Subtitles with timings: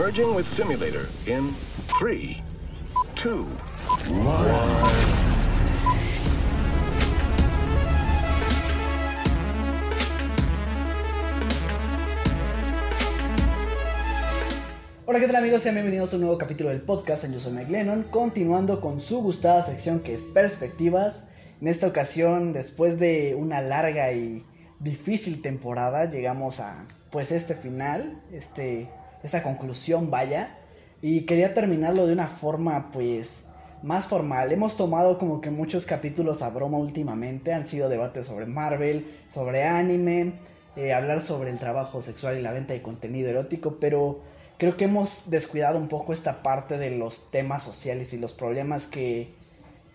[0.00, 1.52] Merging with simulator in
[1.98, 2.42] 3,
[3.16, 3.46] 2,
[4.08, 4.26] 1.
[15.04, 15.62] Hola, ¿qué tal amigos?
[15.62, 19.20] Sean bienvenidos a un nuevo capítulo del podcast en Yo Soy Mike continuando con su
[19.20, 21.28] gustada sección que es Perspectivas.
[21.60, 24.46] En esta ocasión, después de una larga y
[24.78, 28.88] difícil temporada, llegamos a pues este final, este,
[29.22, 30.56] esta conclusión vaya,
[31.02, 33.46] y quería terminarlo de una forma pues
[33.82, 34.52] más formal.
[34.52, 39.64] Hemos tomado como que muchos capítulos a broma últimamente, han sido debates sobre Marvel, sobre
[39.64, 40.34] anime,
[40.76, 44.20] eh, hablar sobre el trabajo sexual y la venta de contenido erótico, pero
[44.58, 48.86] creo que hemos descuidado un poco esta parte de los temas sociales y los problemas
[48.86, 49.28] que,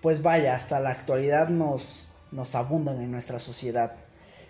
[0.02, 3.95] pues vaya, hasta la actualidad nos, nos abundan en nuestra sociedad.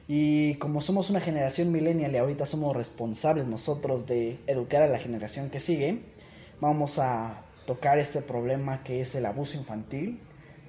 [0.07, 4.99] Y como somos una generación millennial y ahorita somos responsables nosotros de educar a la
[4.99, 6.01] generación que sigue,
[6.61, 10.19] vamos a tocar este problema que es el abuso infantil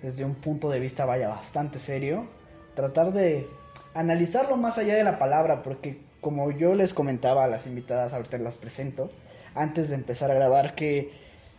[0.03, 2.27] desde un punto de vista vaya bastante serio,
[2.75, 3.49] tratar de
[3.95, 8.39] analizarlo más allá de la palabra porque como yo les comentaba a las invitadas, ahorita
[8.39, 9.11] las presento,
[9.55, 11.13] antes de empezar a grabar que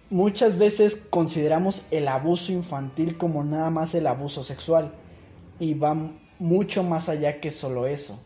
[0.10, 4.94] muchas veces consideramos el abuso infantil como nada más el abuso sexual.
[5.60, 5.96] Y va
[6.40, 8.20] mucho más allá que solo eso.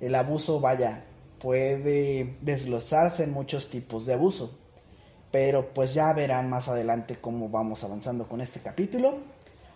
[0.00, 1.04] El abuso, vaya,
[1.38, 4.58] puede desglosarse en muchos tipos de abuso.
[5.30, 9.18] Pero pues ya verán más adelante cómo vamos avanzando con este capítulo.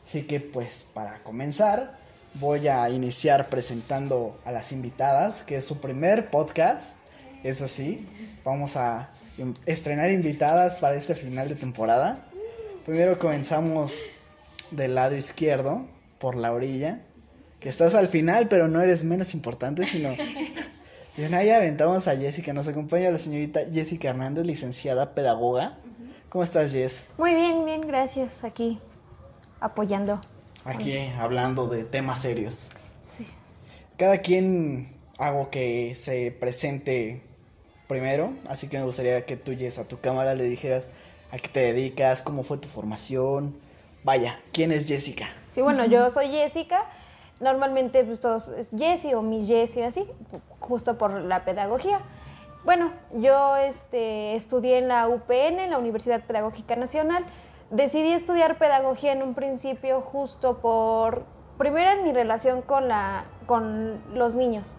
[0.05, 1.99] Así que pues para comenzar
[2.35, 6.97] voy a iniciar presentando a las invitadas, que es su primer podcast.
[7.45, 8.07] Es así,
[8.45, 9.11] vamos a
[9.67, 12.25] estrenar invitadas para este final de temporada.
[12.87, 14.05] Primero comenzamos
[14.71, 15.87] del lado izquierdo,
[16.19, 17.01] por la orilla
[17.63, 20.11] que estás al final, pero no eres menos importante, sino...
[21.17, 22.55] Nada, ya aventamos a Jessica.
[22.55, 25.77] Nos acompaña la señorita Jessica Hernández, licenciada pedagoga.
[26.31, 27.09] ¿Cómo estás, Jess?
[27.19, 28.45] Muy bien, bien, gracias.
[28.45, 28.79] Aquí
[29.61, 30.21] apoyando.
[30.65, 32.71] Aquí hablando de temas serios.
[33.15, 33.27] Sí.
[33.99, 37.23] Cada quien hago que se presente
[37.89, 40.89] primero, así que me gustaría que tú, Jess, a tu cámara le dijeras
[41.31, 43.55] a qué te dedicas, cómo fue tu formación.
[44.03, 45.29] Vaya, ¿quién es Jessica?
[45.51, 46.87] Sí, bueno, yo soy Jessica
[47.43, 50.07] normalmente pues todos es Jessie o Miss Jessie, así,
[50.61, 52.01] justo por la pedagogía.
[52.65, 57.25] Bueno, yo este, estudié en la UPN, en la Universidad Pedagógica Nacional.
[57.71, 61.25] Decidí estudiar pedagogía en un principio justo por,
[61.59, 64.77] primero en mi relación con, la, con los niños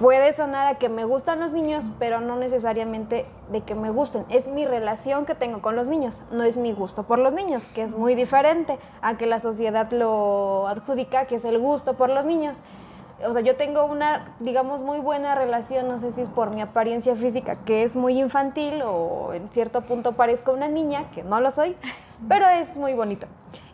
[0.00, 4.24] puede sonar a que me gustan los niños, pero no necesariamente de que me gusten.
[4.28, 7.62] Es mi relación que tengo con los niños, no es mi gusto por los niños,
[7.74, 12.10] que es muy diferente a que la sociedad lo adjudica, que es el gusto por
[12.10, 12.62] los niños.
[13.24, 16.60] O sea, yo tengo una, digamos, muy buena relación, no sé si es por mi
[16.60, 21.40] apariencia física, que es muy infantil o en cierto punto parezco una niña, que no
[21.40, 21.76] lo soy,
[22.28, 23.28] pero es muy bonito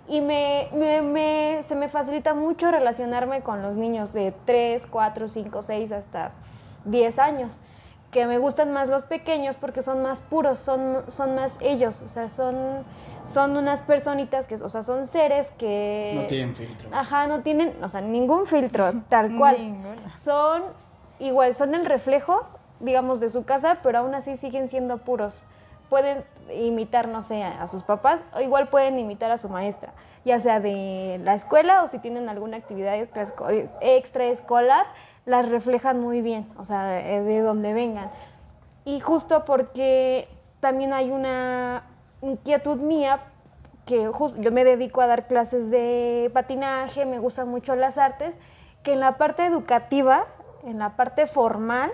[0.09, 5.63] y me, me, se me facilita mucho relacionarme con los niños de 3, 4, 5,
[5.63, 6.33] 6 hasta
[6.87, 7.59] 10 años,
[8.11, 12.09] que me gustan más los pequeños porque son más puros, son, son más ellos, o
[12.09, 12.57] sea, son,
[13.33, 16.13] son unas personitas que, o sea, son seres que...
[16.15, 16.89] No tienen filtro.
[16.93, 19.57] Ajá, no tienen, o sea, ningún filtro, tal cual.
[20.19, 20.63] Son
[21.19, 22.47] igual, son el reflejo,
[22.81, 25.45] digamos, de su casa, pero aún así siguen siendo puros
[25.89, 29.93] pueden imitar, no sé, a sus papás, o igual pueden imitar a su maestra,
[30.25, 32.97] ya sea de la escuela o si tienen alguna actividad
[33.81, 34.87] extraescolar,
[35.27, 38.11] las reflejan muy bien, o sea, de, donde vengan.
[38.85, 40.29] Y justo porque
[40.61, 41.85] también hay una
[42.23, 43.21] inquietud mía,
[43.85, 48.35] que yo me dedico a dar clases de patinaje, me gustan mucho las artes,
[48.83, 50.27] que en la parte educativa,
[50.65, 51.93] en la parte formal,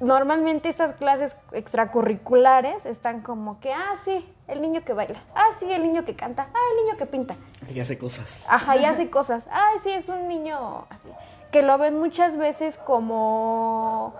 [0.00, 5.70] normalmente estas clases extracurriculares están como que, ah, sí, el niño que baila, ah, sí,
[5.70, 7.34] el niño que canta, ah, el niño que pinta.
[7.68, 8.46] Y hace cosas.
[8.50, 9.44] Ajá, y hace cosas.
[9.50, 11.08] Ah, sí, es un niño así.
[11.50, 14.14] Que lo ven muchas veces como...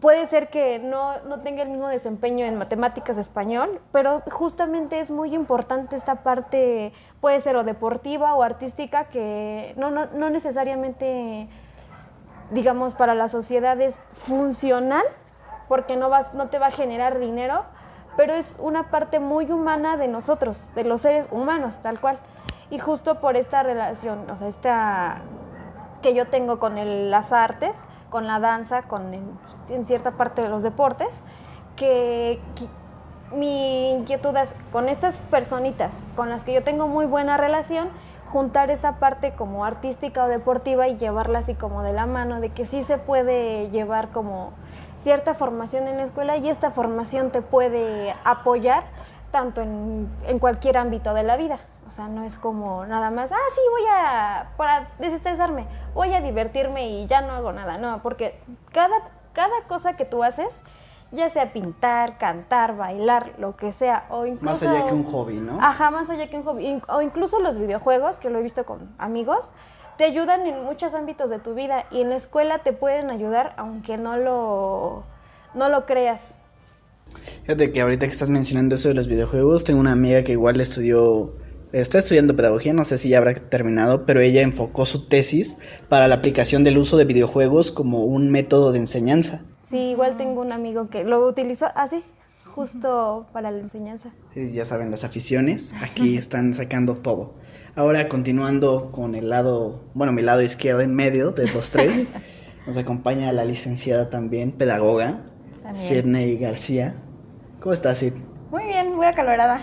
[0.00, 5.10] Puede ser que no, no tenga el mismo desempeño en matemáticas español, pero justamente es
[5.10, 11.46] muy importante esta parte, puede ser o deportiva o artística, que no, no, no necesariamente
[12.50, 13.96] digamos, para la sociedad es
[14.26, 15.04] funcional,
[15.68, 17.64] porque no, vas, no te va a generar dinero,
[18.16, 22.18] pero es una parte muy humana de nosotros, de los seres humanos, tal cual.
[22.70, 25.18] Y justo por esta relación, o sea, esta
[26.02, 26.74] que yo tengo con
[27.10, 27.76] las artes,
[28.10, 31.08] con la danza, con en cierta parte de los deportes,
[31.76, 32.66] que, que
[33.34, 37.88] mi inquietud es con estas personitas con las que yo tengo muy buena relación,
[38.32, 42.48] juntar esa parte como artística o deportiva y llevarla así como de la mano, de
[42.48, 44.52] que sí se puede llevar como
[45.02, 48.84] cierta formación en la escuela y esta formación te puede apoyar
[49.30, 51.60] tanto en, en cualquier ámbito de la vida.
[51.86, 56.22] O sea, no es como nada más, ah, sí, voy a, para desestresarme, voy a
[56.22, 57.76] divertirme y ya no hago nada.
[57.76, 58.40] No, porque
[58.72, 58.96] cada,
[59.34, 60.64] cada cosa que tú haces,
[61.12, 64.44] ya sea pintar, cantar, bailar, lo que sea, o incluso...
[64.44, 65.58] Más allá que un hobby, ¿no?
[65.60, 66.80] Ajá, más allá que un hobby.
[66.88, 69.46] O incluso los videojuegos, que lo he visto con amigos,
[69.98, 73.54] te ayudan en muchos ámbitos de tu vida y en la escuela te pueden ayudar
[73.58, 75.04] aunque no lo,
[75.54, 76.34] no lo creas.
[77.42, 80.60] Fíjate que ahorita que estás mencionando eso de los videojuegos, tengo una amiga que igual
[80.60, 81.34] estudió,
[81.72, 85.58] está estudiando pedagogía, no sé si ya habrá terminado, pero ella enfocó su tesis
[85.90, 89.42] para la aplicación del uso de videojuegos como un método de enseñanza.
[89.72, 92.04] Sí, igual tengo un amigo que lo utilizó así,
[92.54, 94.10] justo para la enseñanza.
[94.34, 97.32] Sí, ya saben, las aficiones, aquí están sacando todo.
[97.74, 102.06] Ahora, continuando con el lado, bueno, mi lado izquierdo en medio de los tres,
[102.66, 105.20] nos acompaña la licenciada también, pedagoga,
[105.62, 105.74] También.
[105.74, 106.94] Sidney García.
[107.60, 108.12] ¿Cómo estás, Sid?
[108.50, 109.62] Muy bien, muy acalorada.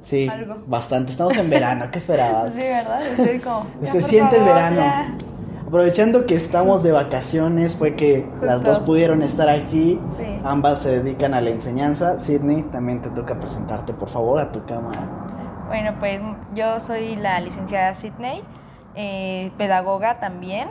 [0.00, 0.62] Sí, Algo.
[0.68, 1.10] bastante.
[1.10, 2.54] Estamos en verano, ¿qué esperabas?
[2.54, 3.00] Sí, ¿verdad?
[3.04, 3.66] Estoy como.
[3.80, 4.76] ya, Se siente el verano.
[4.76, 5.14] ya.
[5.68, 10.00] Aprovechando que estamos de vacaciones, fue que las dos pudieron estar aquí.
[10.16, 10.40] Sí.
[10.42, 12.18] Ambas se dedican a la enseñanza.
[12.18, 15.06] Sidney, también te toca presentarte, por favor, a tu cámara.
[15.66, 16.22] Bueno, pues
[16.54, 18.42] yo soy la licenciada Sidney,
[18.94, 20.70] eh, pedagoga también.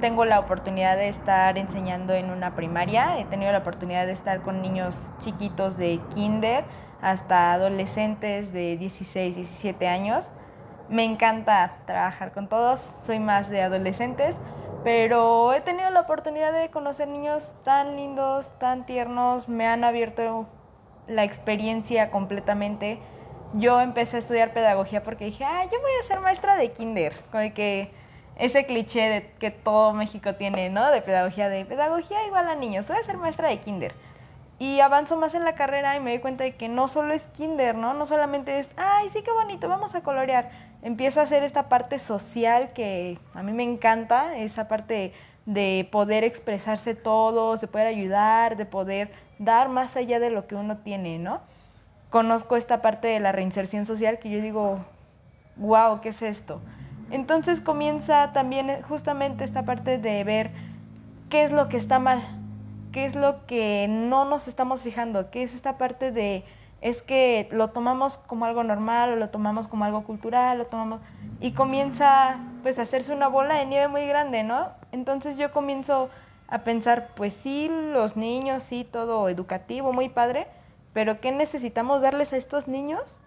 [0.00, 3.20] Tengo la oportunidad de estar enseñando en una primaria.
[3.20, 6.64] He tenido la oportunidad de estar con niños chiquitos de kinder
[7.00, 10.28] hasta adolescentes de 16, 17 años.
[10.88, 12.90] Me encanta trabajar con todos.
[13.04, 14.36] Soy más de adolescentes,
[14.84, 19.48] pero he tenido la oportunidad de conocer niños tan lindos, tan tiernos.
[19.48, 20.46] Me han abierto
[21.06, 23.00] la experiencia completamente.
[23.52, 27.14] Yo empecé a estudiar pedagogía porque dije, ah, yo voy a ser maestra de kinder.
[27.30, 27.92] Como que
[28.36, 30.90] ese cliché de que todo México tiene, ¿no?
[30.90, 33.94] De pedagogía, de pedagogía igual a niños, voy a ser maestra de kinder.
[34.58, 37.26] Y avanzo más en la carrera y me doy cuenta de que no solo es
[37.28, 37.94] kinder, ¿no?
[37.94, 40.67] No solamente es, ay, sí, qué bonito, vamos a colorear.
[40.82, 45.12] Empieza a hacer esta parte social que a mí me encanta, esa parte
[45.44, 50.54] de poder expresarse todos, de poder ayudar, de poder dar más allá de lo que
[50.54, 51.40] uno tiene, ¿no?
[52.10, 54.84] Conozco esta parte de la reinserción social que yo digo,
[55.56, 56.60] wow, ¿qué es esto?
[57.10, 60.50] Entonces comienza también justamente esta parte de ver
[61.30, 62.22] qué es lo que está mal,
[62.92, 66.44] qué es lo que no nos estamos fijando, qué es esta parte de
[66.80, 71.00] es que lo tomamos como algo normal o lo tomamos como algo cultural, lo tomamos
[71.40, 74.68] y comienza pues a hacerse una bola de nieve muy grande, ¿no?
[74.92, 76.08] Entonces yo comienzo
[76.46, 80.46] a pensar, pues sí, los niños, sí, todo educativo, muy padre,
[80.92, 83.18] pero ¿qué necesitamos darles a estos niños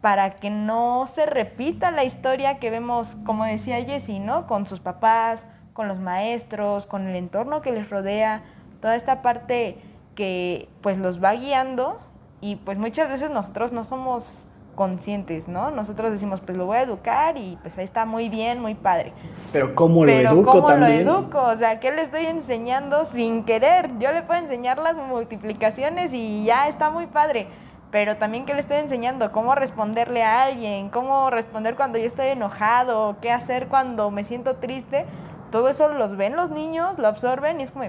[0.00, 4.48] para que no se repita la historia que vemos, como decía Jessie, ¿no?
[4.48, 8.42] Con sus papás, con los maestros, con el entorno que les rodea,
[8.80, 9.78] toda esta parte
[10.16, 12.00] que pues los va guiando
[12.42, 15.70] y pues muchas veces nosotros no somos conscientes, ¿no?
[15.70, 19.12] Nosotros decimos, pues lo voy a educar y pues ahí está muy bien, muy padre.
[19.52, 21.04] Pero ¿cómo lo Pero educo ¿cómo también?
[21.06, 21.40] lo educo?
[21.40, 23.90] O sea, ¿qué le estoy enseñando sin querer?
[24.00, 27.46] Yo le puedo enseñar las multiplicaciones y ya está muy padre.
[27.92, 32.28] Pero también qué le estoy enseñando, cómo responderle a alguien, cómo responder cuando yo estoy
[32.28, 35.04] enojado, qué hacer cuando me siento triste.
[35.52, 37.84] Todo eso los ven los niños, lo absorben y es como,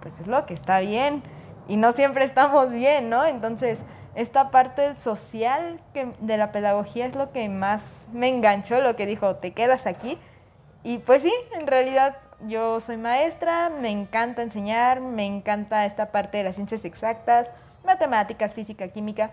[0.00, 1.22] pues es lo que está bien.
[1.68, 3.24] Y no siempre estamos bien, ¿no?
[3.24, 3.82] Entonces,
[4.14, 5.80] esta parte social
[6.20, 10.18] de la pedagogía es lo que más me enganchó, lo que dijo, te quedas aquí.
[10.82, 12.16] Y pues sí, en realidad
[12.46, 17.50] yo soy maestra, me encanta enseñar, me encanta esta parte de las ciencias exactas,
[17.84, 19.30] matemáticas, física, química,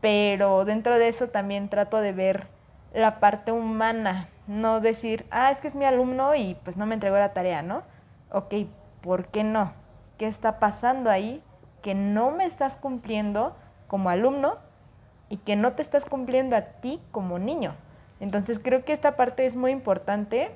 [0.00, 2.48] pero dentro de eso también trato de ver
[2.92, 6.94] la parte humana, no decir, ah, es que es mi alumno y pues no me
[6.94, 7.82] entregó la tarea, ¿no?
[8.30, 8.54] Ok,
[9.00, 9.72] ¿por qué no?
[10.18, 11.42] ¿Qué está pasando ahí
[11.82, 13.56] que no me estás cumpliendo
[13.86, 14.58] como alumno
[15.28, 17.74] y que no te estás cumpliendo a ti como niño?
[18.20, 20.50] Entonces creo que esta parte es muy importante.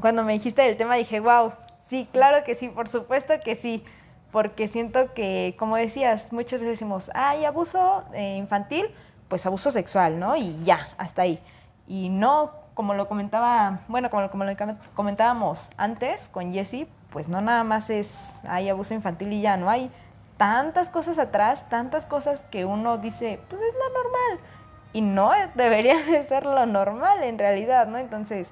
[0.00, 1.52] Cuando me dijiste del tema dije, wow,
[1.86, 3.84] sí, claro que sí, por supuesto que sí,
[4.30, 8.86] porque siento que, como decías, muchas veces decimos, ay, abuso eh, infantil,
[9.28, 10.36] pues abuso sexual, ¿no?
[10.36, 11.40] Y ya, hasta ahí.
[11.88, 14.54] Y no, como lo comentaba, bueno, como, como lo
[14.94, 18.10] comentábamos antes con Jessie, pues no nada más es,
[18.46, 19.90] hay abuso infantil y ya, no hay
[20.36, 24.46] tantas cosas atrás, tantas cosas que uno dice, pues es lo normal.
[24.92, 27.96] Y no debería de ser lo normal en realidad, ¿no?
[27.96, 28.50] Entonces,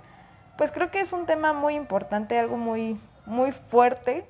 [0.57, 4.25] pues creo que es un tema muy importante, algo muy, muy fuerte,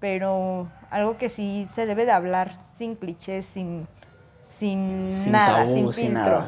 [0.00, 3.86] pero algo que sí se debe de hablar sin clichés, sin,
[4.58, 6.46] sin, Sin nada, tabú, sin sin nada.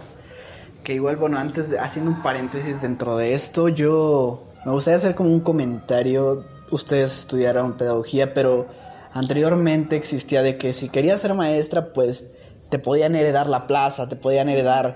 [0.85, 5.15] Que igual, bueno, antes de, haciendo un paréntesis dentro de esto, yo me gustaría hacer
[5.15, 6.45] como un comentario.
[6.71, 8.69] Ustedes estudiaron pedagogía, pero
[9.13, 12.31] Anteriormente existía de que si querías ser maestra, pues
[12.69, 14.95] te podían heredar la plaza, te podían heredar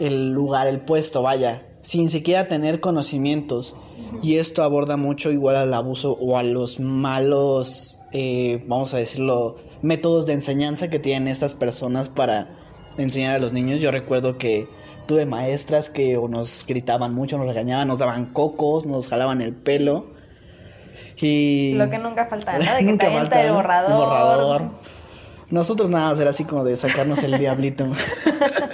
[0.00, 3.76] el lugar, el puesto, vaya, sin siquiera tener conocimientos.
[4.20, 9.56] Y esto aborda mucho igual al abuso o a los malos, eh, vamos a decirlo,
[9.80, 12.58] métodos de enseñanza que tienen estas personas para
[12.98, 13.80] enseñar a los niños.
[13.80, 14.68] Yo recuerdo que
[15.06, 19.54] tuve maestras que o nos gritaban mucho, nos regañaban, nos daban cocos, nos jalaban el
[19.54, 20.20] pelo.
[21.76, 22.58] Lo que nunca falta, ¿no?
[22.72, 23.96] De que Nunca falta, el borrador.
[23.96, 24.62] borrador.
[25.50, 27.86] Nosotros nada más era así como de sacarnos el diablito.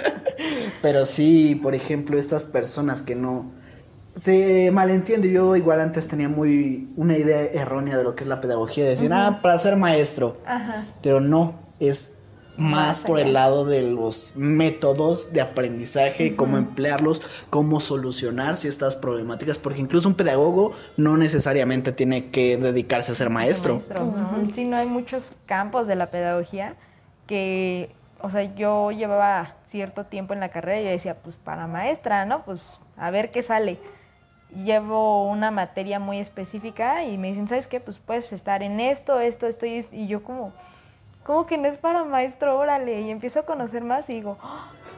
[0.81, 3.51] Pero sí, por ejemplo, estas personas que no
[4.13, 5.31] se malentiende.
[5.31, 8.91] Yo igual antes tenía muy una idea errónea de lo que es la pedagogía, de
[8.91, 10.37] decir, ah, para ser maestro.
[10.45, 10.87] Ajá.
[11.01, 12.18] Pero no, es
[12.59, 18.95] más Más por el lado de los métodos de aprendizaje, cómo emplearlos, cómo solucionar ciertas
[18.95, 23.75] problemáticas, porque incluso un pedagogo no necesariamente tiene que dedicarse a ser maestro.
[23.75, 24.51] Ujú.
[24.53, 26.75] Sí, no hay muchos campos de la pedagogía
[27.27, 31.67] que, o sea, yo llevaba cierto tiempo en la carrera y yo decía, pues para
[31.67, 32.43] maestra, ¿no?
[32.43, 33.79] Pues a ver qué sale.
[34.65, 37.79] Llevo una materia muy específica y me dicen, ¿sabes qué?
[37.79, 39.93] Pues puedes estar en esto, esto, esto y, es-".
[39.93, 40.51] y yo como,
[41.29, 42.57] ¿cómo que no es para maestro?
[42.57, 43.01] Órale.
[43.01, 44.39] Y empiezo a conocer más y digo,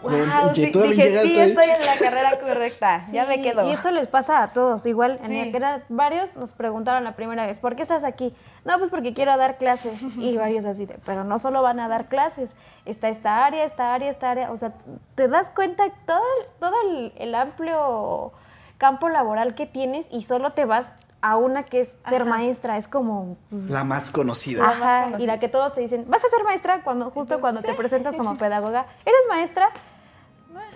[0.01, 1.39] wow, que sí, dije, sí, ahí".
[1.41, 3.67] estoy en la carrera correcta, ya me quedo.
[3.67, 4.85] Y esto les pasa a todos.
[4.85, 5.33] Igual, en Sí.
[5.33, 8.33] mi carrera, varios nos preguntaron la primera vez, ¿por qué estás aquí?
[8.63, 10.01] No, pues porque quiero dar clases.
[10.17, 13.93] Y varios así de, pero no solo van a dar clases, está esta área, esta
[13.93, 14.51] área, esta área.
[14.53, 14.71] O sea,
[15.15, 18.31] te das cuenta todo el, todo el, el amplio
[18.77, 20.87] campo laboral que tienes y solo te vas
[21.21, 22.77] a una que es ser maestra.
[22.77, 24.61] Es como, pues, La más conocida.
[24.61, 27.39] La más Ajá, y la que todos te dicen, vas a ser maestra cuando justo
[27.39, 29.69] cuando te presentas como pedagoga, ¿eres maestra?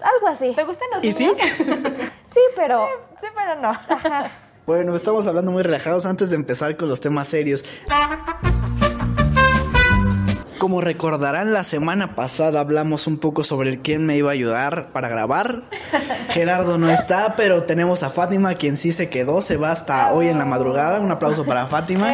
[0.02, 0.52] Algo así.
[0.56, 1.25] ¿Te gustan los ¿Y sí?
[1.25, 1.40] niños?
[2.36, 2.86] Sí, pero
[3.22, 3.72] Sí, pero no.
[4.66, 7.64] Bueno, estamos hablando muy relajados antes de empezar con los temas serios.
[10.65, 14.91] Como recordarán, la semana pasada hablamos un poco sobre el quién me iba a ayudar
[14.93, 15.62] para grabar.
[16.29, 20.27] Gerardo no está, pero tenemos a Fátima, quien sí se quedó, se va hasta hoy
[20.27, 21.01] en la madrugada.
[21.01, 22.12] Un aplauso para Fátima,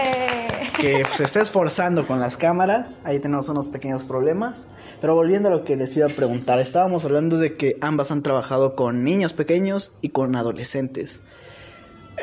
[0.77, 2.99] que se está esforzando con las cámaras.
[3.05, 4.65] Ahí tenemos unos pequeños problemas.
[4.99, 8.21] Pero volviendo a lo que les iba a preguntar, estábamos hablando de que ambas han
[8.21, 11.21] trabajado con niños pequeños y con adolescentes.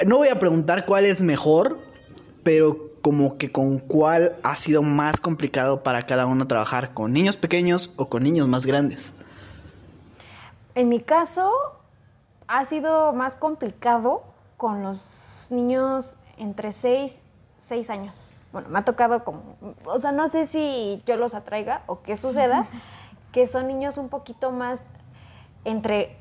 [0.05, 1.79] No voy a preguntar cuál es mejor,
[2.43, 7.39] pero como que con cuál ha sido más complicado para cada uno trabajar, con niños
[7.39, 9.15] pequeños o con niños más grandes.
[10.75, 11.51] En mi caso,
[12.49, 14.25] ha sido más complicado
[14.59, 17.23] con los niños entre 6,
[17.67, 18.15] 6 años.
[18.53, 22.15] Bueno, me ha tocado como, o sea, no sé si yo los atraiga o qué
[22.15, 22.67] suceda,
[23.33, 24.81] que son niños un poquito más
[25.65, 26.19] entre,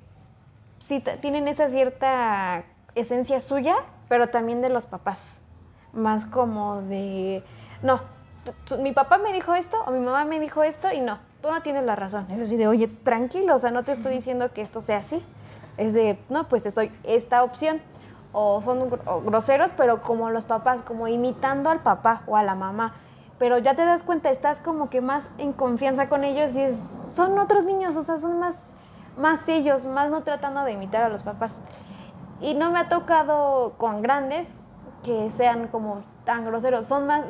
[0.79, 2.63] sí, tienen esa cierta
[2.95, 3.75] esencia suya,
[4.07, 5.39] pero también de los papás.
[5.93, 7.43] Más como de,
[7.81, 8.01] no,
[8.79, 11.61] mi papá me dijo esto o mi mamá me dijo esto y no, tú no
[11.61, 12.27] tienes la razón.
[12.29, 15.23] Es así de, oye, tranquilo, o sea, no te estoy diciendo que esto sea así.
[15.77, 17.81] Es de, no, pues estoy esta opción.
[18.33, 18.89] O son
[19.25, 22.93] groseros, pero como los papás, como imitando al papá o a la mamá.
[23.39, 27.07] Pero ya te das cuenta, estás como que más en confianza con ellos y es,
[27.13, 28.75] son otros niños, o sea, son más,
[29.17, 31.55] más ellos, más no tratando de imitar a los papás.
[32.41, 34.59] Y no me ha tocado con grandes
[35.07, 36.85] que sean como tan groseros.
[36.85, 37.23] Son más,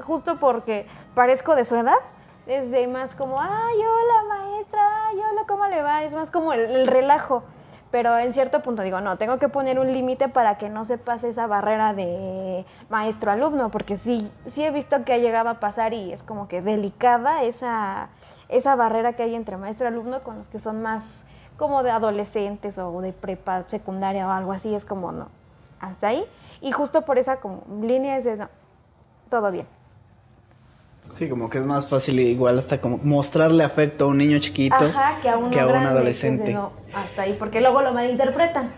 [0.00, 1.98] justo porque parezco de su edad,
[2.46, 6.02] es de más como, ay, hola maestra, ay, hola, ¿cómo le va?
[6.02, 7.44] Es más como el, el relajo.
[7.92, 10.98] Pero en cierto punto digo, no, tengo que poner un límite para que no se
[10.98, 15.94] pase esa barrera de maestro-alumno, porque sí, sí he visto que ha llegado a pasar
[15.94, 18.08] y es como que delicada esa,
[18.48, 21.24] esa barrera que hay entre maestro-alumno con los que son más
[21.56, 25.28] como de adolescentes o de prepa secundaria o algo así, es como no,
[25.80, 26.26] hasta ahí.
[26.60, 28.48] Y justo por esa como línea es de no,
[29.30, 29.66] todo bien.
[31.10, 34.74] Sí, como que es más fácil igual hasta como mostrarle afecto a un niño chiquito
[34.76, 36.52] Ajá, que a, uno un adolescente.
[36.52, 38.70] no, hasta ahí, porque luego lo malinterpretan.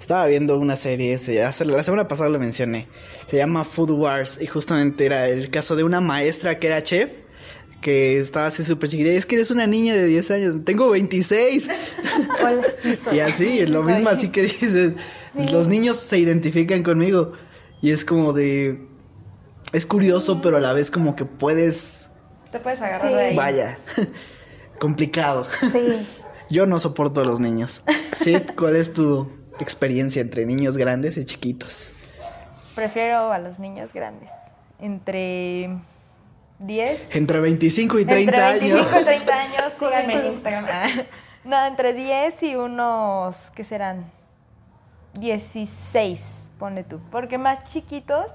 [0.00, 2.86] Estaba viendo una serie, se- hace- la semana pasada lo mencioné,
[3.26, 7.10] se llama Food Wars y justamente era el caso de una maestra que era chef
[7.80, 9.10] que estaba así súper chiquita.
[9.10, 11.68] y Es que eres una niña de 10 años, tengo 26.
[12.42, 13.16] Hola, sí soy.
[13.16, 14.94] y así, es lo mismo así que dices,
[15.52, 17.32] los niños se identifican conmigo
[17.82, 18.86] y es como de...
[19.72, 22.10] Es curioso, pero a la vez como que puedes...
[22.52, 23.14] Te puedes agarrar Sí.
[23.14, 23.36] de ahí.
[23.36, 23.78] Vaya,
[24.80, 25.46] complicado.
[25.50, 26.06] Sí.
[26.50, 27.82] Yo no soporto a los niños.
[28.12, 31.92] Sid, ¿cuál es tu experiencia entre niños grandes y chiquitos?
[32.76, 34.30] Prefiero a los niños grandes.
[34.80, 35.70] Entre
[36.60, 37.16] 10.
[37.16, 39.00] Entre 25 y 30 entre 25 años.
[39.02, 40.66] y 30 años, síganme en Instagram.
[40.70, 40.86] Ah.
[41.44, 44.10] No, entre 10 y unos, ¿qué serán?
[45.18, 47.00] 16, pone tú.
[47.10, 48.32] Porque más chiquitos,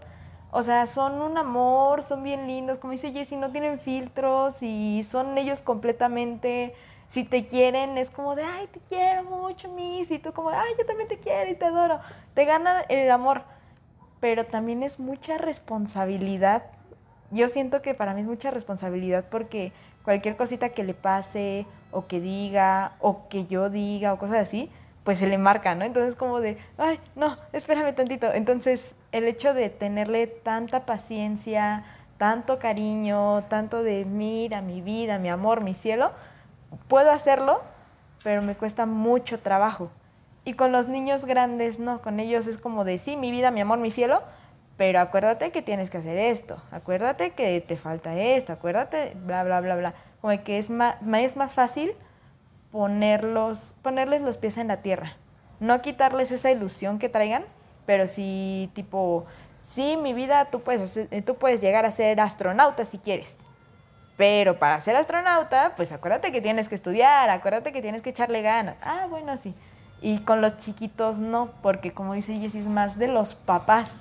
[0.53, 5.01] O sea, son un amor, son bien lindos, como dice Jessie, no tienen filtros y
[5.09, 6.75] son ellos completamente,
[7.07, 10.73] si te quieren, es como de, ay, te quiero mucho, Miss, y tú como, ay,
[10.77, 12.01] yo también te quiero y te adoro.
[12.33, 13.43] Te gana el amor,
[14.19, 16.63] pero también es mucha responsabilidad.
[17.31, 19.71] Yo siento que para mí es mucha responsabilidad porque
[20.03, 24.69] cualquier cosita que le pase o que diga o que yo diga o cosas así,
[25.03, 25.85] pues se le marca, ¿no?
[25.85, 28.31] Entonces como de, ay, no, espérame tantito.
[28.33, 31.83] Entonces el hecho de tenerle tanta paciencia,
[32.17, 36.11] tanto cariño, tanto de mira, mi vida, mi amor, mi cielo,
[36.87, 37.61] puedo hacerlo,
[38.23, 39.89] pero me cuesta mucho trabajo.
[40.43, 43.61] Y con los niños grandes, no, con ellos es como de, sí, mi vida, mi
[43.61, 44.21] amor, mi cielo,
[44.77, 49.61] pero acuérdate que tienes que hacer esto, acuérdate que te falta esto, acuérdate, bla, bla,
[49.61, 49.93] bla, bla.
[50.21, 51.93] Como que es más, es más fácil
[52.71, 55.13] ponerlos, ponerles los pies en la tierra.
[55.59, 57.43] No quitarles esa ilusión que traigan,
[57.85, 59.25] pero sí, tipo,
[59.61, 63.37] sí, mi vida, tú puedes, eh, tú puedes llegar a ser astronauta si quieres.
[64.17, 68.41] Pero para ser astronauta, pues acuérdate que tienes que estudiar, acuérdate que tienes que echarle
[68.41, 68.75] ganas.
[68.81, 69.55] Ah, bueno, sí.
[70.01, 73.93] Y con los chiquitos no, porque como dice Jessie, es más de los papás.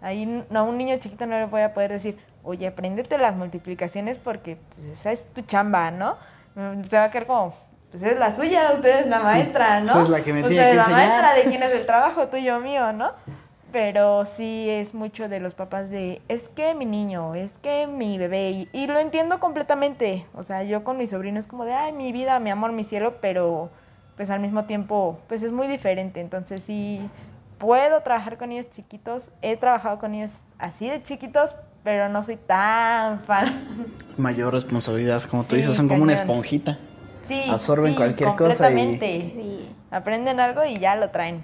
[0.00, 3.34] Ahí no, a un niño chiquito no le voy a poder decir, oye, apréndete las
[3.36, 6.16] multiplicaciones porque pues, esa es tu chamba, ¿no?
[6.54, 7.54] Mm, se va a quedar como,
[7.98, 9.86] pues es la suya, usted es la maestra, ¿no?
[9.86, 11.08] Usted es la que me tiene Usted que es la enseñar.
[11.08, 13.12] maestra de quién es el trabajo, tuyo mío, ¿no?
[13.72, 18.16] Pero sí es mucho de los papás de, es que mi niño, es que mi
[18.16, 20.26] bebé, y, y lo entiendo completamente.
[20.34, 22.84] O sea, yo con mi sobrino es como de, ay, mi vida, mi amor, mi
[22.84, 23.70] cielo, pero
[24.16, 26.20] pues al mismo tiempo, pues es muy diferente.
[26.20, 27.00] Entonces sí,
[27.58, 32.36] puedo trabajar con ellos chiquitos, he trabajado con ellos así de chiquitos, pero no soy
[32.36, 33.86] tan fan.
[34.08, 36.78] Es mayor responsabilidad, como tú Sí, dices, son como una esponjita.
[37.26, 38.98] Sí, Absorben sí, cualquier cosa y-.
[38.98, 39.68] Sí.
[39.90, 41.42] Aprenden algo y ya lo traen.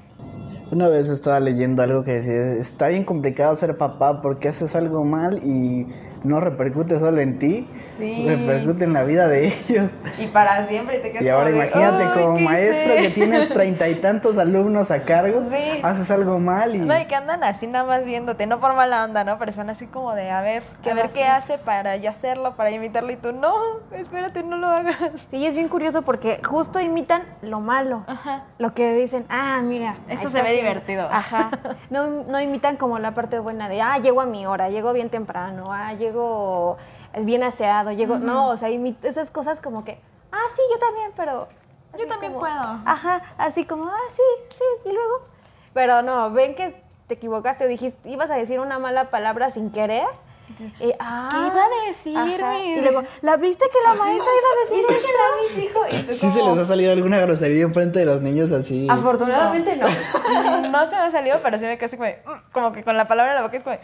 [0.71, 5.05] Una vez estaba leyendo algo que decía, está bien complicado ser papá porque haces algo
[5.05, 5.87] mal y
[6.25, 7.67] no repercute solo en ti,
[7.99, 8.25] Sí.
[8.27, 9.91] repercute en la vida de ellos.
[10.19, 13.03] Y para siempre te quedas Y ahora de, imagínate "Ay, como ¿qué maestro hice?".
[13.03, 15.81] que tienes treinta y tantos alumnos a cargo, Sí.
[15.83, 16.79] haces algo mal y...
[16.79, 19.39] No, y que andan así nada más viéndote, no por mala onda, ¿no?
[19.39, 22.11] Pero están así como de, a ver, ¿Qué a ver a qué hace para yo
[22.11, 23.13] hacerlo, para imitarlo.
[23.13, 23.53] Y tú, no,
[23.93, 24.97] espérate, no lo hagas.
[25.31, 28.05] Sí, es bien curioso porque justo imitan lo malo.
[28.07, 28.45] Ajá.
[28.59, 29.97] Lo que dicen, ah, mira.
[30.09, 30.63] Eso se ve haciendo".
[30.63, 31.09] divertido.
[31.11, 31.51] Ajá.
[31.91, 35.11] No, no imitan como la parte buena de, ah, llego a mi hora, llego bien
[35.11, 36.12] temprano, ah, llego
[37.19, 38.19] bien aseado, llego.
[38.19, 39.99] No, o sea, imi- esas cosas como que,
[40.33, 41.49] ah, sí, yo también, pero.
[41.99, 42.81] Yo también como- puedo.
[42.87, 44.23] Ajá, así como, ah, sí,
[44.57, 45.27] sí, y luego.
[45.75, 49.71] Pero no, ven que te equivocaste o dijiste, ibas a decir una mala palabra sin
[49.71, 50.07] querer.
[50.81, 52.53] y, ah, ¿Qué iba a decir, ajá.
[52.59, 52.79] mis?
[52.79, 56.11] Y luego, ¿la viste que la maestra iba a decir Sí, sí, la mis hijos.
[56.11, 58.87] Y Sí se les ha salido alguna grosería enfrente de los niños así.
[58.91, 59.87] Afortunadamente no.
[60.71, 62.09] No se me ha salido, pero sí me así como,
[62.53, 63.77] como que con la palabra en la boca es como,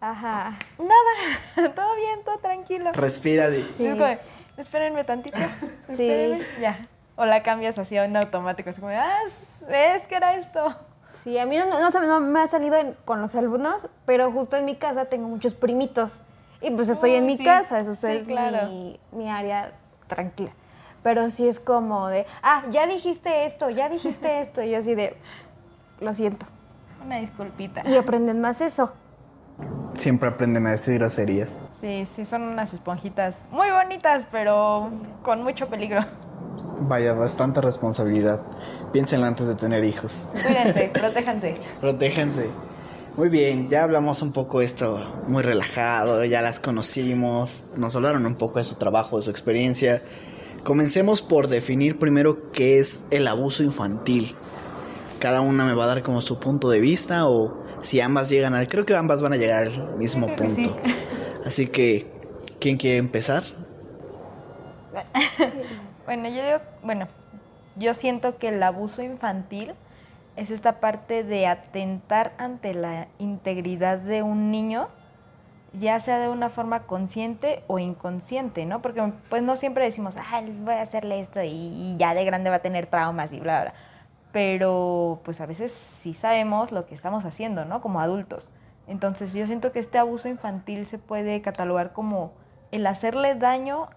[0.00, 0.56] Ajá.
[0.78, 2.92] nada, todo bien, todo tranquilo.
[2.92, 3.62] Respira de...
[3.72, 3.86] Sí.
[3.86, 4.18] Es como, de,
[4.56, 5.36] espérenme tantito.
[5.88, 6.78] espérenme", Ya.
[7.16, 9.18] O la cambias así a un automático, así como, ah,
[9.68, 10.74] es que era esto.
[11.22, 14.32] Sí, a mí no, no, se- no me ha salido en- con los alumnos, pero
[14.32, 16.22] justo en mi casa tengo muchos primitos.
[16.62, 17.44] Y pues estoy en mi sí.
[17.44, 18.68] casa, eso Sí, es claro.
[18.68, 19.72] mi, mi área
[20.06, 20.50] tranquila.
[21.02, 24.62] Pero sí es como de, ah, ya dijiste esto, ya dijiste esto.
[24.62, 25.14] Y yo así de,
[26.00, 26.46] lo siento.
[27.04, 27.82] Una disculpita.
[27.86, 28.92] Y aprenden más eso.
[29.94, 31.62] Siempre aprenden a decir groserías.
[31.80, 34.90] Sí, sí, son unas esponjitas muy bonitas, pero
[35.22, 36.04] con mucho peligro.
[36.80, 38.40] Vaya, bastante responsabilidad.
[38.92, 40.26] Piénsenlo antes de tener hijos.
[40.32, 41.56] Cuídense, protéjanse.
[41.80, 42.48] Protéjanse.
[43.16, 48.36] Muy bien, ya hablamos un poco esto muy relajado, ya las conocimos, nos hablaron un
[48.36, 50.02] poco de su trabajo, de su experiencia.
[50.62, 54.34] Comencemos por definir primero qué es el abuso infantil.
[55.18, 58.54] Cada una me va a dar como su punto de vista o si ambas llegan
[58.54, 58.68] al...
[58.68, 60.76] Creo que ambas van a llegar al mismo que punto.
[61.44, 62.06] Así que,
[62.60, 63.42] ¿quién quiere empezar?
[66.06, 67.06] Bueno, yo digo, bueno,
[67.76, 69.74] yo siento que el abuso infantil
[70.34, 74.88] es esta parte de atentar ante la integridad de un niño,
[75.78, 78.82] ya sea de una forma consciente o inconsciente, ¿no?
[78.82, 82.50] Porque pues no siempre decimos, ay, voy a hacerle esto y, y ya de grande
[82.50, 83.74] va a tener traumas y bla, bla.
[84.32, 87.80] Pero pues a veces sí sabemos lo que estamos haciendo, ¿no?
[87.80, 88.50] Como adultos.
[88.86, 92.32] Entonces yo siento que este abuso infantil se puede catalogar como
[92.70, 93.88] el hacerle daño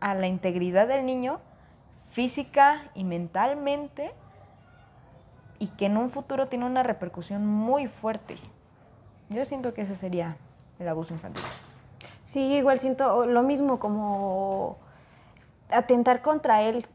[0.00, 1.40] a la integridad del niño
[2.10, 4.12] física y mentalmente
[5.58, 8.36] y que en un futuro tiene una repercusión muy fuerte.
[9.28, 10.36] Yo siento que ese sería
[10.78, 11.44] el abuso infantil.
[12.24, 14.78] Sí, yo igual siento lo mismo como
[15.70, 16.86] atentar contra él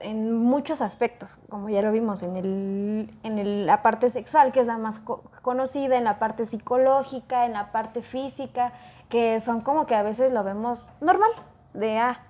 [0.00, 4.66] en muchos aspectos, como ya lo vimos en, el, en la parte sexual, que es
[4.66, 5.00] la más
[5.42, 8.72] conocida, en la parte psicológica, en la parte física,
[9.08, 11.30] que son como que a veces lo vemos normal,
[11.74, 12.20] de, ah,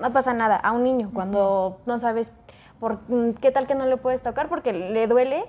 [0.00, 2.32] no pasa nada, a un niño, cuando no sabes
[2.78, 3.00] por
[3.40, 5.44] qué tal que no le puedes tocar porque le duele,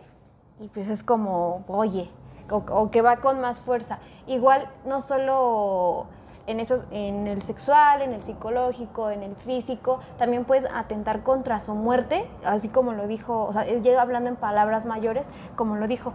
[0.60, 2.10] y pues es como, oye,
[2.50, 4.00] o que va con más fuerza.
[4.28, 6.08] Igual, no solo
[6.47, 11.60] en, eso, en el sexual, en el psicológico, en el físico, también puedes atentar contra
[11.60, 15.75] su muerte, así como lo dijo, o sea, él llega hablando en palabras mayores, como
[15.75, 16.13] lo dijo.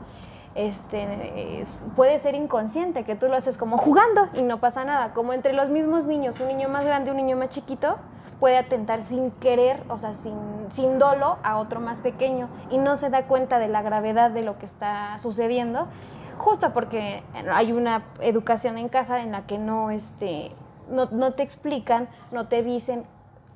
[0.54, 1.62] Este,
[1.96, 5.52] puede ser inconsciente, que tú lo haces como jugando y no pasa nada, como entre
[5.52, 7.96] los mismos niños, un niño más grande, un niño más chiquito,
[8.40, 10.34] puede atentar sin querer, o sea, sin,
[10.70, 14.42] sin dolo a otro más pequeño y no se da cuenta de la gravedad de
[14.42, 15.88] lo que está sucediendo
[16.38, 17.22] justo porque
[17.52, 20.52] hay una educación en casa en la que no, este,
[20.88, 23.04] no, no te explican, no te dicen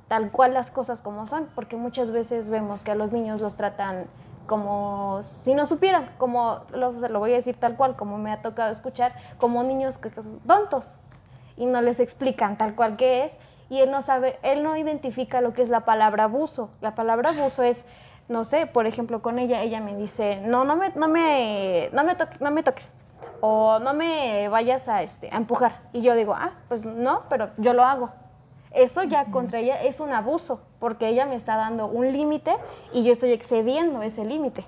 [0.09, 3.55] tal cual las cosas como son, porque muchas veces vemos que a los niños los
[3.55, 4.07] tratan
[4.47, 8.43] como si no supieran, como lo, lo voy a decir tal cual, como me ha
[8.43, 10.97] tocado escuchar, como niños que, son tontos
[11.57, 13.37] y no les explican tal cual que es
[13.71, 16.71] y él no sabe, él no identifica lo que es la palabra abuso.
[16.81, 17.87] La palabra abuso es
[18.31, 22.05] no sé, por ejemplo, con ella, ella me dice, no, no me, no me, no
[22.05, 22.95] me, no me toques,
[23.41, 25.81] o no me vayas a, este, a empujar.
[25.93, 28.11] Y yo digo, ah, pues no, pero yo lo hago.
[28.71, 32.57] Eso ya contra ella es un abuso, porque ella me está dando un límite
[32.93, 34.65] y yo estoy excediendo ese límite.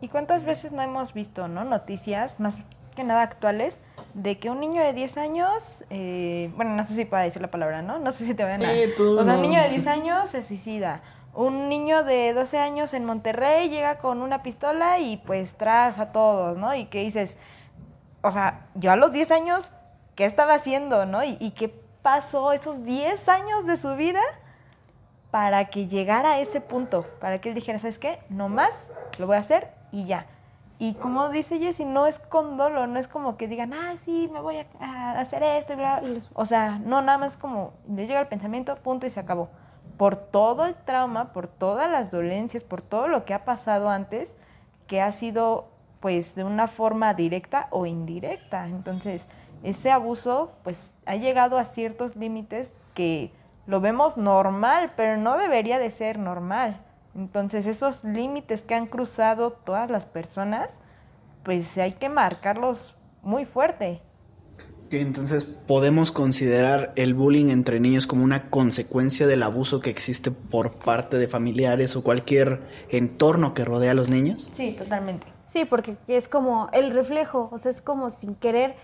[0.00, 1.62] ¿Y cuántas veces no hemos visto, no?
[1.62, 2.60] Noticias, más
[2.94, 3.78] que nada actuales,
[4.14, 7.50] de que un niño de 10 años, eh, bueno, no sé si pueda decir la
[7.50, 7.98] palabra, ¿no?
[7.98, 8.68] No sé si te vayan a...
[8.68, 11.02] o sea, un niño de 10 años se suicida
[11.36, 16.10] un niño de 12 años en Monterrey llega con una pistola y pues tras a
[16.10, 16.74] todos, ¿no?
[16.74, 17.36] Y que dices,
[18.22, 19.70] o sea, yo a los 10 años,
[20.14, 21.22] ¿qué estaba haciendo, no?
[21.22, 21.68] Y, qué
[22.00, 24.22] pasó esos 10 años de su vida
[25.30, 28.18] para que llegara a ese punto, para que él dijera, ¿sabes qué?
[28.30, 30.26] No más, lo voy a hacer y ya.
[30.78, 34.30] Y como dice Jessy, no es con dolo, no es como que digan, ah, sí,
[34.32, 36.02] me voy a, hacer esto, bla.
[36.32, 39.50] O sea, no, nada más como, le llega el pensamiento, punto y se acabó
[39.96, 44.34] por todo el trauma, por todas las dolencias, por todo lo que ha pasado antes,
[44.86, 45.68] que ha sido
[46.00, 48.66] pues de una forma directa o indirecta.
[48.68, 49.26] Entonces,
[49.62, 53.32] ese abuso pues ha llegado a ciertos límites que
[53.66, 56.80] lo vemos normal, pero no debería de ser normal.
[57.14, 60.74] Entonces, esos límites que han cruzado todas las personas,
[61.42, 64.02] pues hay que marcarlos muy fuerte.
[64.90, 70.72] Entonces podemos considerar el bullying entre niños como una consecuencia del abuso que existe por
[70.72, 74.50] parte de familiares o cualquier entorno que rodea a los niños.
[74.54, 75.26] Sí, totalmente.
[75.46, 78.76] Sí, porque es como el reflejo, o sea, es como sin querer,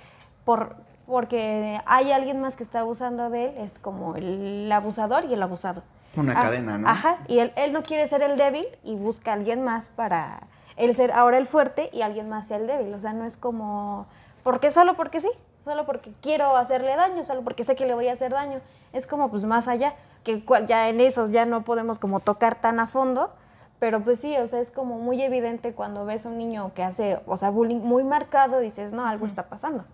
[0.45, 5.35] por, porque hay alguien más que está abusando de él, es como el abusador y
[5.35, 5.83] el abusado.
[6.15, 6.88] Una ah, cadena, ¿no?
[6.88, 10.47] Ajá, y él, él no quiere ser el débil y busca a alguien más para
[10.77, 13.37] él ser ahora el fuerte y alguien más sea el débil, o sea, no es
[13.37, 14.07] como,
[14.43, 15.31] porque solo porque sí,
[15.64, 18.61] solo porque quiero hacerle daño, solo porque sé que le voy a hacer daño.
[18.92, 19.94] Es como pues más allá,
[20.25, 23.31] que ya en eso ya no podemos como tocar tan a fondo,
[23.79, 26.85] pero pues sí, o sea, es como muy evidente cuando ves a un niño que
[26.85, 29.85] hace, o sea, bullying muy marcado, dices, no, algo está pasando.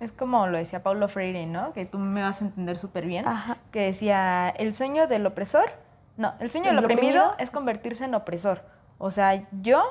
[0.00, 1.74] Es como lo decía Paulo Freire, ¿no?
[1.74, 3.26] Que tú me vas a entender súper bien.
[3.70, 5.70] Que decía, el sueño del opresor,
[6.16, 8.62] no, el sueño del oprimido, es convertirse en opresor.
[8.96, 9.82] O sea, yo,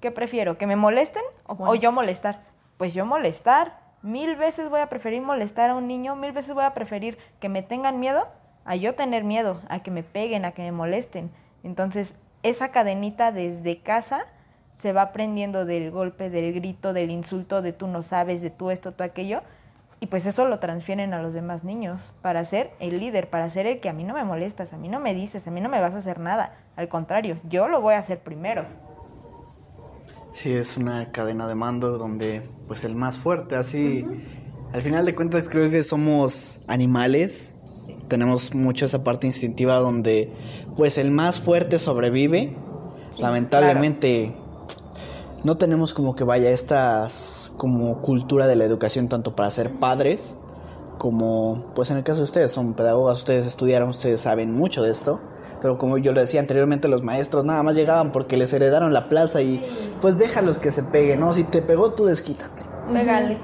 [0.00, 0.56] ¿qué prefiero?
[0.56, 2.40] ¿Que me molesten o yo molestar?
[2.78, 6.64] Pues yo molestar, Mil veces voy a preferir molestar a un niño, mil veces voy
[6.64, 8.26] a preferir que me tengan miedo
[8.64, 11.30] a yo tener miedo, a que me peguen, a que me molesten.
[11.62, 14.26] Entonces, esa cadenita desde casa
[14.74, 18.70] se va aprendiendo del golpe, del grito, del insulto, de tú no sabes, de tú
[18.70, 19.42] esto, tú aquello.
[20.02, 23.66] Y pues eso lo transfieren a los demás niños para ser el líder, para ser
[23.66, 25.68] el que a mí no me molestas, a mí no me dices, a mí no
[25.68, 26.56] me vas a hacer nada.
[26.76, 28.64] Al contrario, yo lo voy a hacer primero.
[30.32, 34.06] Sí, es una cadena de mando donde pues el más fuerte, así,
[34.72, 37.50] al final de cuentas creo que somos animales,
[38.06, 40.32] tenemos mucho esa parte instintiva donde
[40.76, 42.56] pues el más fuerte sobrevive,
[43.18, 44.36] lamentablemente
[45.42, 47.08] no tenemos como que vaya esta
[47.56, 50.36] como cultura de la educación tanto para ser padres
[50.96, 54.92] como pues en el caso de ustedes son pedagogas, ustedes estudiaron, ustedes saben mucho de
[54.92, 55.20] esto
[55.60, 59.08] pero como yo lo decía anteriormente, los maestros nada más llegaban porque les heredaron la
[59.08, 59.62] plaza y
[60.00, 61.32] pues déjalos que se peguen, ¿no?
[61.32, 62.62] Si te pegó, tú desquítate.
[62.92, 63.38] Pégale.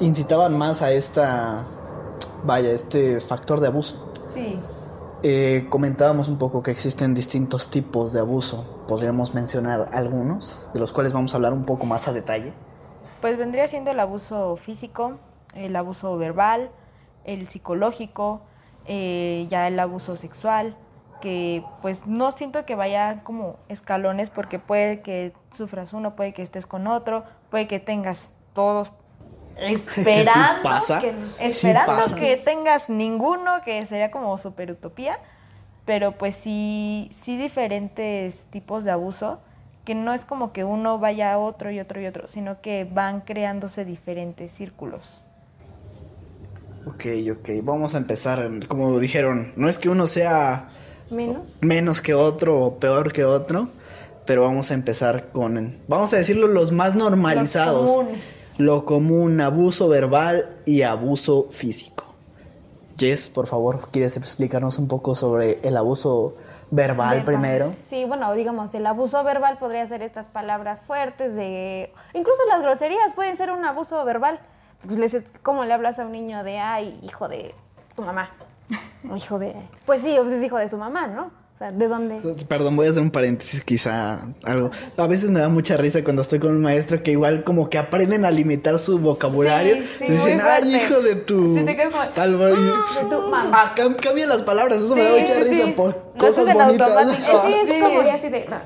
[0.00, 1.66] Incitaban más a esta,
[2.44, 4.12] vaya, este factor de abuso.
[4.34, 4.58] Sí.
[5.22, 8.84] Eh, comentábamos un poco que existen distintos tipos de abuso.
[8.86, 12.52] Podríamos mencionar algunos, de los cuales vamos a hablar un poco más a detalle.
[13.20, 15.18] Pues vendría siendo el abuso físico,
[15.54, 16.70] el abuso verbal,
[17.24, 18.42] el psicológico,
[18.86, 20.76] eh, ya el abuso sexual,
[21.26, 26.42] que pues no siento que vaya como escalones porque puede que sufras uno, puede que
[26.42, 28.92] estés con otro, puede que tengas todos
[29.56, 32.14] esperando pasa, que, sí esperando pasa.
[32.14, 35.18] que tengas ninguno, que sería como super utopía,
[35.84, 39.40] pero pues sí, sí diferentes tipos de abuso,
[39.84, 42.84] que no es como que uno vaya a otro y otro y otro, sino que
[42.84, 45.22] van creándose diferentes círculos.
[46.86, 48.48] Ok, ok, vamos a empezar.
[48.68, 50.68] Como dijeron, no es que uno sea
[51.10, 51.42] Menos.
[51.60, 53.68] menos que otro o peor que otro,
[54.24, 57.82] pero vamos a empezar con, vamos a decirlo, los más normalizados.
[57.82, 58.36] Los comunes.
[58.58, 62.04] Lo común, abuso verbal y abuso físico.
[62.98, 66.34] Jess, por favor, ¿quieres explicarnos un poco sobre el abuso
[66.70, 67.24] verbal, Verbal.
[67.24, 67.74] primero?
[67.90, 71.92] Sí, bueno, digamos, el abuso verbal podría ser estas palabras fuertes de...
[72.14, 74.40] Incluso las groserías pueden ser un abuso verbal.
[74.86, 77.54] Pues les, ¿Cómo le hablas a un niño de, ay, hijo de
[77.94, 78.30] tu mamá?
[79.16, 79.54] Hijo de...
[79.86, 81.24] Pues sí, pues es hijo de su mamá, ¿no?
[81.26, 82.16] O sea, ¿de dónde?
[82.48, 84.68] Perdón, voy a hacer un paréntesis, quizá algo.
[84.98, 87.78] A veces me da mucha risa cuando estoy con un maestro que igual como que
[87.78, 89.76] aprenden a limitar su vocabulario.
[89.76, 91.56] Sí, sí, Dicen, muy ay, hijo de tu...
[91.56, 93.50] Sí, te quedas como, tal y- de tu mamá.
[93.54, 95.72] Ah, cam- cambia las palabras, eso me da mucha risa sí.
[95.74, 96.90] por cosas bonitas.
[96.90, 97.42] automático.
[97.46, 97.80] Sí, es Sí.
[97.80, 98.46] como ya así de...
[98.50, 98.56] no,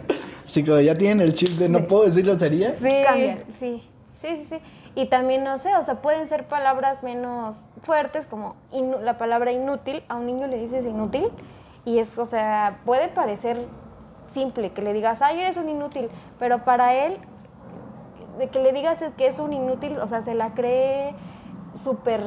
[0.46, 2.74] Así como ya tienen el chip de no puedo decir grosería.
[2.82, 2.88] Sí.
[3.06, 3.82] Cambian, sí.
[4.20, 4.56] Sí, sí, sí.
[4.94, 10.02] Y también, no sé, o sea, pueden ser palabras menos fuertes, como la palabra inútil.
[10.08, 11.28] A un niño le dices inútil
[11.84, 13.66] y es, o sea, puede parecer
[14.28, 17.18] simple que le digas, ay, eres un inútil, pero para él,
[18.38, 21.14] de que le digas que es un inútil, o sea, se la cree
[21.76, 22.22] súper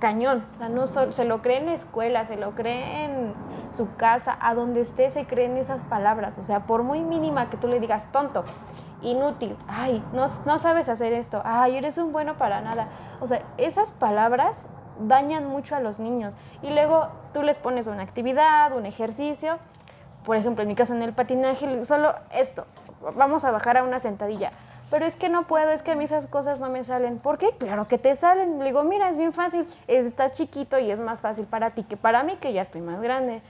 [0.00, 0.44] cañón.
[0.56, 3.34] O sea, no sol- se lo cree en la escuela, se lo cree en
[3.70, 6.34] su casa, a donde esté se creen esas palabras.
[6.40, 8.44] O sea, por muy mínima que tú le digas tonto,
[9.04, 12.88] inútil, ay, no, no sabes hacer esto, ay, eres un bueno para nada.
[13.20, 14.66] O sea, esas palabras
[14.98, 16.34] dañan mucho a los niños.
[16.62, 19.58] Y luego tú les pones una actividad, un ejercicio.
[20.24, 22.66] Por ejemplo, en mi caso en el patinaje, solo esto,
[23.16, 24.50] vamos a bajar a una sentadilla.
[24.90, 27.18] Pero es que no puedo, es que a mí esas cosas no me salen.
[27.18, 27.50] ¿Por qué?
[27.58, 28.58] Claro que te salen.
[28.58, 29.66] Le digo, mira, es bien fácil.
[29.88, 33.00] Estás chiquito y es más fácil para ti que para mí, que ya estoy más
[33.00, 33.42] grande.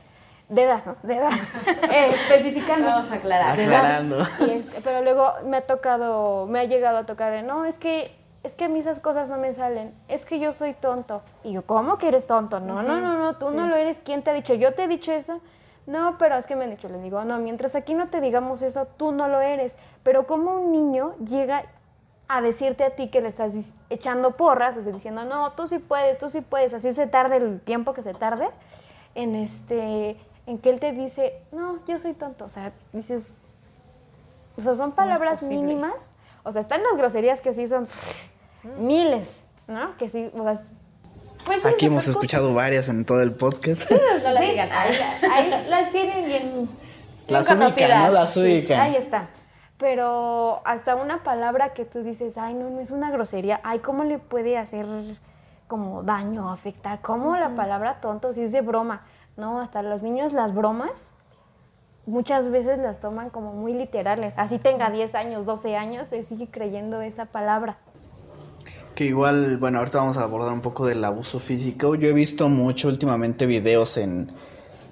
[0.48, 0.96] De edad, ¿no?
[1.02, 1.30] De edad.
[1.92, 2.86] Eh, especificando.
[2.86, 3.58] Vamos a aclarar.
[3.58, 4.18] Aclarando.
[4.46, 8.14] Y es- pero luego me ha tocado, me ha llegado a tocar, no, es que,
[8.42, 11.22] es que a mí esas cosas no me salen, es que yo soy tonto.
[11.44, 12.60] Y yo, ¿cómo que eres tonto?
[12.60, 14.00] No, no, no, no, tú no lo eres.
[14.04, 14.54] ¿Quién te ha dicho?
[14.54, 15.40] ¿Yo te he dicho eso?
[15.86, 18.62] No, pero es que me han dicho, le digo, no, mientras aquí no te digamos
[18.62, 19.74] eso, tú no lo eres.
[20.02, 21.64] Pero como un niño llega
[22.28, 23.52] a decirte a ti que le estás
[23.90, 27.60] echando porras, desde diciendo, no, tú sí puedes, tú sí puedes, así se tarde el
[27.60, 28.48] tiempo que se tarde,
[29.14, 33.36] en este, en que él te dice, no, yo soy tonto, o sea, dices,
[34.56, 35.94] o sea, son palabras mínimas,
[36.42, 37.88] o sea, están las groserías que sí son
[38.78, 39.28] miles,
[39.66, 39.96] ¿no?
[39.96, 40.66] Que sí, o sea, es-
[41.46, 43.90] pues Aquí hemos cosas- escuchado varias en todo el podcast.
[44.24, 44.68] No la Sí, digan.
[44.72, 44.94] ahí,
[45.30, 46.68] ahí las tienen bien
[47.28, 48.12] Las ubican, ¿no?
[48.12, 48.80] Las Sí, ubican.
[48.80, 49.28] ahí está.
[49.76, 54.04] Pero hasta una palabra que tú dices, ay, no, no es una grosería, ay, ¿cómo
[54.04, 54.86] le puede hacer
[55.68, 57.00] como daño, afectar?
[57.02, 59.02] ¿Cómo la palabra tonto si es de broma?
[59.36, 60.90] No, hasta los niños las bromas
[62.06, 64.34] muchas veces las toman como muy literales.
[64.36, 67.78] Así tenga 10 años, 12 años, se sigue creyendo esa palabra.
[68.94, 71.94] Que igual, bueno, ahorita vamos a abordar un poco del abuso físico.
[71.96, 74.30] Yo he visto mucho últimamente videos en,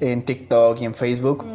[0.01, 1.47] en TikTok y en Facebook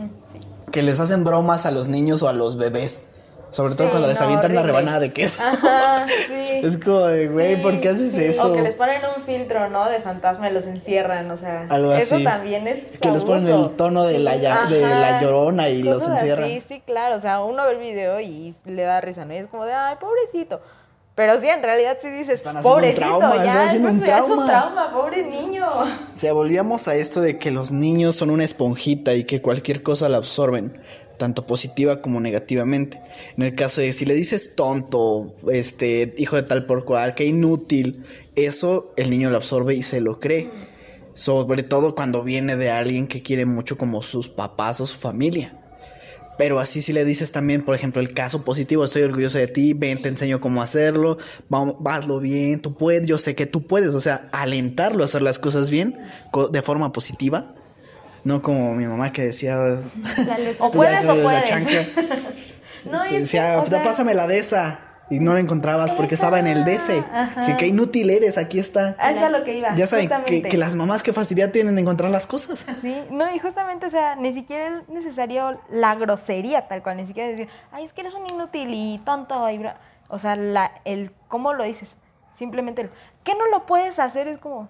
[0.71, 3.09] que les hacen bromas a los niños o a los bebés.
[3.49, 4.67] Sobre todo Sí, cuando les avientan horrible.
[4.67, 5.41] rebanada de queso.
[5.43, 6.36] Ajá, sí.
[6.63, 8.51] Es como de, güey, ¿por qué haces Sí, eso?
[8.51, 9.89] O que les ponen un filtro, ¿no?
[9.89, 11.65] De fantasma y los encierran, o sea.
[11.69, 12.23] Algo Eso así.
[12.23, 12.99] también es.
[12.99, 13.69] Que les ponen abuso.
[13.71, 16.45] el tono de la, de la llorona y los Cosas encierran.
[16.45, 17.15] así, sí, claro.
[17.17, 19.33] O sea, uno ve el video y le da risa, ¿no?
[19.33, 20.61] Y es como de, ay, pobrecito.
[21.15, 24.03] Pero sí, en realidad sí dices, Están haciendo un pobrecito, trauma, ya, están eso un
[24.05, 24.45] ya es un trauma.
[24.45, 25.65] trauma, pobre niño.
[25.67, 29.81] O sea, volvíamos a esto de que los niños son una esponjita y que cualquier
[29.81, 30.79] cosa la absorben,
[31.17, 33.01] tanto positiva como negativamente.
[33.35, 37.25] En el caso de si le dices tonto, este, hijo de tal por cual, que
[37.25, 38.03] inútil,
[38.35, 40.49] eso el niño lo absorbe y se lo cree.
[41.13, 45.57] Sobre todo cuando viene de alguien que quiere mucho como sus papás o su familia.
[46.37, 49.73] Pero así si le dices también, por ejemplo, el caso positivo, estoy orgulloso de ti,
[49.73, 51.17] ven, te enseño cómo hacerlo,
[51.49, 55.23] vamos, hazlo bien, tú puedes, yo sé que tú puedes, o sea, alentarlo a hacer
[55.23, 55.97] las cosas bien
[56.51, 57.55] de forma positiva,
[58.27, 59.57] no como mi mamá que decía,
[60.59, 61.43] O puedes ya, o la puedes.
[61.45, 61.81] chancla,
[62.91, 65.93] No, y es que, decía, o sea, pásame la de esa, y no la encontrabas
[65.93, 67.39] porque estaba en el DC, Ajá.
[67.39, 68.95] así que inútil eres, aquí está.
[68.99, 69.73] a eso es lo que iba.
[69.75, 72.65] Ya saben que, las mamás qué facilidad tienen de encontrar las cosas.
[72.81, 77.07] Sí, no, y justamente, o sea, ni siquiera es necesario la grosería tal cual, ni
[77.07, 79.77] siquiera decir, ay, es que eres un inútil y tonto, y bra-".
[80.09, 81.95] o sea, la, el cómo lo dices,
[82.37, 82.89] simplemente el,
[83.23, 84.27] ¿qué no lo puedes hacer?
[84.27, 84.67] Es como,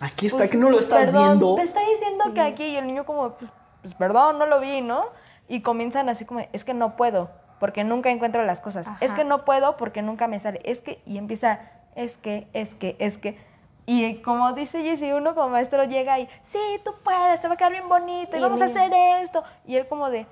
[0.00, 1.54] Aquí está, pues, que no lo pues, estás perdón, viendo.
[1.56, 3.50] Te está diciendo que aquí y el niño como, pues,
[3.82, 5.06] pues, perdón, no lo vi, ¿no?
[5.48, 8.86] Y comienzan así como, es que no puedo, porque nunca encuentro las cosas.
[9.00, 9.16] Es Ajá.
[9.16, 10.60] que no puedo porque nunca me sale.
[10.64, 11.60] Es que, y empieza,
[11.94, 13.38] es que, es que, es que.
[13.86, 17.56] Y como dice Jessy, uno como maestro llega y, sí, tú puedes, te va a
[17.56, 19.42] quedar bien bonito y Y vamos a el hacer esto.
[19.66, 20.26] Y él como de,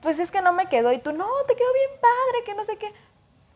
[0.00, 0.92] pues es que no me quedó.
[0.92, 2.92] Y tú, no, te quedó bien padre, que no sé qué.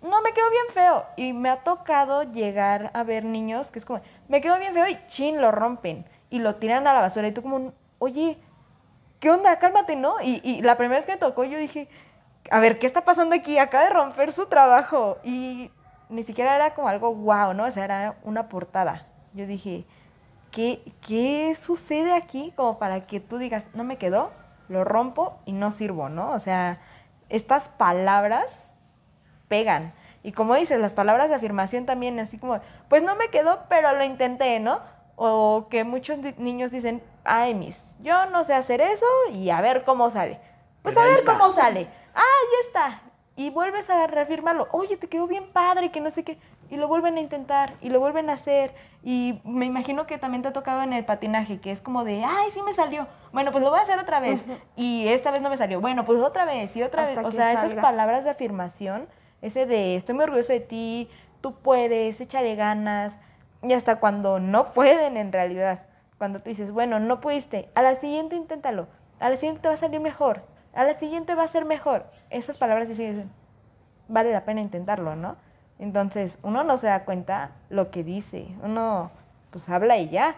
[0.02, 1.06] No, me quedó bien feo.
[1.16, 4.88] Y me ha tocado llegar a ver niños que es como, me quedó bien feo
[4.88, 6.06] y chin, lo rompen.
[6.30, 7.28] Y lo tiran a la basura.
[7.28, 8.38] Y tú como, oye,
[9.20, 9.58] ¿qué onda?
[9.58, 10.16] Cálmate, ¿no?
[10.22, 11.86] Y, y la primera vez que me tocó yo dije,
[12.50, 13.58] a ver, ¿qué está pasando aquí?
[13.58, 15.18] Acaba de romper su trabajo.
[15.22, 15.70] Y
[16.08, 17.64] ni siquiera era como algo wow, ¿no?
[17.64, 19.06] O sea, era una portada.
[19.34, 19.84] Yo dije,
[20.50, 22.54] ¿qué, qué sucede aquí?
[22.56, 24.30] Como para que tú digas, no me quedó,
[24.70, 26.30] lo rompo y no sirvo, ¿no?
[26.30, 26.78] O sea,
[27.28, 28.46] estas palabras
[29.48, 29.92] pegan.
[30.22, 33.92] Y como dices, las palabras de afirmación también, así como, pues no me quedó, pero
[33.94, 34.80] lo intenté, ¿no?
[35.16, 39.84] O que muchos niños dicen, ay, mis, yo no sé hacer eso y a ver
[39.84, 40.38] cómo sale.
[40.82, 41.32] Pues Pero a ver está.
[41.32, 41.86] cómo sale.
[42.14, 43.02] Ah, ya está.
[43.36, 44.68] Y vuelves a reafirmarlo.
[44.72, 46.38] Oye, te quedó bien padre, que no sé qué.
[46.70, 48.74] Y lo vuelven a intentar y lo vuelven a hacer.
[49.02, 52.24] Y me imagino que también te ha tocado en el patinaje, que es como de,
[52.24, 53.06] ay, sí me salió.
[53.32, 54.44] Bueno, pues lo voy a hacer otra vez.
[54.76, 55.80] Y esta vez no me salió.
[55.80, 57.28] Bueno, pues otra vez y otra Hasta vez.
[57.28, 59.08] O sea, esas palabras de afirmación,
[59.42, 63.18] ese de estoy muy orgulloso de ti, tú puedes, échale ganas.
[63.62, 65.82] Y hasta cuando no pueden en realidad.
[66.16, 68.86] Cuando tú dices, bueno, no pudiste, a la siguiente inténtalo.
[69.20, 70.44] A la siguiente te va a salir mejor.
[70.72, 72.06] A la siguiente va a ser mejor.
[72.30, 73.30] Esas palabras sí dicen,
[74.08, 75.36] vale la pena intentarlo, ¿no?
[75.78, 78.46] Entonces, uno no se da cuenta lo que dice.
[78.62, 79.10] Uno,
[79.50, 80.36] pues habla y ya.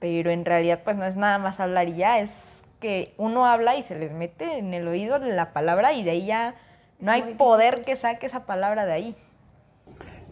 [0.00, 2.18] Pero en realidad, pues no es nada más hablar y ya.
[2.18, 6.10] Es que uno habla y se les mete en el oído la palabra y de
[6.10, 6.54] ahí ya
[7.00, 9.16] no hay poder que saque esa palabra de ahí.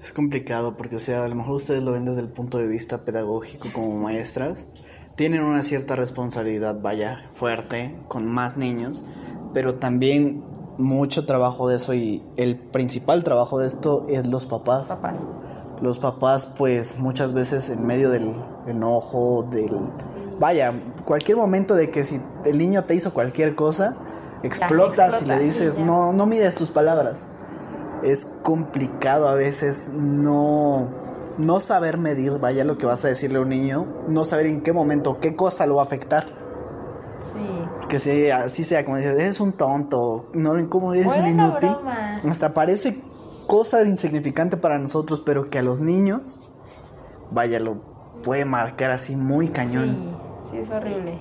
[0.03, 2.67] Es complicado porque, o sea, a lo mejor ustedes lo ven desde el punto de
[2.67, 4.69] vista pedagógico como maestras.
[5.17, 9.05] Tienen una cierta responsabilidad, vaya, fuerte, con más niños,
[9.55, 10.45] pero también
[10.79, 14.89] mucho trabajo de eso y el principal trabajo de esto es los papás.
[14.89, 15.19] Papás.
[15.81, 18.35] Los papás, pues muchas veces en medio del
[18.67, 19.71] enojo, del...
[20.39, 20.73] Vaya,
[21.07, 23.97] cualquier momento de que si el niño te hizo cualquier cosa,
[24.43, 27.29] explotas y le dices, sí, no, no mides tus palabras.
[28.03, 30.91] Es complicado a veces no,
[31.39, 34.63] no saber medir, vaya, lo que vas a decirle a un niño, no saber en
[34.63, 36.27] qué momento, qué cosa lo va a afectar.
[37.33, 37.87] Sí.
[37.89, 41.71] Que si así sea, como dices, eres un tonto, no, como eres O un inútil.
[41.71, 42.19] broma.
[42.29, 43.01] Hasta parece
[43.47, 46.41] cosa insignificante para nosotros, pero que a los niños,
[47.31, 47.81] vaya, lo
[48.23, 50.17] puede marcar así muy cañón.
[50.51, 51.21] Sí, sí, es horrible.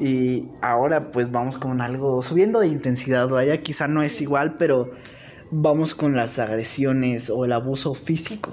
[0.00, 4.90] Y ahora pues vamos con algo subiendo de intensidad, vaya, quizá no es igual, pero
[5.50, 8.50] vamos con las agresiones o el abuso físico.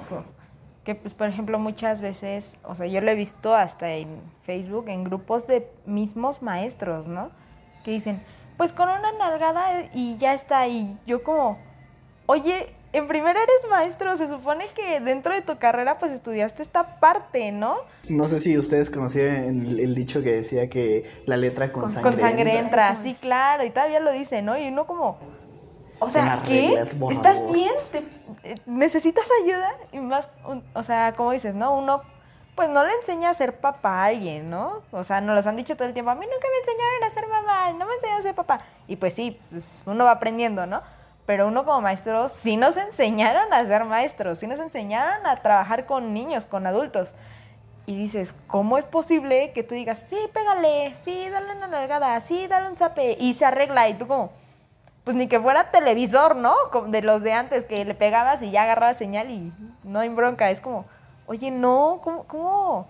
[0.83, 4.89] Que, pues, por ejemplo, muchas veces, o sea, yo lo he visto hasta en Facebook,
[4.89, 7.29] en grupos de mismos maestros, ¿no?
[7.83, 8.23] Que dicen,
[8.57, 10.67] pues con una nalgada y ya está.
[10.67, 11.59] Y yo como,
[12.25, 16.99] oye, en primera eres maestro, se supone que dentro de tu carrera pues estudiaste esta
[16.99, 17.77] parte, ¿no?
[18.09, 22.11] No sé si ustedes conocieron el, el dicho que decía que la letra con, sangre,
[22.11, 22.89] Con sangre entra.
[22.89, 24.57] entra, sí, claro, y todavía lo dice, ¿no?
[24.57, 25.17] Y uno como,
[25.99, 26.73] o Con sea, ¿qué?
[27.09, 27.71] ¿Estás bien?
[27.91, 29.69] ¿Te- eh, ¿Necesitas ayuda?
[29.91, 31.77] Y más, un- o sea, como dices, ¿no?
[31.77, 32.01] Uno,
[32.55, 34.81] pues no le enseña a ser papá a alguien, ¿no?
[34.91, 37.09] O sea, nos los han dicho todo el tiempo, a mí nunca me enseñaron a
[37.13, 38.61] ser mamá, no me enseñaron a ser papá.
[38.87, 40.81] Y pues sí, pues uno va aprendiendo, ¿no?
[41.31, 45.85] Pero uno como maestro sí nos enseñaron a ser maestros, sí nos enseñaron a trabajar
[45.85, 47.13] con niños, con adultos.
[47.85, 52.47] Y dices, ¿cómo es posible que tú digas, sí, pégale, sí, dale una nalgada, sí,
[52.47, 54.31] dale un zape, y se arregla, y tú como,
[55.05, 56.53] pues ni que fuera televisor, ¿no?
[56.87, 59.53] De los de antes, que le pegabas y ya agarrabas señal y
[59.85, 60.51] no hay bronca.
[60.51, 60.83] Es como,
[61.27, 62.87] oye, no, ¿cómo, cómo,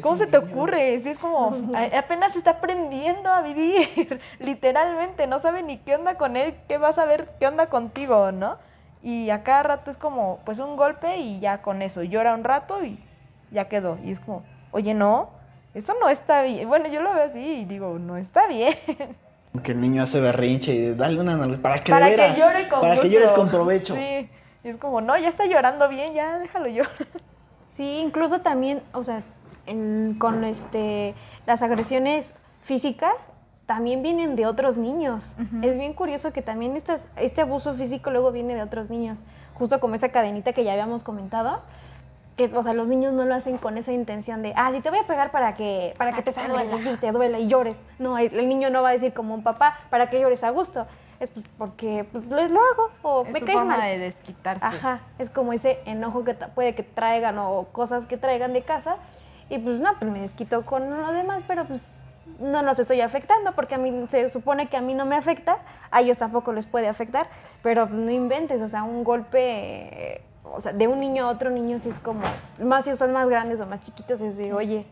[0.00, 1.00] cómo se te ocurre?
[1.02, 1.54] Sí, es como,
[1.98, 6.98] apenas está aprendiendo a vivir, literalmente, no sabe ni qué onda con él, qué vas
[6.98, 8.58] a ver, qué onda contigo, ¿no?
[9.02, 12.44] Y a cada rato es como, pues un golpe y ya con eso, llora un
[12.44, 13.02] rato y
[13.50, 13.98] ya quedó.
[14.04, 15.30] Y es como, oye, no,
[15.74, 16.68] eso no está bien.
[16.68, 18.74] Bueno, yo lo veo así y digo, no está bien.
[19.62, 22.68] Que el niño hace berrinche y dale una para que para de veras, que llore
[22.68, 23.94] con para que llores con provecho.
[23.94, 24.30] Sí,
[24.64, 26.90] y es como, no, ya está llorando bien, ya déjalo llorar.
[27.70, 29.22] Sí, incluso también, o sea,
[29.66, 31.14] en- con este
[31.46, 33.14] las agresiones físicas
[33.66, 35.24] también vienen de otros niños.
[35.62, 39.18] Es bien curioso que también estas, este abuso físico luego viene de otros niños.
[39.54, 41.60] Justo como esa cadenita que ya habíamos comentado,
[42.36, 44.90] que o sea, los niños no lo hacen con esa intención de, ah, sí te
[44.90, 47.80] voy a pegar para que, para que te sangres, y te duela y llores.
[47.98, 50.50] No, el, el niño no va a decir como un papá, para que llores a
[50.50, 50.86] gusto.
[51.20, 53.88] Es pues, porque pues, lo, hago o Es me su caes forma mal.
[53.88, 54.64] de desquitarse.
[54.66, 58.96] Ajá, es como ese enojo que puede que traigan o cosas que traigan de casa
[59.52, 61.82] y pues no, pues me desquito con los demás, pero pues
[62.40, 65.58] no los estoy afectando porque a mí se supone que a mí no me afecta,
[65.90, 67.28] a ellos tampoco les puede afectar,
[67.62, 71.78] pero no inventes, o sea, un golpe, o sea, de un niño a otro niño
[71.78, 72.22] si es como,
[72.60, 74.86] más si están más grandes o más chiquitos, es de, oye,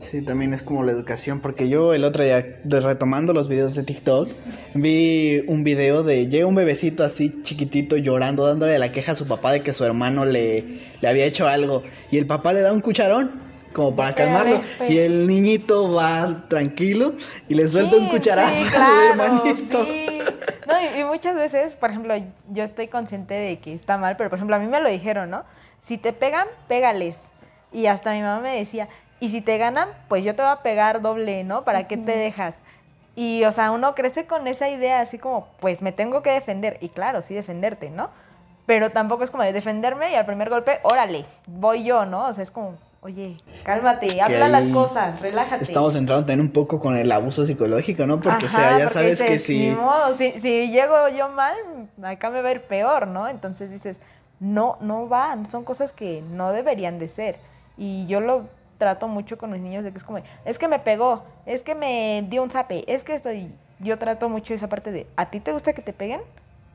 [0.00, 3.82] Sí, también es como la educación, porque yo el otro día, retomando los videos de
[3.84, 4.28] TikTok,
[4.74, 9.26] vi un video de llega un bebecito así chiquitito llorando, dándole la queja a su
[9.26, 12.70] papá de que su hermano le, le había hecho algo, y el papá le da
[12.70, 13.41] un cucharón
[13.72, 17.14] como para calmarlo, y el niñito va tranquilo
[17.48, 19.84] y le suelta un cucharazo sí, al claro, hermanito.
[19.84, 20.06] sí.
[20.68, 22.14] No, y, y muchas veces, por ejemplo,
[22.50, 25.30] yo estoy consciente de que está mal, pero por ejemplo, a mí me lo dijeron,
[25.30, 25.44] ¿no?
[25.80, 27.16] Si te pegan, pégales.
[27.72, 30.62] Y hasta mi mamá me decía, y si te ganan, pues yo te voy a
[30.62, 31.64] pegar doble, ¿no?
[31.64, 32.56] ¿Para qué te dejas?
[33.14, 36.78] Y, o sea, uno crece con esa idea así como, pues me tengo que defender.
[36.80, 38.10] Y claro, sí defenderte, ¿no?
[38.66, 42.26] Pero tampoco es como de defenderme y al primer golpe, órale, voy yo, ¿no?
[42.26, 45.62] O sea, es como, oye, cálmate, habla las cosas, relájate.
[45.62, 48.20] Estamos entrando también un poco con el abuso psicológico, ¿no?
[48.20, 49.68] Porque, o sea, ya sabes que si...
[49.70, 51.56] "Ni modo, si, si llego yo mal,
[52.02, 53.28] acá me va a ir peor, ¿no?
[53.28, 53.98] Entonces dices,
[54.40, 57.38] no, no va, son cosas que no deberían de ser.
[57.76, 58.48] Y yo lo
[58.78, 61.74] trato mucho con mis niños de que es como, es que me pegó, es que
[61.74, 63.52] me dio un zape, es que estoy...
[63.80, 66.20] Yo trato mucho esa parte de, ¿a ti te gusta que te peguen?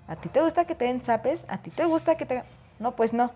[0.10, 1.46] ¿A ti te gusta que te den zapes?
[1.48, 2.44] ¿A ti te gusta que te...
[2.80, 3.32] No, pues no.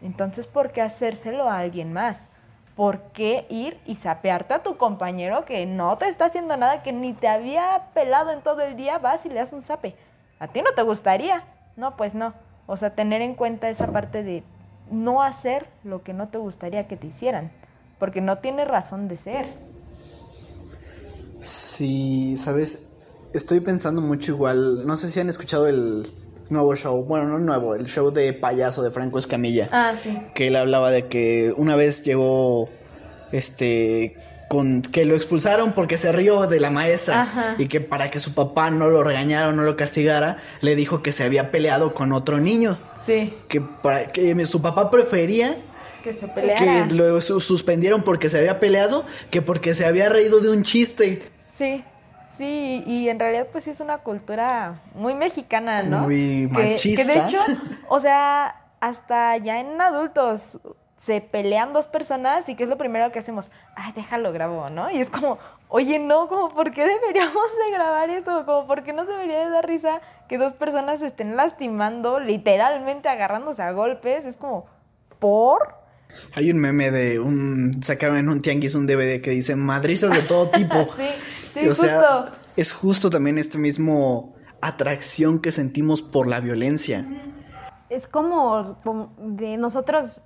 [0.00, 2.28] Entonces, ¿por qué hacérselo a alguien más?
[2.76, 6.92] ¿Por qué ir y sapearte a tu compañero que no te está haciendo nada, que
[6.92, 9.96] ni te había pelado en todo el día, vas y le das un zape?
[10.38, 11.42] ¿A ti no te gustaría?
[11.76, 12.34] No, pues no.
[12.66, 14.42] O sea, tener en cuenta esa parte de
[14.90, 17.50] no hacer lo que no te gustaría que te hicieran,
[17.98, 19.46] porque no tiene razón de ser.
[21.40, 22.88] Sí, sabes,
[23.32, 24.86] estoy pensando mucho igual.
[24.86, 26.06] No sé si han escuchado el
[26.48, 29.68] nuevo show, bueno, no nuevo, el show de payaso de Franco Escamilla.
[29.72, 30.16] Ah, sí.
[30.34, 32.68] Que él hablaba de que una vez llegó,
[33.32, 34.16] este,
[34.48, 37.54] con que lo expulsaron porque se rió de la maestra Ajá.
[37.58, 41.02] y que para que su papá no lo regañara o no lo castigara, le dijo
[41.02, 42.78] que se había peleado con otro niño.
[43.04, 43.34] Sí.
[43.48, 45.56] Que, para, que su papá prefería
[46.02, 46.86] Que se peleara.
[46.88, 50.62] que lo su- suspendieron porque se había peleado que porque se había reído de un
[50.62, 51.22] chiste.
[51.56, 51.82] Sí,
[52.36, 56.00] sí, y en realidad pues sí es una cultura muy mexicana, ¿no?
[56.02, 57.02] Muy Que- machista.
[57.12, 57.38] Que, de hecho,
[57.88, 60.58] o sea, hasta ya en adultos
[60.98, 64.90] se pelean dos personas y que es lo primero que hacemos, ay, déjalo grabo, ¿no?
[64.90, 67.34] Y es como, oye, no, como, ¿por qué deberíamos
[67.66, 68.44] de grabar eso?
[68.46, 72.18] Como, ¿por qué no se debería de dar risa que dos personas se estén lastimando,
[72.18, 74.24] literalmente agarrándose a golpes?
[74.24, 74.66] Es como,
[75.18, 75.74] ¿por?
[76.34, 80.22] Hay un meme de un sacaron en un tianguis un DVD que dice madrizas de
[80.22, 80.74] todo tipo.
[80.96, 81.08] Sí,
[81.62, 82.36] sí, o sea, justo.
[82.56, 87.04] es justo también este mismo atracción que sentimos por la violencia.
[87.90, 90.16] es como, como de nosotros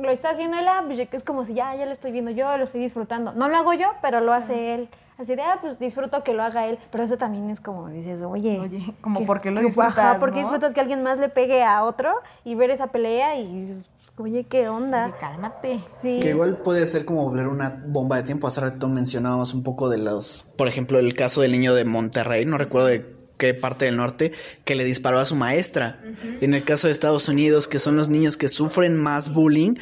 [0.00, 2.10] lo está haciendo él, ah, pues ya que es como si ya, ya lo estoy
[2.12, 3.32] viendo yo, lo estoy disfrutando.
[3.32, 4.88] No lo hago yo, pero lo hace él.
[5.18, 6.78] Así de, ah, pues disfruto que lo haga él.
[6.90, 8.58] Pero eso también es como, dices, oye.
[8.60, 10.40] Oye, como, ¿qué- ¿por qué lo disfrutas, Ajá, ¿por qué no?
[10.42, 12.12] disfrutas que alguien más le pegue a otro
[12.44, 13.86] y ver esa pelea y dices,
[14.18, 15.06] oye, ¿qué onda?
[15.06, 15.80] Oye, cálmate.
[16.02, 16.20] Sí.
[16.20, 18.46] Que igual puede ser como volver una bomba de tiempo.
[18.46, 22.44] Hace rato mencionábamos un poco de los, por ejemplo, el caso del niño de Monterrey,
[22.46, 24.32] no recuerdo de qué parte del norte,
[24.64, 26.02] que le disparó a su maestra.
[26.40, 29.74] En el caso de Estados Unidos, que son los niños que sufren más bullying,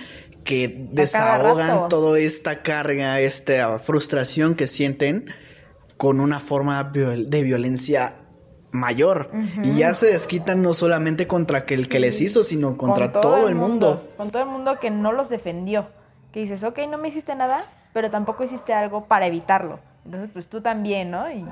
[0.42, 5.26] que desahogan toda esta carga, esta frustración que sienten
[5.96, 8.23] con una forma de violencia
[8.74, 9.30] mayor.
[9.62, 13.20] Y ya se desquitan no solamente contra que el que les hizo, sino contra Con
[13.22, 14.06] todo, el mundo.
[14.16, 15.88] Con todo el mundo que no los defendió.
[16.32, 19.78] Que dices, ok, no me hiciste nada, pero tampoco hiciste algo para evitarlo.
[20.04, 21.30] Entonces, pues tú también, ¿no?
[21.30, 21.46] Y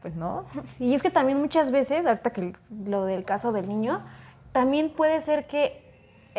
[0.00, 0.46] pues no.
[0.78, 2.54] Y es que también muchas veces, ahorita que
[2.86, 4.02] lo del caso del niño,
[4.52, 5.89] también puede ser que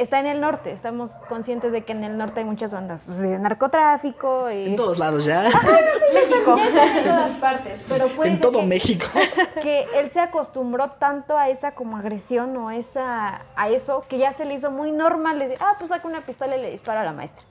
[0.01, 0.71] está en el norte.
[0.71, 4.75] Estamos conscientes de que en el norte hay muchas bandas pues, de narcotráfico y En
[4.75, 5.41] todos lados ya.
[5.43, 6.57] México.
[6.73, 9.05] Ya en todas partes, pero puede en ser todo que, México.
[9.61, 14.33] que él se acostumbró tanto a esa como agresión o esa a eso que ya
[14.33, 15.39] se le hizo muy normal.
[15.39, 17.43] Le dice, ah, pues saca una pistola y le dispara a la maestra.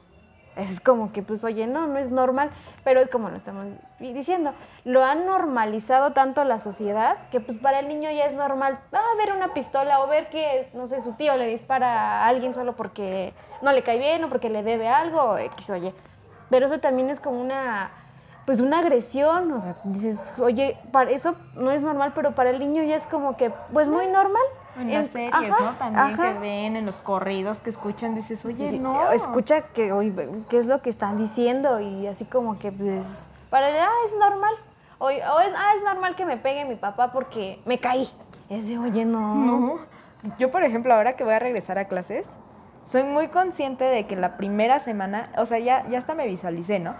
[0.61, 2.51] Es como que, pues, oye, no, no es normal,
[2.85, 3.67] pero como lo estamos
[3.99, 4.53] diciendo,
[4.85, 9.03] lo han normalizado tanto la sociedad que, pues, para el niño ya es normal ah,
[9.17, 12.75] ver una pistola o ver que, no sé, su tío le dispara a alguien solo
[12.75, 13.33] porque
[13.63, 15.95] no le cae bien o porque le debe algo, o X, oye.
[16.51, 17.91] Pero eso también es como una,
[18.45, 22.59] pues, una agresión, o sea, dices, oye, para eso no es normal, pero para el
[22.59, 24.43] niño ya es como que, pues, muy normal.
[24.81, 25.71] En las Es- series, ajá, ¿no?
[25.79, 26.33] También ajá.
[26.33, 29.11] que ven, en los corridos que escuchan, dices, oye, Sí, no.
[29.13, 30.13] Escucha que, oye,
[30.49, 34.13] qué es lo que están diciendo y así como que, pues, para él, ah, es
[34.19, 34.55] normal.
[34.99, 38.11] O, o es, ah, es normal que me pegue mi papá porque me caí.
[38.49, 39.35] Es de, oye, no.
[39.35, 39.79] No.
[40.39, 42.29] Yo, por ejemplo, ahora que voy a regresar a clases,
[42.85, 46.79] soy muy consciente de que la primera semana, o sea, ya, ya hasta me visualicé,
[46.81, 46.95] ¿no?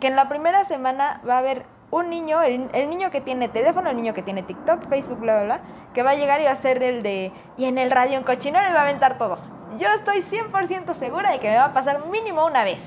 [0.00, 3.48] Que en la primera semana va a haber un niño, el, el niño que tiene
[3.48, 5.60] teléfono, el niño que tiene TikTok, Facebook, bla, bla, bla,
[5.94, 8.24] que va a llegar y va a ser el de, y en el radio en
[8.24, 9.38] cochinero y va a aventar todo.
[9.78, 12.78] Yo estoy 100% segura de que me va a pasar mínimo una vez.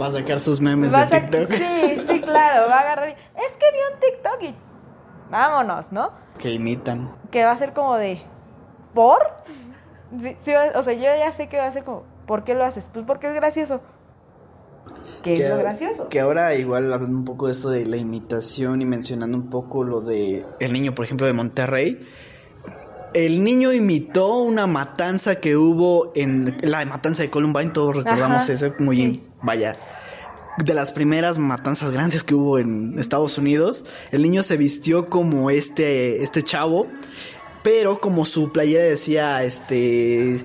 [0.00, 1.50] Va a sacar sus memes Va de TikTok.
[1.50, 4.54] Sí, sí, claro, va a agarrar y, es que vi un TikTok y
[5.30, 6.12] vámonos, ¿no?
[6.38, 7.14] Que imitan.
[7.30, 8.20] que va a ser como de
[8.94, 9.34] ¿por?
[10.20, 12.64] Sí, sí, o sea, yo ya sé que va a ser como ¿por qué lo
[12.64, 12.90] haces?
[12.92, 13.80] Pues porque es gracioso.
[15.22, 16.08] ¿Qué es lo gracioso?
[16.08, 19.82] Que ahora igual hablando un poco de esto de la imitación y mencionando un poco
[19.82, 21.98] lo de el niño, por ejemplo, de Monterrey.
[23.12, 28.52] El niño imitó una matanza que hubo en la matanza de Columbine, todos recordamos Ajá,
[28.52, 29.24] eso, muy sí.
[29.42, 29.76] vaya.
[30.64, 35.50] De las primeras matanzas grandes que hubo en Estados Unidos, el niño se vistió como
[35.50, 36.86] este este chavo,
[37.62, 40.44] pero como su playera decía este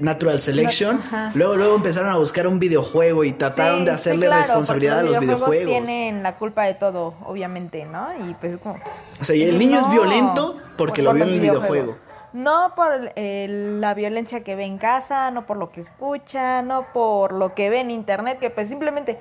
[0.00, 1.30] Natural Selection, ajá.
[1.34, 4.98] luego luego empezaron a buscar un videojuego y trataron Sí, de sí, hacerle claro, responsabilidad
[5.00, 5.66] a los videojuegos.
[5.66, 8.08] tienen la culpa de todo, obviamente, ¿no?
[8.28, 8.78] Y pues como
[9.20, 11.40] O sea, y el niño es No, violento porque por- lo por vio en el
[11.40, 11.96] videojuego.
[12.32, 17.32] No por la violencia que ve en casa, no por lo que escucha, no por
[17.32, 19.18] lo que ve en internet, que pues simplemente,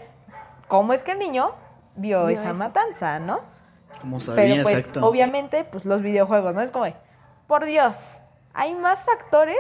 [0.68, 1.52] ¿cómo es que el niño
[1.96, 3.40] vio, esa matanza, no?
[4.00, 5.06] Como sabía, Pero pues exacto.
[5.06, 6.62] obviamente pues los videojuegos, ¿no?
[6.62, 6.86] Es como,
[7.48, 8.20] por Dios,
[8.54, 9.58] hay más factores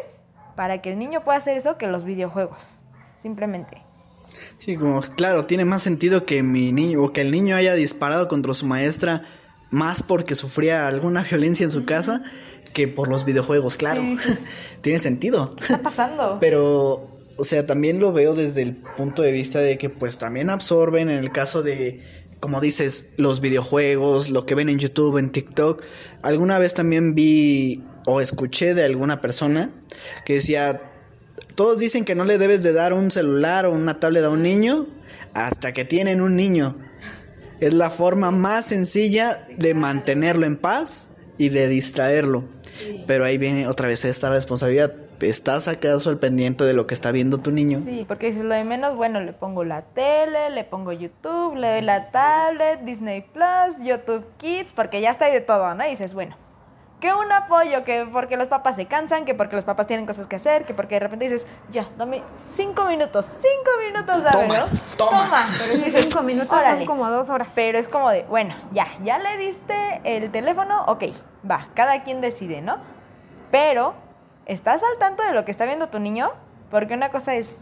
[0.55, 2.81] para que el niño pueda hacer eso que los videojuegos,
[3.21, 3.83] simplemente.
[4.57, 8.27] Sí, como, claro, tiene más sentido que mi niño, o que el niño haya disparado
[8.27, 9.23] contra su maestra
[9.69, 12.23] más porque sufría alguna violencia en su casa
[12.73, 14.01] que por los videojuegos, claro.
[14.01, 14.17] Sí,
[14.81, 15.55] tiene sentido.
[15.55, 16.37] ¿Qué está pasando?
[16.39, 20.49] Pero, o sea, también lo veo desde el punto de vista de que pues también
[20.49, 22.03] absorben en el caso de,
[22.39, 25.83] como dices, los videojuegos, lo que ven en YouTube, en TikTok.
[26.21, 29.69] Alguna vez también vi o escuché de alguna persona
[30.25, 30.81] que decía,
[31.55, 34.43] todos dicen que no le debes de dar un celular o una tablet a un
[34.43, 34.87] niño
[35.33, 36.75] hasta que tienen un niño.
[37.59, 42.45] Es la forma más sencilla de mantenerlo en paz y de distraerlo.
[43.05, 44.93] Pero ahí viene otra vez esta responsabilidad.
[45.21, 47.83] ¿Estás acaso al pendiente de lo que está viendo tu niño?
[47.85, 51.73] Sí, porque dices lo de menos, bueno, le pongo la tele, le pongo YouTube, le
[51.73, 55.87] doy la tablet, Disney Plus, YouTube Kids, porque ya está ahí de todo, ¿no?
[55.87, 56.35] Dices, bueno,
[57.01, 60.27] que un apoyo, que porque los papás se cansan, que porque los papás tienen cosas
[60.27, 62.23] que hacer, que porque de repente dices, ya, dame
[62.55, 64.47] cinco minutos, cinco minutos, ¿sabes?
[64.47, 65.27] Toma, no?
[65.27, 65.45] toma.
[65.57, 66.77] Pero dices, cinco minutos órale.
[66.77, 67.49] son como dos horas.
[67.55, 71.05] Pero es como de, bueno, ya, ya le diste el teléfono, ok,
[71.49, 72.77] va, cada quien decide, ¿no?
[73.49, 73.95] Pero,
[74.45, 76.31] ¿estás al tanto de lo que está viendo tu niño?
[76.69, 77.57] Porque una cosa es,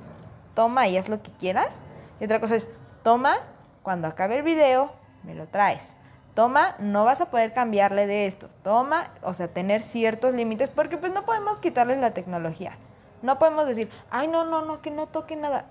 [0.53, 1.81] toma y haz lo que quieras.
[2.19, 2.67] Y otra cosa es,
[3.03, 3.37] toma,
[3.83, 4.91] cuando acabe el video,
[5.23, 5.95] me lo traes.
[6.39, 8.47] Toma, no vas a poder cambiarle de esto.
[8.63, 12.77] Toma, o sea, tener ciertos límites, porque pues no podemos quitarles la tecnología.
[13.21, 15.65] No podemos decir, ay, no, no, no, que no toque nada,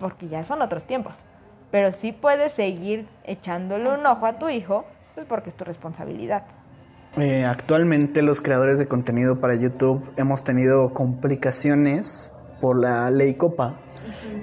[0.00, 1.24] porque ya son otros tiempos.
[1.70, 6.46] Pero sí puedes seguir echándole un ojo a tu hijo, pues porque es tu responsabilidad.
[7.16, 13.76] Eh, actualmente los creadores de contenido para YouTube hemos tenido complicaciones por la ley Copa.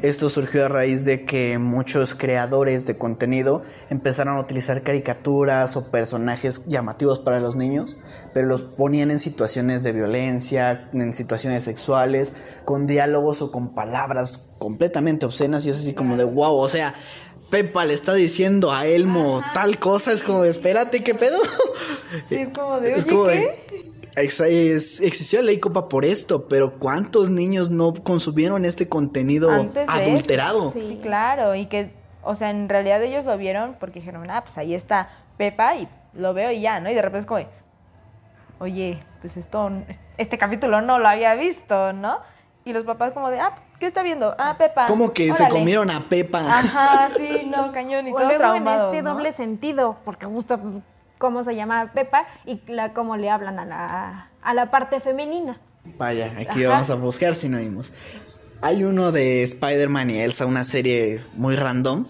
[0.01, 5.91] Esto surgió a raíz de que muchos creadores de contenido empezaron a utilizar caricaturas o
[5.91, 7.97] personajes llamativos para los niños,
[8.33, 12.33] pero los ponían en situaciones de violencia, en situaciones sexuales,
[12.65, 16.95] con diálogos o con palabras completamente obscenas y es así como de wow, o sea,
[17.49, 21.37] Pepa le está diciendo a Elmo tal cosa, es como espérate, ¿qué pedo?
[22.29, 23.37] Sí, es como de, Es "Oye, como de-
[23.67, 23.77] ¿qué?".
[23.77, 23.85] Ex-
[24.15, 29.87] es- existió la ley Copa por esto, pero ¿cuántos niños no consumieron este contenido Antes
[29.89, 30.69] adulterado?
[30.69, 30.79] eso.
[30.79, 30.99] Sí.
[31.01, 31.91] claro, y que,
[32.23, 35.87] o sea, en realidad ellos lo vieron porque dijeron, ah, pues ahí está Pepa y
[36.13, 36.89] lo veo y ya, ¿no?
[36.89, 37.41] Y de repente es como,
[38.59, 39.71] oye, pues esto,
[40.17, 42.19] este capítulo no lo había visto, ¿no?
[42.63, 44.33] Y los papás como de, ah, ¿qué está viendo?
[44.39, 44.87] Ah, Pepa.
[44.87, 45.59] Como que se órale".
[45.59, 46.39] comieron a Pepa.
[46.39, 50.59] Ajá, sí, no, cañón y O todo luego traumado, en este doble sentido, porque justo
[51.25, 55.59] cómo se llama Pepa y la, cómo le hablan a la, a la parte femenina.
[55.97, 56.73] Vaya, aquí Ajá.
[56.73, 57.93] vamos a buscar sinónimos.
[58.61, 62.05] Hay uno de Spider-Man y Elsa, una serie muy random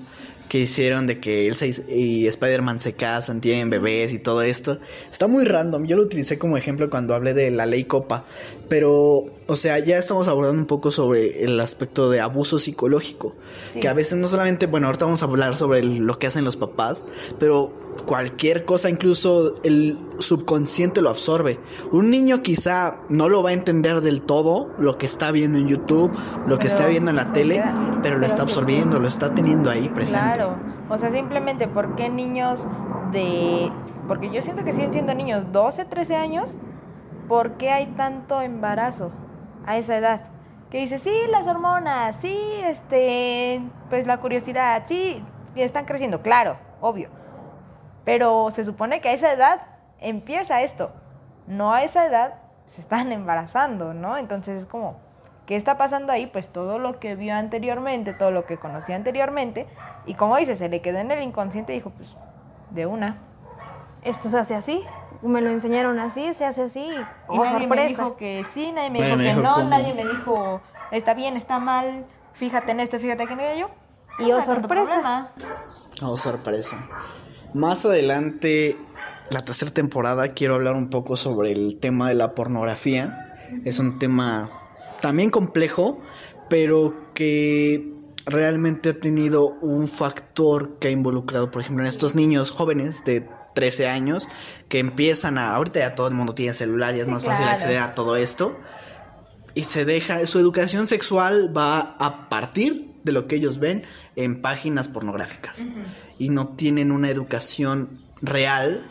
[0.49, 4.80] que hicieron de que Elsa y- y Spider-Man se casan, tienen bebés y todo esto.
[5.09, 5.86] Está muy random.
[5.86, 8.26] Yo lo utilicé como ejemplo cuando hablé de la ley Copa.
[8.68, 13.36] Pero, o sea, ya estamos abordando un poco sobre el aspecto de abuso psicológico.
[13.74, 13.80] Sí.
[13.80, 16.43] Que a veces no solamente, bueno, ahorita vamos a hablar sobre el- lo que hacen
[16.45, 17.03] los papás,
[17.38, 17.72] pero
[18.07, 21.59] cualquier cosa, incluso el subconsciente lo absorbe.
[21.91, 25.68] Un niño quizá no lo va a entender del todo, lo que está viendo en
[25.68, 26.11] YouTube,
[26.47, 29.70] lo que está viendo en la tele, pero pero lo está absorbiendo, lo está teniendo
[29.70, 30.20] ahí presente.
[30.36, 30.57] Claro,
[30.89, 32.68] o sea, simplemente ¿por qué niños
[33.11, 33.72] de...
[34.07, 36.55] Porque yo siento que siguen siendo niños 12, 13 años,
[37.28, 39.11] ¿por qué hay tanto embarazo
[39.65, 40.21] a esa edad?
[40.69, 45.23] que dice, sí, las hormonas, sí, este, pues la curiosidad, sí,
[45.55, 47.09] están creciendo, claro, obvio.
[48.03, 49.61] Pero se supone que a esa edad
[49.99, 50.91] empieza esto.
[51.47, 54.17] No a esa edad se están embarazando, ¿no?
[54.17, 54.97] Entonces es como,
[55.45, 56.28] ¿qué está pasando ahí?
[56.28, 59.67] Pues todo lo que vio anteriormente, todo lo que conocía anteriormente,
[60.05, 62.15] y como dice, se le quedó en el inconsciente y dijo, pues,
[62.71, 63.17] de una.
[64.06, 64.82] Esto se hace así,
[65.22, 66.80] me lo enseñaron así, se hace así.
[66.86, 66.93] Y
[67.28, 67.76] oh, nadie sorpresa.
[67.84, 69.70] me dijo que sí, nadie me Nadie dijo me que dijo no, cómo.
[69.70, 73.70] nadie me dijo está bien, está mal, fíjate en esto, fíjate en aquello.
[74.20, 75.32] Y oh, Ah, tanto sorpresa.
[76.03, 76.88] Oh, sorpresa.
[77.53, 78.78] Más adelante,
[79.32, 83.34] la tercera temporada, quiero hablar un poco sobre el tema de la pornografía.
[83.66, 84.49] Es un tema
[85.01, 85.99] también complejo,
[86.49, 87.91] pero que
[88.26, 93.28] realmente ha tenido un factor que ha involucrado, por ejemplo, en estos niños jóvenes de
[93.56, 94.28] 13 años
[94.70, 97.47] que empiezan a, ahorita ya todo el mundo tiene celular y es Sí, más fácil
[97.47, 98.60] acceder a todo esto
[99.56, 103.84] y se deja, su educación sexual va a partir de lo que ellos ven
[104.16, 105.66] en páginas pornográficas
[106.20, 108.82] y no tienen una educación real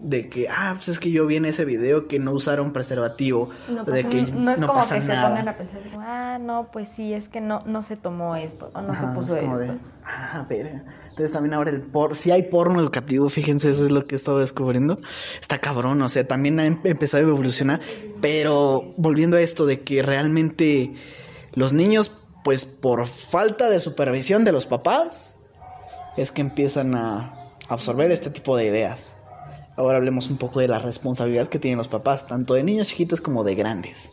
[0.00, 3.50] de que, ah, pues es que yo vi en ese video que no usaron preservativo,
[3.68, 5.28] No de pasa- que No es no como pasa que se nada.
[5.28, 8.70] pongan a pensar, como, ah, no, pues sí, es que no, no se tomó esto,
[8.74, 9.72] o no Ajá, se puso es como esto.
[9.74, 10.84] de, ah, verga.
[11.10, 14.16] Entonces también ahora el por, si hay porno educativo, fíjense, eso es lo que he
[14.16, 14.98] estado descubriendo.
[15.40, 17.80] Está cabrón, o sea, también ha em- empezado a evolucionar,
[18.20, 20.94] pero volviendo a esto de que realmente
[21.52, 22.12] los niños,
[22.44, 25.36] pues por falta de supervisión de los papás,
[26.16, 29.16] es que empiezan a absorber este tipo de ideas.
[29.76, 33.20] Ahora hablemos un poco de la responsabilidad que tienen los papás, tanto de niños chiquitos
[33.20, 34.12] como de grandes.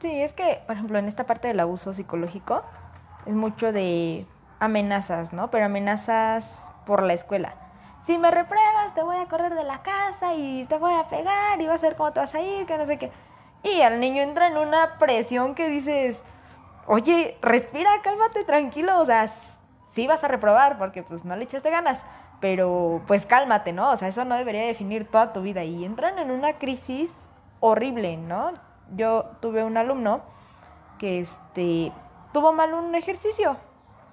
[0.00, 2.62] Sí, es que, por ejemplo, en esta parte del abuso psicológico
[3.26, 4.26] es mucho de
[4.60, 5.50] amenazas, ¿no?
[5.50, 7.56] Pero amenazas por la escuela.
[8.04, 11.60] Si me repruebas, te voy a correr de la casa y te voy a pegar
[11.60, 13.10] y vas a ver cómo te vas a ir, que no sé qué.
[13.64, 16.22] Y al niño entra en una presión que dices,
[16.86, 19.28] oye, respira, cálmate, tranquilo, o sea,
[19.92, 22.00] sí vas a reprobar porque pues no le echaste ganas,
[22.40, 23.90] pero pues cálmate, ¿no?
[23.90, 27.28] O sea, eso no debería definir toda tu vida y entran en una crisis
[27.60, 28.52] horrible, ¿no?
[28.96, 30.22] Yo tuve un alumno
[30.98, 31.92] que este
[32.32, 33.56] tuvo mal un ejercicio.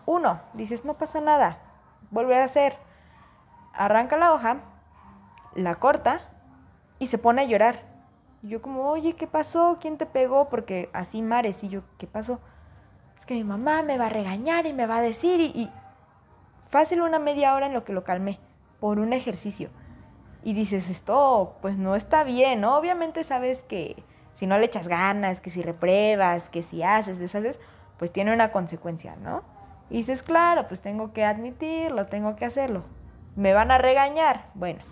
[0.06, 1.60] Uno, dices, no pasa nada,
[2.12, 2.78] vuelve a hacer.
[3.74, 4.58] Arranca la hoja,
[5.54, 6.22] la corta
[7.00, 7.84] y se pone a llorar.
[8.42, 9.78] Y yo como, oye, ¿qué pasó?
[9.82, 10.50] ¿Quién te pegó?
[10.50, 11.64] Porque así mares.
[11.64, 12.40] Y yo, ¿qué pasó?
[13.18, 15.40] Es que mi mamá me va a regañar y me va a decir.
[15.40, 15.72] Y, y
[16.70, 18.40] fácil una media hora en lo que lo calmé
[18.80, 19.70] por un ejercicio.
[20.44, 22.78] Y dices, esto pues no está bien, ¿no?
[22.78, 24.04] Obviamente sabes que
[24.36, 27.60] si no le echas ganas, que si repruebas, que si haces, deshaces,
[27.98, 29.44] pues tiene una consecuencia, ¿no?
[29.90, 32.84] Y dices, claro, pues tengo que admitirlo, tengo que hacerlo.
[33.36, 34.48] ¿Me van a regañar?
[34.54, 34.84] Bueno,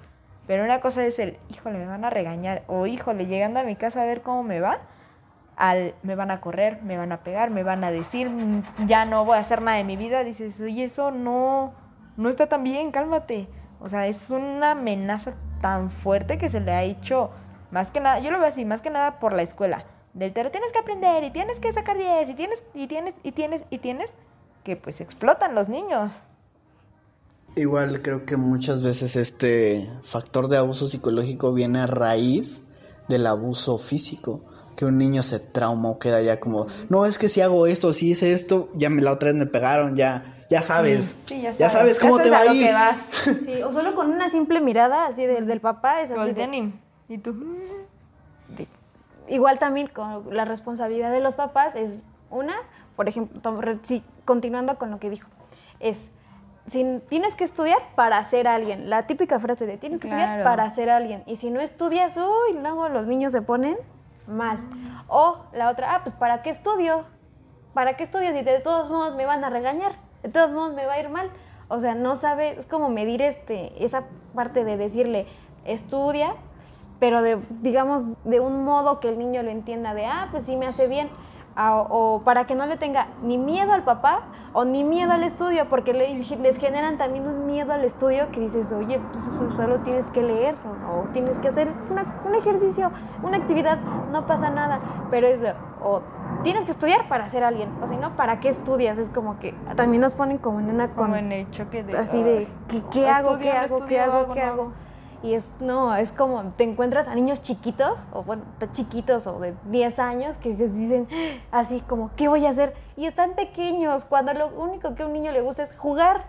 [0.48, 3.76] pero una cosa es el, híjole, me van a regañar, o híjole, llegando a mi
[3.76, 4.80] casa a ver cómo me va,
[5.56, 9.06] al me van a correr, me van a pegar, me van a decir, "Mm, ya
[9.06, 11.74] no voy a hacer nada de mi vida, dices, oye, eso no,
[12.18, 13.48] no está tan bien, cálmate.
[13.80, 17.32] O sea, es una amenaza tan fuerte que se le ha hecho,
[17.72, 19.86] más que nada, yo lo veo así, más que nada por la escuela.
[20.14, 23.16] Del te lo tienes que aprender y tienes que sacar 10 y tienes, y tienes,
[23.24, 24.14] y tienes, y tienes,
[24.64, 26.14] que pues explotan los niños.
[27.56, 32.68] Igual creo que muchas veces este factor de abuso psicológico viene a raíz
[33.10, 34.42] del abuso físico.
[34.76, 37.94] Que un niño se trauma o queda ya como, no, es que si hago esto,
[37.94, 41.20] si hice esto, ya me la otra vez me pegaron, ya, ya sabes.
[41.26, 41.58] Sí, ya sabes.
[41.60, 42.66] ya sabes cómo Ya te va a ir.
[42.66, 42.98] que vas.
[43.46, 46.32] Sí, o solo con una simple mirada así del, del papá es así.
[46.32, 46.74] de-
[47.10, 47.36] y, y tú.
[49.30, 51.92] Igual también con la responsabilidad de los papás es
[52.30, 52.54] una,
[52.96, 55.30] por ejemplo, tom- re- sí, continuando con lo que dijo,
[55.80, 56.12] es
[56.68, 60.70] si tienes que estudiar para ser alguien, la típica frase de tienes que estudiar para
[60.76, 63.78] ser alguien y si no estudias, uy, luego los niños se ponen
[64.28, 64.60] mal.
[65.08, 67.06] O la otra, ah, pues ¿para qué estudio?
[67.74, 69.94] ¿Para qué estudio si de todos modos me van a regañar?
[70.22, 71.30] De todos modos me va a ir mal.
[71.68, 74.04] O sea, no sabe, es como medir este, esa
[74.36, 75.28] parte de decirle,
[75.66, 76.36] estudia,
[77.00, 80.56] pero de, digamos, de un modo que el niño lo entienda de, ah, pues sí
[80.56, 81.10] me hace bien.
[81.56, 84.22] O, para que no le tenga ni miedo al papá
[84.54, 88.40] o ni miedo al estudio, porque le- les generan también un miedo al estudio que
[88.40, 90.56] dices, oye, pues eso solo tienes que leer
[90.90, 92.92] o, tienes que hacer una- un ejercicio,
[93.22, 93.78] una actividad,
[94.12, 94.80] no pasa nada,
[95.12, 96.02] pero es, de, o
[96.42, 98.98] tienes que estudiar para ser alguien, o si no, ¿para qué estudias?
[98.98, 100.88] Es como que también nos ponen como en una...
[100.90, 101.98] como con- en el choque de...
[101.98, 103.32] así de, "Ay, ¿qué, qué hago?
[103.34, 103.86] estudio, ¿Qué hago?
[103.86, 104.34] ¿Qué hago?
[104.34, 104.93] ¿Qué no".
[105.24, 108.44] Y es, no, es como, te encuentras a niños chiquitos, o bueno,
[108.74, 111.08] chiquitos, o de 10 años, que dicen
[111.50, 112.74] así como, ¿qué voy a hacer?
[112.98, 116.26] Y están pequeños, cuando lo único que a un niño le gusta es jugar.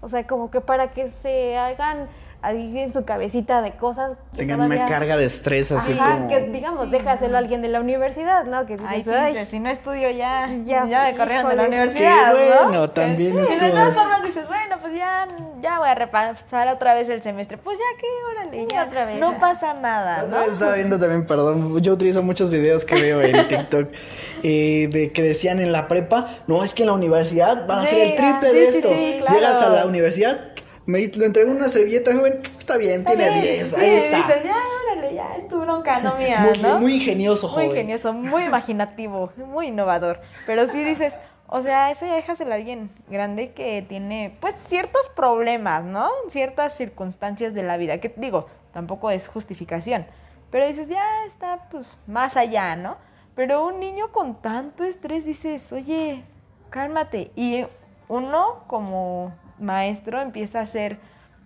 [0.00, 2.08] O sea, como que para que se hagan
[2.42, 4.12] ahí en su cabecita de cosas.
[4.32, 6.28] que Tengan una carga de estrés así Ajá, como...
[6.28, 8.64] que digamos, déjaselo a alguien de la universidad, ¿no?
[8.66, 11.64] Que Ay, dices, sí, "Ay, si no estudio ya, Ya, ya, me corrieron de la
[11.64, 12.64] universidad, qué ¿no?
[12.64, 15.28] bueno, también Y es de como- todas formas dices, bueno, pues ya,
[15.62, 17.58] ya voy a repasar otra vez el semestre.
[17.58, 20.44] Pues ya que, órale, Sí, ya, otra vez, no pasa nada, Otra ¿no?
[20.44, 23.88] vez estaba viendo también, perdón, yo utilizo muchos videos que veo en TikTok
[24.42, 27.82] eh, de que decían en la prepa, no, es que en la universidad van a
[27.82, 28.88] Sí, ser el triple sí, de sí, esto.
[28.88, 29.36] sí, claro.
[29.36, 30.49] Llegas a la universidad,
[30.86, 34.16] me lo entregó una servilleta, joven, está bien, tiene Sí, 10, sí, ahí está.
[34.16, 34.56] dices, ya,
[34.92, 36.78] órale, ya, es tu bronca, no mía, muy, ¿no?
[36.80, 37.70] muy ingenioso, Muy joven.
[37.70, 40.20] ingenioso, muy imaginativo, muy innovador.
[40.46, 41.14] Pero sí dices,
[41.46, 46.08] o sea, eso ya déjaselo a alguien grande que tiene, pues, ciertos problemas, ¿no?
[46.30, 47.98] Ciertas circunstancias de la vida.
[47.98, 50.06] Que digo, tampoco es justificación.
[50.50, 52.96] Pero dices, ya está, pues, más allá, ¿no?
[53.36, 56.22] Pero un niño con tanto estrés dices, oye,
[56.70, 57.30] cálmate.
[57.36, 57.64] Y
[58.08, 60.98] uno, como maestro, empieza a ser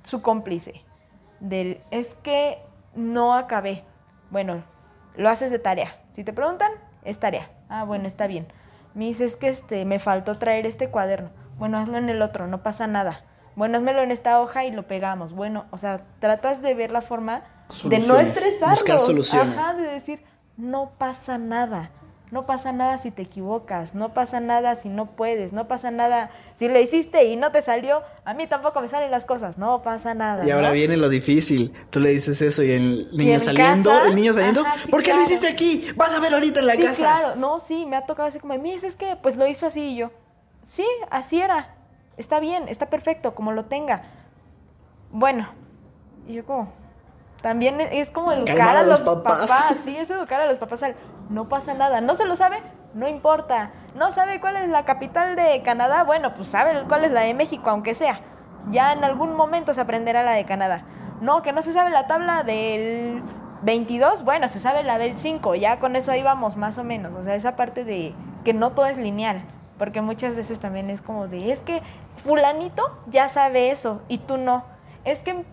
[0.02, 0.84] su cómplice.
[1.40, 2.58] Del, es que
[2.94, 3.84] no acabé.
[4.30, 4.64] Bueno,
[5.16, 6.00] lo haces de tarea.
[6.12, 6.70] Si te preguntan,
[7.04, 7.50] es tarea.
[7.68, 8.46] Ah, bueno, está bien.
[8.94, 11.30] Me dices es que este, me faltó traer este cuaderno.
[11.58, 13.24] Bueno, hazlo en el otro, no pasa nada.
[13.56, 15.32] Bueno, házmelo en esta hoja y lo pegamos.
[15.32, 17.44] Bueno, o sea, tratas de ver la forma
[17.84, 18.80] de no estresarlos.
[18.80, 19.56] buscar soluciones.
[19.56, 20.24] Ajá, de decir,
[20.56, 21.90] no pasa nada.
[22.34, 26.30] No pasa nada si te equivocas, no pasa nada si no puedes, no pasa nada
[26.58, 28.02] si lo hiciste y no te salió.
[28.24, 30.44] A mí tampoco me salen las cosas, no pasa nada.
[30.44, 30.74] Y ahora ¿no?
[30.74, 31.72] viene lo difícil.
[31.90, 34.08] Tú le dices eso y el niño en saliendo, casa?
[34.08, 35.86] el niño saliendo, Ajá, sí, ¿por qué lo hiciste aquí?
[35.94, 36.96] Vas a ver ahorita en la sí, casa.
[37.04, 37.36] claro.
[37.36, 39.96] No, sí, me ha tocado así como, Miss, es que pues lo hizo así y
[39.98, 40.10] yo.
[40.66, 41.68] Sí, así era.
[42.16, 44.02] Está bien, está perfecto, como lo tenga.
[45.12, 45.48] Bueno,
[46.26, 46.72] y yo como,
[47.42, 49.38] también es- como educar Calmar a a los los papás.
[49.46, 49.76] papás.
[49.84, 50.96] Sí, es educar a los papás al,
[51.28, 52.00] no pasa nada.
[52.00, 52.62] ¿No se lo sabe?
[52.94, 53.70] No importa.
[53.94, 56.04] ¿No sabe cuál es la capital de Canadá?
[56.04, 58.20] Bueno, pues sabe cuál es la de México, aunque sea.
[58.70, 60.84] Ya en algún momento se aprenderá la de Canadá.
[61.20, 63.22] No, que no se sabe la tabla del
[63.62, 67.14] 22, bueno, se sabe la del 5, ya con eso ahí vamos, más o menos.
[67.14, 68.14] O sea, esa parte de
[68.44, 69.42] que no todo es lineal,
[69.78, 71.82] porque muchas veces también es como de, es que
[72.16, 74.64] fulanito ya sabe eso y tú no.
[75.04, 75.44] Es que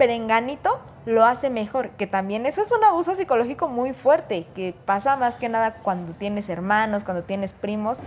[0.00, 5.16] perenganito lo hace mejor, que también eso es un abuso psicológico muy fuerte, que pasa
[5.16, 7.98] más que nada cuando tienes hermanos, cuando tienes primos.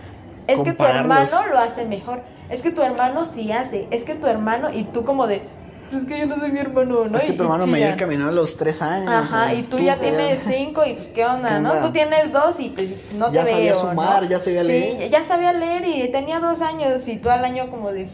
[0.47, 4.15] Es que tu hermano lo hace mejor, es que tu hermano sí hace, es que
[4.15, 5.43] tu hermano y tú como de,
[5.91, 7.15] pues que yo no soy mi hermano, ¿no?
[7.17, 9.31] Es que tu hermano mayor caminó a los tres años.
[9.31, 11.73] Ajá, o y tú, ya que tienes cinco y pues qué onda, ¿Qué ¿no?
[11.81, 14.29] Tú tienes dos y pues no Ya te sabía veo, sumar, ¿no?
[14.29, 15.11] ya sabía Sí, leer.
[15.11, 18.07] ya sabía leer y tenía dos años y tú al año como de,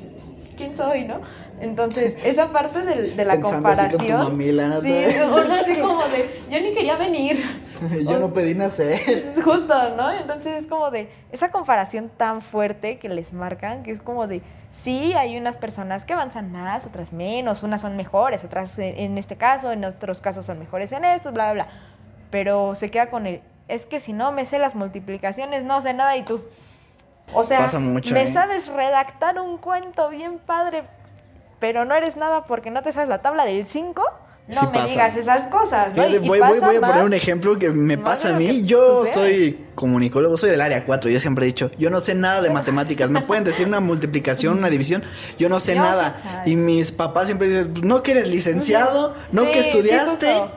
[0.58, 1.22] ¿quién soy, no?
[1.60, 4.20] Entonces, esa parte de, la Pensando así con tu comparación.
[4.20, 4.82] mamila.
[4.82, 7.38] Sí, uno así como de, yo ni quería venir.
[8.05, 8.99] Yo no pedí nacer.
[9.07, 10.12] Es Justo, ¿no?
[10.12, 14.41] Entonces es como de esa comparación tan fuerte que les marcan, que es como de,
[14.84, 19.18] sí, hay unas personas que avanzan más, otras menos, unas son mejores, otras en en
[19.18, 21.74] este caso, en otros casos son mejores en esto, bla, bla, bla.
[22.32, 25.93] Pero se queda con el, es que si no me sé las multiplicaciones, no sé
[25.93, 26.41] nada y tú.
[27.34, 28.34] O sea, mucho, me ¿eh?
[28.34, 30.84] sabes redactar un cuento bien padre,
[31.60, 34.03] pero no eres nada porque no te sabes la tabla del 5.
[34.47, 34.88] No Sí me pasa.
[34.88, 35.95] digas esas cosas.
[35.95, 38.66] voy, voy- voy a poner un ejemplo que me pasa a mí.
[38.66, 39.14] Yo sucede.
[39.14, 41.12] soy comunicólogo, soy del área 4.
[41.12, 43.12] Yo siempre he dicho, yo no sé nada de matemáticas.
[43.12, 45.03] Me pueden decir una multiplicación, una división.
[45.38, 46.16] Yo no sé Yo, nada.
[46.43, 46.53] ay.
[46.53, 50.34] Y mis papás siempre dicen, "Pues, no que eres licenciado, no Sí, que sí, estudiaste.
[50.34, 50.51] justo.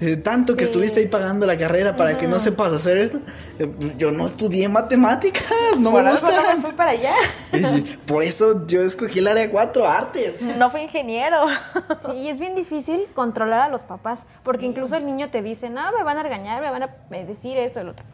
[0.00, 0.70] Eh, Tanto que Sí.
[0.70, 3.18] estuviste ahí pagando la carrera para que no sepas hacer esto.
[3.58, 5.44] Eh, Yo no estudié matemáticas,
[5.78, 6.30] no Por me gusta.
[6.30, 7.14] no me fui para allá.
[8.06, 10.42] Por eso yo escogí el área 4, artes.
[10.42, 11.46] No fui ingeniero.
[12.06, 15.70] Sí, y es bien difícil controlar a los papás, porque incluso el niño te dice,
[15.70, 18.04] no, me van a regañar, me van a eh, decir esto lo otro.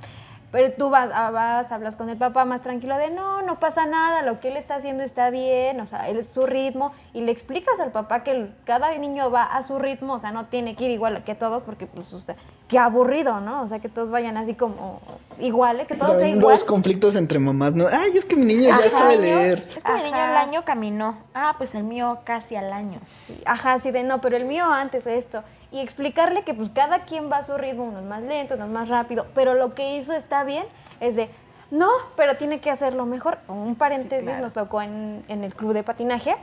[0.53, 3.87] Pero tú vas, ah, vas, hablas con el papá más tranquilo de, no, no pasa
[3.87, 7.23] nada, lo que él está haciendo está bien, o sea, él es su ritmo, y
[7.23, 10.77] le explicas al papá que cada niño va a su ritmo, o sea, no tiene
[10.77, 12.37] que ir igual que todos, porque, pues, o sea,
[12.73, 13.63] qué aburrido, ¿no?
[13.65, 15.03] O sea, que todos vayan así como
[15.39, 16.55] iguales, que todos sean igual.
[16.55, 17.85] los conflictos entre mamás, ¿no?
[17.87, 19.37] Ay, es que mi niño ya Ajá, sabe niño.
[19.37, 19.63] leer.
[19.77, 20.31] Es que mi niño Ajá.
[20.41, 21.19] al año caminó.
[21.35, 22.99] Ah, pues el mío casi al año.
[23.27, 25.45] Sí, Ajá, sí, de no, pero el mío antes esto.
[25.71, 28.89] Y explicarle que pues cada quien va a su ritmo, unos más lento, unos más
[28.89, 30.65] rápido, pero lo que hizo está bien,
[31.01, 31.29] es de,
[31.71, 33.37] no, pero tiene que hacerlo mejor.
[33.49, 34.45] Un paréntesis claro.
[34.45, 36.37] nos tocó en, en el club de patinaje,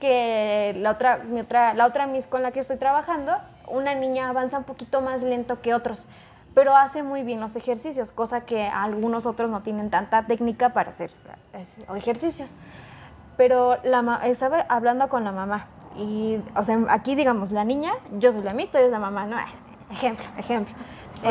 [0.00, 3.32] que la otra, mi otra, la otra Miss con la que estoy trabajando,
[3.68, 6.06] una niña avanza un poquito más lento que otros,
[6.54, 10.90] pero hace muy bien los ejercicios, cosa que algunos otros no tienen tanta técnica para
[10.90, 11.10] hacer
[11.96, 12.54] ejercicios
[13.36, 18.32] pero la estaba hablando con la mamá y, o sea, aquí digamos, la niña, yo
[18.32, 19.36] soy la ella es la mamá, no,
[19.90, 20.74] ejemplo, ejemplo.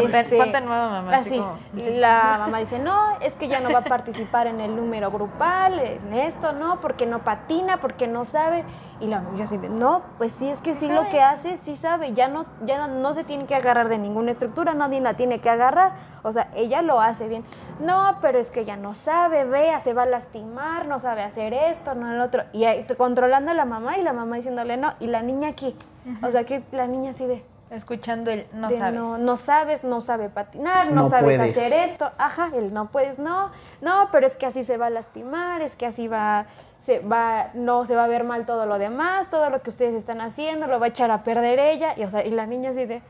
[0.02, 1.58] Ponte- ponte nueva mamá, así como-
[2.00, 5.80] la mamá dice, no, es que ya no va a participar en el número grupal,
[5.80, 8.64] en esto, no, porque no patina, porque no sabe.
[9.00, 12.14] Y la yo así, no, pues sí, es que sí, lo que hace, sí sabe,
[12.14, 15.40] ya no, ya no, no se tiene que agarrar de ninguna estructura, nadie la tiene
[15.40, 15.92] que agarrar.
[16.22, 17.44] O sea, ella lo hace bien.
[17.82, 21.54] No, pero es que ya no sabe, vea, se va a lastimar, no sabe hacer
[21.54, 22.44] esto, no el otro.
[22.54, 25.76] Y ahí, controlando a la mamá y la mamá diciéndole no, y la niña aquí.
[26.22, 27.44] O sea, que la niña así de...
[27.74, 29.00] Escuchando el no de sabes.
[29.00, 31.58] No, no sabes, no sabe patinar, no, No sabes puedes.
[31.58, 32.12] hacer esto.
[32.20, 33.50] Ajá, él no puedes, no,
[33.82, 36.46] no, pero es que así se va a lastimar, es que así va,
[36.78, 39.96] se va, no se va a ver mal todo lo demás, todo lo que ustedes
[39.96, 41.94] están haciendo, lo va a echar a perder ella.
[41.98, 43.02] Y, o sea, y la niña así de.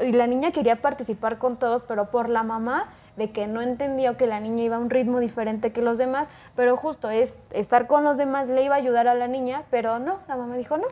[0.00, 4.16] Y la niña quería participar con todos, pero por la mamá, de que no entendió
[4.16, 7.86] que la niña iba a un ritmo diferente que los demás, pero justo es estar
[7.86, 10.76] con los demás le iba a ayudar a la niña, pero no, la mamá dijo
[10.76, 10.86] no.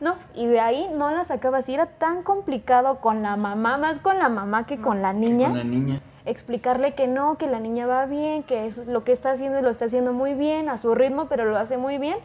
[0.00, 3.98] No, y de ahí no la sacaba así, era tan complicado con la mamá, más
[3.98, 6.00] con la mamá que con la niña, Con la niña.
[6.24, 9.70] explicarle que no, que la niña va bien, que es lo que está haciendo lo
[9.70, 12.16] está haciendo muy bien, a su ritmo, pero lo hace muy bien.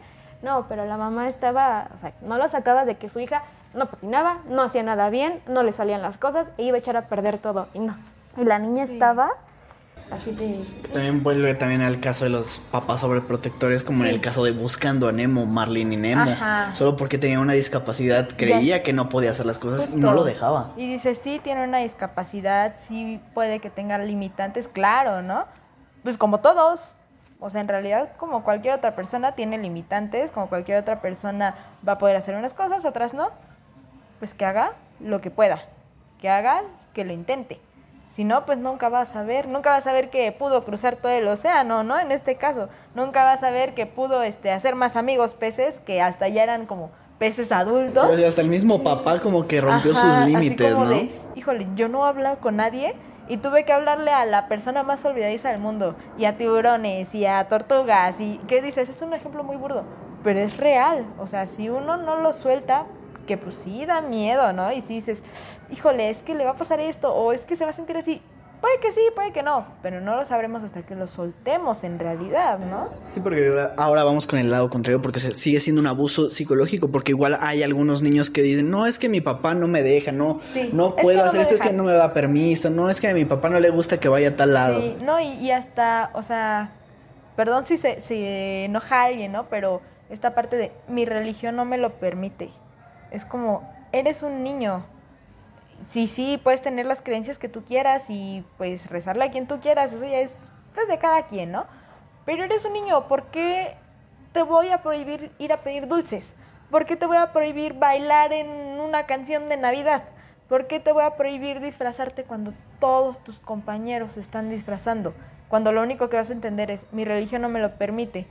[0.42, 3.42] No, pero la mamá estaba, o sea, no la sacaba de que su hija
[3.74, 6.96] no patinaba, no hacía nada bien, no le salían las cosas e iba a echar
[6.96, 7.66] a perder todo.
[7.74, 7.96] Y no.
[8.36, 9.30] Y la niña estaba
[10.10, 10.32] así.
[10.82, 14.52] Que también vuelve también al caso de los papás sobreprotectores, como en el caso de
[14.52, 16.30] Buscando a Nemo, Marlene y Nemo.
[16.30, 16.74] Ajá.
[16.74, 20.14] Solo porque tenía una discapacidad, creía que no podía hacer las cosas y no Justo.
[20.14, 20.72] lo dejaba.
[20.76, 25.46] Y dice, sí, tiene una discapacidad, sí puede que tenga limitantes, claro, ¿no?
[26.02, 26.94] Pues como todos.
[27.40, 31.54] O sea, en realidad, como cualquier otra persona, tiene limitantes, como cualquier otra persona
[31.86, 33.30] va a poder hacer unas cosas, otras no.
[34.18, 35.62] Pues que haga lo que pueda.
[36.20, 36.62] Que haga,
[36.94, 37.60] que lo intente.
[38.14, 41.10] Si no, pues nunca va a saber, nunca va a saber que pudo cruzar todo
[41.10, 41.98] el océano, ¿no?
[41.98, 46.00] En este caso, nunca va a saber que pudo este, hacer más amigos peces que
[46.00, 48.08] hasta ya eran como peces adultos.
[48.08, 50.84] O sea, hasta el mismo papá como que rompió Ajá, sus límites, ¿no?
[50.84, 52.94] de, híjole, yo no hablo con nadie
[53.26, 57.26] y tuve que hablarle a la persona más olvidadiza del mundo y a tiburones y
[57.26, 58.88] a tortugas y ¿qué dices?
[58.88, 59.82] Es un ejemplo muy burdo,
[60.22, 62.86] pero es real, o sea, si uno no lo suelta,
[63.26, 64.70] que pues sí da miedo, ¿no?
[64.72, 65.22] Y si dices,
[65.70, 67.96] híjole, es que le va a pasar esto o es que se va a sentir
[67.96, 68.20] así,
[68.60, 71.98] puede que sí, puede que no, pero no lo sabremos hasta que lo soltemos en
[71.98, 72.88] realidad, ¿no?
[73.06, 76.90] Sí, porque ahora, vamos con el lado contrario, porque se- sigue siendo un abuso psicológico,
[76.90, 80.12] porque igual hay algunos niños que dicen, no, es que mi papá no me deja,
[80.12, 81.76] no, Sí, no es que puedo no hacer esto, es que deja".
[81.76, 84.30] no me da permiso, no, es que a mi papá no le gusta que vaya
[84.30, 84.80] a tal lado.
[84.80, 86.72] Sí, no, y, y hasta, o sea,
[87.36, 88.14] perdón si se si
[88.64, 89.46] enoja a alguien, ¿no?
[89.50, 92.48] Pero esta parte de mi religión no me lo permite.
[93.14, 93.62] Es como,
[93.92, 94.84] eres un niño.
[95.88, 99.60] Sí, sí, puedes tener las creencias que tú quieras y pues rezarle a quien tú
[99.60, 101.66] quieras, eso ya es pues de cada quien, ¿no?
[102.24, 103.76] Pero eres un niño, ¿por qué
[104.32, 106.34] te voy a prohibir ir a pedir dulces?
[106.72, 108.48] ¿Por qué te voy a prohibir bailar en
[108.80, 110.02] una canción de Navidad?
[110.48, 115.14] ¿Por qué te voy a prohibir disfrazarte cuando todos tus compañeros están disfrazando?
[115.46, 118.26] Cuando lo único que vas a entender es, mi religión no me lo permite,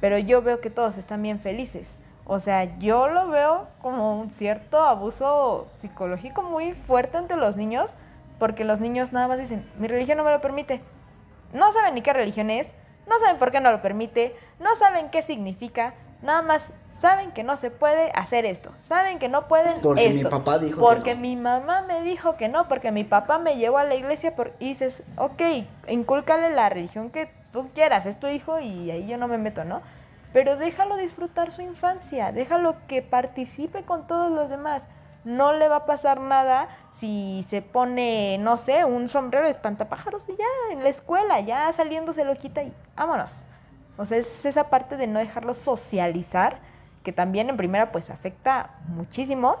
[0.00, 1.98] pero yo veo que todos están bien felices.
[2.26, 7.94] O sea, yo lo veo como un cierto abuso psicológico muy fuerte ante los niños,
[8.38, 10.80] porque los niños nada más dicen, mi religión no me lo permite.
[11.52, 12.68] No saben ni qué religión es,
[13.06, 17.44] no saben por qué no lo permite, no saben qué significa, nada más saben que
[17.44, 20.80] no se puede hacer esto, saben que no pueden Porque mi esto, papá dijo que
[20.80, 21.20] porque no.
[21.20, 24.52] mi mamá me dijo que no, porque mi papá me llevó a la iglesia por...
[24.58, 25.42] y dices, ok,
[25.88, 29.64] incúlcale la religión que tú quieras, es tu hijo y ahí yo no me meto,
[29.64, 29.82] ¿no?
[30.34, 34.88] Pero déjalo disfrutar su infancia, déjalo que participe con todos los demás.
[35.22, 40.28] No le va a pasar nada si se pone, no sé, un sombrero de espantapájaros
[40.28, 43.44] y ya en la escuela, ya saliendo se lo quita y vámonos.
[43.96, 46.58] O sea, es esa parte de no dejarlo socializar,
[47.04, 49.58] que también en primera pues afecta muchísimo.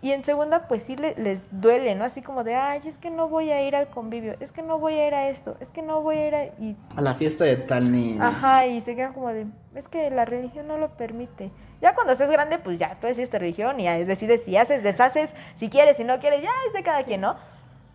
[0.00, 2.04] Y en segunda, pues sí le- les duele, ¿no?
[2.04, 4.78] Así como de, ay, es que no voy a ir al convivio, es que no
[4.78, 6.44] voy a ir a esto, es que no voy a ir a...
[6.44, 8.22] Y, A la fiesta de tal niño.
[8.24, 11.50] ajá, y se quedan como de, es que la religión no lo permite.
[11.82, 15.34] Ya cuando estés grande, pues ya, tú decides tu religión y decides si haces, deshaces,
[15.56, 17.34] si quieres, si no quieres, ya es de cada quien, ¿no?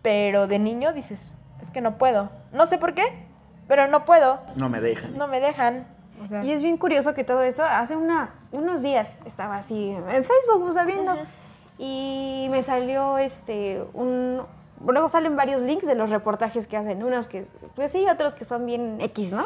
[0.02, 1.32] Pero de niño dices,
[1.62, 2.28] es que no puedo.
[2.52, 3.02] No sé por qué,
[3.66, 4.40] pero no puedo.
[4.58, 5.16] No me dejan.
[5.16, 5.86] No me dejan.
[6.22, 9.88] O sea, Y es bien curioso que todo eso, hace una, unos días estaba así
[9.90, 11.16] en Facebook, o sea, viendo,
[11.78, 14.42] y me salió este, un,
[14.86, 18.44] luego salen varios links de los reportajes que hacen, unos que, pues sí, otros que
[18.44, 19.44] son bien X, ¿no?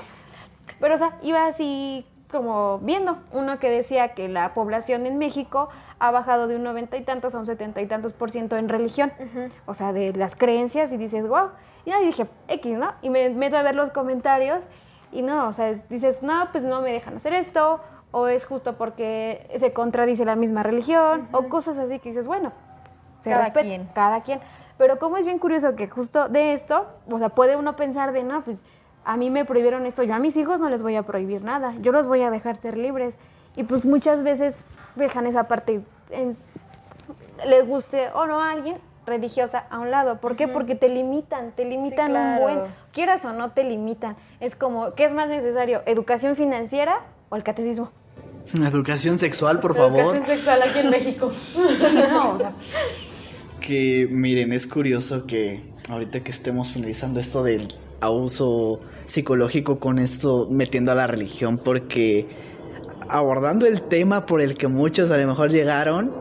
[0.80, 5.70] Pero, o sea, iba así como viendo uno que decía que la población en México
[5.98, 8.68] ha bajado de un noventa y tantos a un setenta y tantos por ciento en
[8.68, 9.12] religión,
[9.66, 11.50] o sea, de las creencias, y dices, wow,
[11.84, 12.92] y ahí dije, X, ¿no?
[13.02, 14.62] Y me meto a ver los comentarios,
[15.10, 18.74] y no, o sea, dices, no, pues no me dejan hacer esto, o es justo
[18.76, 22.52] porque se contradice la misma religión, o cosas así que dices, bueno,
[23.20, 23.88] se Cada respeta, quien.
[23.94, 24.40] cada quien.
[24.78, 28.22] Pero como es bien curioso que justo de esto, o sea, puede uno pensar de,
[28.22, 28.58] no, pues
[29.04, 31.74] a mí me prohibieron esto, yo a mis hijos no les voy a prohibir nada,
[31.80, 33.14] yo los voy a dejar ser libres.
[33.56, 34.54] Y pues muchas veces
[34.94, 35.80] dejan esa parte,
[36.10, 36.36] en-
[37.46, 40.18] les guste o no a alguien, religiosa a un lado.
[40.18, 40.46] ¿Por qué?
[40.48, 42.36] Porque te limitan, te limitan claro.
[42.36, 42.60] un buen,
[42.92, 44.16] quieras o no te limitan.
[44.38, 45.82] Es como, ¿qué es más necesario?
[45.86, 47.90] ¿Educación financiera o el catecismo?
[48.54, 50.00] Educación sexual, por favor.
[50.00, 51.32] Educación sexual aquí en México.
[52.10, 52.52] No, o sea,
[53.60, 57.66] Que miren, es curioso que ahorita que estemos finalizando esto del
[58.00, 62.26] abuso psicológico con esto metiendo a la religión, porque
[63.08, 66.12] abordando el tema por el que muchos a lo mejor llegaron,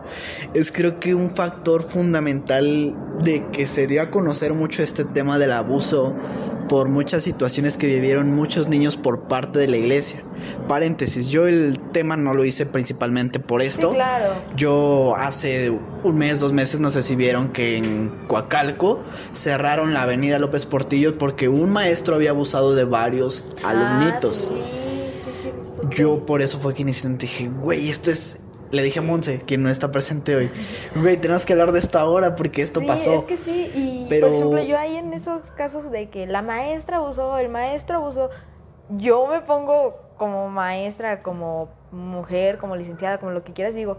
[0.53, 5.38] es creo que un factor fundamental de que se dio a conocer mucho este tema
[5.38, 6.16] del abuso
[6.68, 10.22] por muchas situaciones que vivieron muchos niños por parte de la iglesia.
[10.68, 13.91] Paréntesis, yo el tema no lo hice principalmente por esto.
[13.91, 14.34] claro.
[14.55, 15.72] Yo hace
[16.03, 18.99] un mes, dos meses, no sé si vieron que en Coacalco
[19.34, 24.51] cerraron la avenida López Portillo porque un maestro había abusado de varios alumnitos.
[24.53, 25.49] Ah, sí, sí,
[25.82, 25.88] sí.
[25.97, 28.39] Yo por eso fue que inicialmente dije, güey, esto es...
[28.70, 30.49] Le dije a Monse, quien no está presente hoy,
[30.93, 33.13] güey, tenemos que hablar de esto ahora porque esto Sí, pasó.
[33.13, 36.41] Es que sí, y Pero- por ejemplo, yo ahí en esos casos de que la
[36.41, 38.30] maestra abusó, el maestro abusó,
[38.89, 43.97] yo me pongo como maestra, como mujer, como licenciada, como lo que quieras, y digo,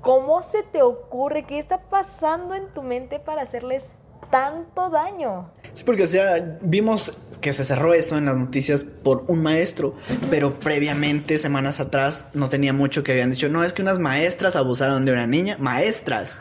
[0.00, 1.44] ¿cómo se te ocurre?
[1.44, 3.90] ¿Qué está pasando en tu mente para hacerles
[4.30, 5.50] tanto daño?
[5.72, 9.94] Sí, porque, o sea, vimos que se cerró eso en las noticias por un maestro,
[10.30, 14.56] pero previamente, semanas atrás, no tenía mucho que habían dicho, no, es que unas maestras
[14.56, 16.40] abusaron de una niña, maestras.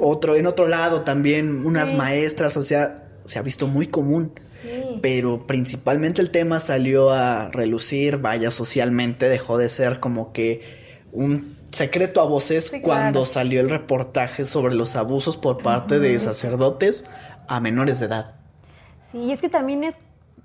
[0.00, 1.94] Otro, en otro lado también, unas Sí.
[1.96, 4.32] maestras, o sea, se ha visto muy común.
[4.62, 4.98] Sí.
[5.02, 10.60] Pero principalmente el tema salió a relucir, vaya, socialmente dejó de ser como que
[11.12, 13.24] un secreto a voces Sí, cuando claro.
[13.24, 17.06] salió el reportaje sobre los abusos por parte de sacerdotes
[17.48, 18.34] a menores de edad.
[19.10, 19.94] Sí, y es que también es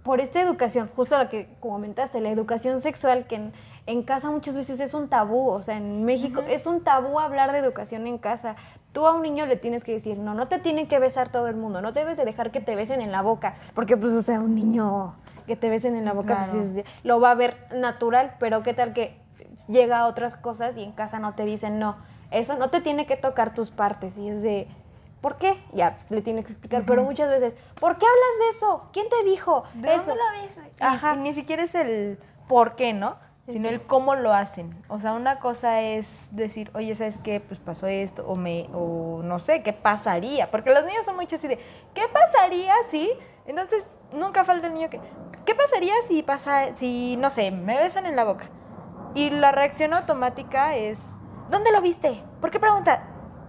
[0.04, 3.54] por esta educación, justo lo que comentaste, la educación sexual, que en,
[3.86, 7.52] en casa muchas veces es un tabú, o sea, en México es un tabú hablar
[7.52, 8.56] de educación en casa.
[8.94, 11.48] Tú a un niño le tienes que decir, no, no te tiene que besar todo
[11.48, 14.22] el mundo, no debes de dejar que te besen en la boca, porque pues, o
[14.24, 15.16] sea, un niño
[15.46, 16.88] que te besen en la boca, pues, Claro.
[17.04, 19.21] lo va a ver natural, pero qué tal que
[19.68, 21.98] llega a otras cosas y en casa no te dicen, no,
[22.32, 24.68] eso no te tiene que tocar tus partes, y es de...
[25.22, 25.64] ¿Por qué?
[25.72, 28.90] Ya le tienes que explicar, pero muchas veces, ¿por qué hablas de eso?
[28.92, 29.64] ¿Quién te dijo?
[29.76, 30.08] ¿De eso?
[30.08, 30.58] dónde lo ves?
[30.80, 31.14] Ajá.
[31.14, 33.18] Y, ni siquiera es el por qué, ¿no?
[33.48, 34.76] Sino el cómo lo hacen.
[34.88, 37.40] O sea, una cosa es decir, oye, ¿sabes qué?
[37.40, 40.50] Pues pasó esto, o me, o no sé, ¿qué pasaría?
[40.50, 41.60] Porque los niños son mucho así de,
[41.94, 43.12] ¿qué pasaría si?
[43.46, 45.00] Entonces, nunca falta el niño que,
[45.46, 48.50] ¿qué pasaría si pasa, si, no sé, me besan en la boca?
[49.14, 51.16] Y la reacción automática es,
[51.50, 52.24] ¿dónde lo viste?
[52.40, 53.00] ¿Por qué preguntas?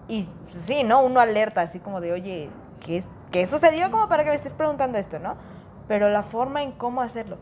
[0.08, 1.02] Y sí, ¿no?
[1.02, 2.50] Uno alerta así como de, oye,
[2.84, 5.36] ¿qué, qué sucedió como para que me estés preguntando esto, no?
[5.88, 7.38] Pero la forma en cómo hacerlo.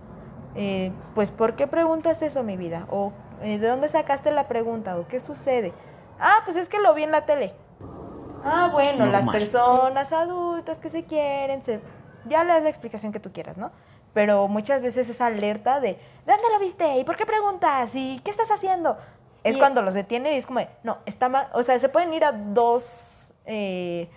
[0.54, 2.86] eh, pues, ¿por qué preguntas eso, mi vida?
[2.90, 3.12] O,
[3.42, 4.98] eh, ¿de dónde sacaste la pregunta?
[4.98, 5.72] ¿O qué sucede?
[6.18, 7.54] Ah, pues es que lo vi en la tele.
[8.44, 11.80] Ah, bueno, las personas adultas que se quieren, se...
[12.26, 13.70] ya le das la explicación que tú quieras, ¿no?
[14.12, 15.98] Pero muchas veces esa alerta de, ¿de
[16.32, 16.98] dónde lo viste?
[16.98, 17.92] ¿Y por qué preguntas?
[17.94, 18.98] ¿Y qué estás haciendo?
[19.44, 21.48] Es Y- cuando los detiene y es como, de, no, está mal.
[21.54, 24.08] O sea, se pueden ir a dos eh,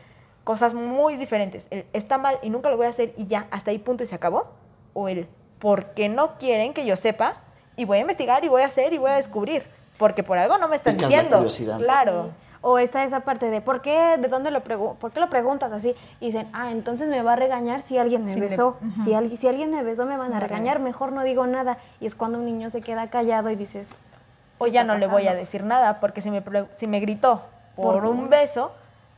[0.44, 1.68] cosas muy diferentes.
[1.70, 4.08] El está mal y nunca lo voy a hacer y ya, hasta ahí punto y
[4.08, 4.48] se acabó.
[4.94, 5.28] O el
[5.60, 7.38] porque no quieren que yo sepa
[7.78, 9.64] y voy a investigar y voy a hacer y voy a descubrir.
[9.98, 11.38] Porque por algo no me están diciendo.
[11.38, 11.78] curiosidad.
[11.80, 12.32] Claro.
[12.66, 14.16] O está esa parte de ¿por qué?
[14.18, 15.96] ¿De dónde lo pregu ¿Por qué lo preguntas así?
[16.22, 18.78] Y dicen, ah, entonces me va a regañar si alguien me Si le- besó.
[19.04, 21.46] Si, alguien, si alguien me besó me van a va a regañar, mejor no digo
[21.46, 21.78] nada.
[22.00, 23.90] Y es cuando un niño se queda callado y dices,
[24.60, 26.42] O ¿Qué ya no le voy a decir nada, porque si me,
[26.78, 27.42] si me gritó
[27.76, 28.72] por Por un beso,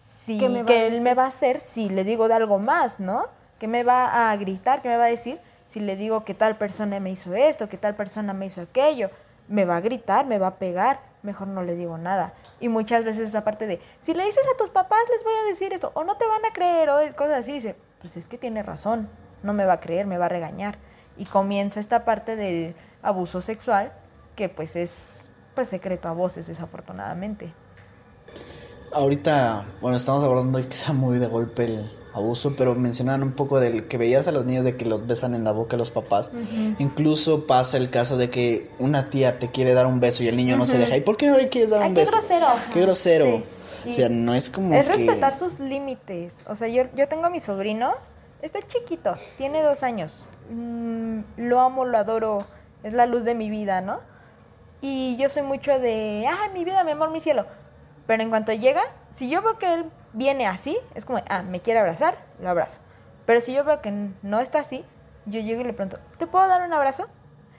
[0.03, 1.03] sí, ¿Qué me que él decir?
[1.03, 3.25] me va a hacer si le digo de algo más, ¿no?
[3.59, 4.81] ¿Qué me va a gritar?
[4.81, 7.77] ¿Qué me va a decir si le digo que tal persona me hizo esto, que
[7.77, 9.11] tal persona me hizo aquello?
[9.47, 12.33] Me va a gritar, me va a pegar, mejor no le digo nada.
[12.59, 15.49] Y muchas veces esa parte de, si le dices a tus papás les voy a
[15.49, 18.37] decir esto, o no te van a creer, o cosas así, dice, pues es que
[18.37, 19.09] tiene razón,
[19.43, 20.77] no me va a creer, me va a regañar.
[21.17, 23.93] Y comienza esta parte del abuso sexual,
[24.35, 27.53] que pues es pues secreto a voces, desafortunadamente.
[28.91, 33.33] Ahorita, bueno, estamos hablando de que sea muy de golpe el abuso, pero mencionaban un
[33.33, 35.91] poco del que veías a los niños de que los besan en la boca los
[35.91, 36.31] papás.
[36.79, 40.35] Incluso pasa el caso de que una tía te quiere dar un beso y el
[40.35, 40.95] niño no se deja.
[40.97, 42.13] ¿Y por qué no le quieres dar Ay, un qué beso?
[42.13, 42.47] grosero.
[42.73, 43.43] Qué grosero.
[43.83, 43.89] Sí.
[43.89, 44.93] O sea, no es como Es que...
[44.93, 46.43] respetar sus límites.
[46.47, 47.91] O sea, yo, yo tengo a mi sobrino,
[48.41, 50.27] está chiquito, tiene dos años.
[50.49, 52.45] Mm, lo amo, lo adoro,
[52.83, 53.99] es la luz de mi vida, ¿no?
[54.81, 57.45] Y yo soy mucho de, ay, mi vida, mi amor, mi cielo.
[58.07, 59.85] Pero en cuanto llega, si yo veo que él
[60.15, 62.79] viene así, es como, ah, me quiere abrazar, lo abrazo.
[63.25, 64.83] Pero si yo veo que no está así,
[65.25, 67.07] yo llego y le pregunto, ¿te puedo dar un abrazo?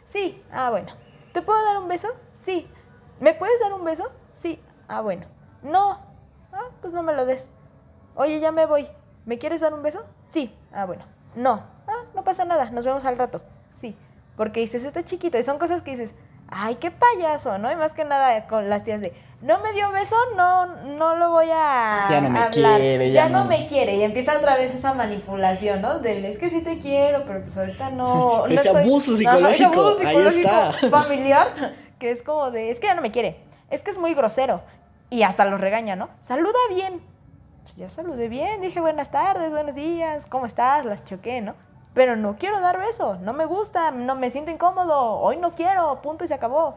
[0.05, 0.93] Sí, ah, bueno.
[1.33, 2.09] ¿Te puedo dar un beso?
[2.33, 2.69] Sí.
[3.21, 4.11] ¿Me puedes dar un beso?
[4.33, 5.27] Sí, ah, bueno.
[5.63, 6.01] No,
[6.53, 7.51] ah, pues no me lo des.
[8.15, 8.89] Oye, ya me voy.
[9.25, 10.05] ¿Me quieres dar un beso?
[10.29, 11.05] Sí, ah, bueno.
[11.35, 13.43] No, ah, no pasa nada, nos vemos al rato.
[13.75, 13.97] Sí,
[14.37, 16.15] porque dices, está chiquito y son cosas que dices,
[16.51, 17.71] ay, qué payaso, ¿no?
[17.71, 21.31] Y más que nada con las tías de, no me dio beso, no, no lo
[21.31, 22.51] voy a Ya no me hablar.
[22.81, 23.97] quiere, ya, ya no no- me quiere.
[23.97, 25.99] Y empieza otra vez esa manipulación, ¿no?
[25.99, 28.47] Del, es que sí te quiero, pero pues ahorita no.
[28.49, 28.83] Ese estoy-".
[28.85, 30.73] abuso psicológico, ese ahí está.
[30.91, 33.41] familiar, que es como de, es que ya no me quiere,
[33.71, 34.63] es que es muy grosero.
[35.11, 36.09] Y hasta los regaña, ¿no?
[36.19, 37.01] Saluda bien.
[37.63, 40.85] Pues ya saludé bien, dije buenas tardes, buenos días, ¿cómo estás?
[40.85, 41.55] Las choqué, ¿no?
[41.97, 46.03] Pero no quiero dar beso, no me gusta, no me siento incómodo, hoy no quiero,
[46.03, 46.77] punto y se acabó.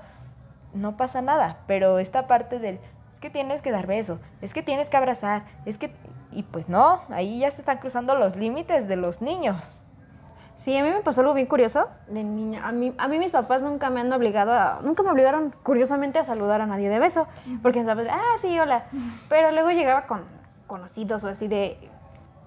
[0.73, 2.79] No pasa nada, pero esta parte del,
[3.11, 5.93] es que tienes que dar beso, es que tienes que abrazar, es que...
[6.31, 9.77] Y pues no, ahí ya se están cruzando los límites de los niños.
[10.55, 12.65] Sí, a mí me pasó algo bien curioso de niña.
[12.65, 16.17] A mí, a mí mis papás nunca me han obligado a, nunca me obligaron curiosamente
[16.19, 17.27] a saludar a nadie de beso,
[17.61, 18.85] porque mis papás, ah, sí, hola.
[19.27, 20.23] Pero luego llegaba con
[20.65, 21.77] conocidos o así de,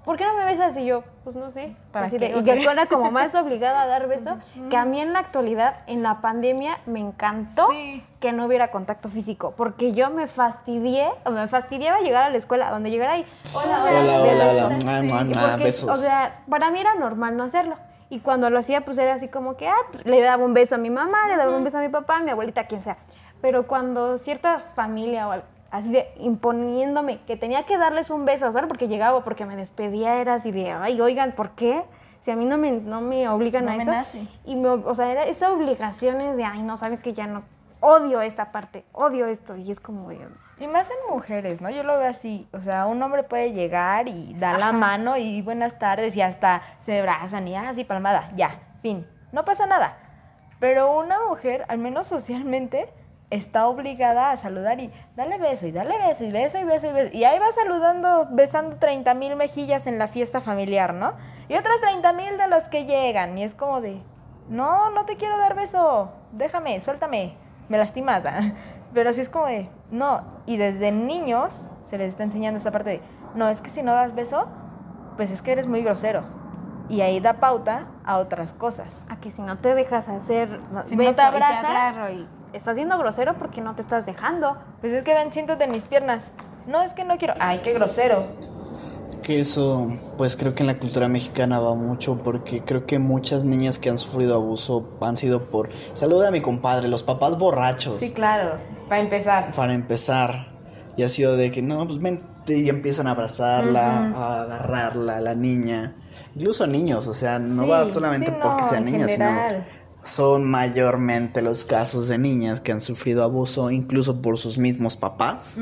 [0.05, 0.77] ¿por qué no me besas?
[0.77, 1.75] Y yo, pues no sé.
[1.93, 2.29] ¿Para así qué?
[2.29, 4.37] de- y yo era como más obligada a dar beso,
[4.71, 8.05] que a mí en la actualidad, en la pandemia, me encantó Sí.
[8.21, 12.39] que no hubiera contacto físico, porque yo me fastidié, o me fastidiaba llegar a la
[12.39, 15.03] escuela, donde llegara ahí, hola, Hola, hola, hola.
[15.03, 15.89] mua, porque, besos.
[15.91, 17.77] O sea, para mí era normal no hacerlo.
[18.11, 19.75] Y cuando lo hacía, pues era así como que, ah,
[20.05, 22.23] le daba un beso a mi mamá, le daba un beso a mi papá, a
[22.23, 22.99] mi abuelita, quien sea.
[23.41, 28.53] Pero cuando cierta familia o al- así de imponiéndome que tenía que darles un beso,
[28.53, 31.83] solo porque llegaba porque me despedía, era así de, ay, oigan, ¿por qué?
[32.21, 33.91] Si a mí no me, no me obligan No a me eso.
[33.91, 34.29] nace.
[34.45, 37.43] Y me, o sea, era esa obligación es de, ay, no, sabes que ya no,
[37.81, 39.57] odio esta parte, odio esto.
[39.57, 40.19] Y es como de,
[40.61, 41.69] Y más en mujeres, ¿no?
[41.71, 42.47] Yo lo veo así.
[42.53, 46.63] O sea, un hombre puede llegar y dar la mano y buenas tardes y hasta
[46.83, 48.31] se abrazan y así palmada.
[48.35, 49.07] Ya, fin.
[49.33, 49.97] No pasa nada.
[50.61, 52.89] Pero una mujer, al menos socialmente,
[53.33, 56.93] está obligada a saludar y darle beso y darle beso y beso y beso y
[56.93, 57.17] beso.
[57.17, 61.15] Y ahí va saludando, besando 30 mil mejillas en la fiesta familiar, ¿no?
[61.49, 63.37] Y otras 30 mil de los que llegan.
[63.39, 64.03] Y es como de,
[64.49, 66.13] no, no te quiero dar beso.
[66.33, 67.35] Déjame, suéltame.
[67.69, 68.23] Me lastimas.
[68.95, 70.23] Pero así es como de, no.
[70.45, 73.03] Y desde niños se les está enseñando esta parte de,
[73.35, 74.47] no, es que si no das beso,
[75.17, 76.23] pues es que eres muy grosero.
[76.91, 79.07] Y ahí da pauta a otras cosas.
[79.09, 81.65] a que si no te dejas hacer Si no te y abrazas.
[81.65, 84.57] agarro y estás siendo grosero porque no te estás dejando.
[84.81, 86.33] Pues es que ven, siéntate en mis piernas.
[86.67, 87.35] No, es que no quiero.
[87.41, 88.27] Ay, qué grosero.
[89.23, 93.45] Que eso, pues creo que en la cultura mexicana va mucho porque creo que muchas
[93.45, 98.01] niñas que han sufrido abuso han sido por saluda a mi compadre, los papás borrachos.
[98.01, 98.57] Sí, claro.
[98.89, 99.53] Para empezar.
[99.53, 100.53] Para empezar.
[100.97, 105.21] Y ha sido de que no, pues vente y empiezan a abrazarla, a agarrarla, a
[105.21, 105.95] la niña.
[106.35, 109.27] Incluso niños, o sea, no Sí, va solamente sí, porque sean niñas, sino.
[110.05, 115.59] Son mayormente los casos de niñas que han sufrido abuso incluso por sus mismos papás.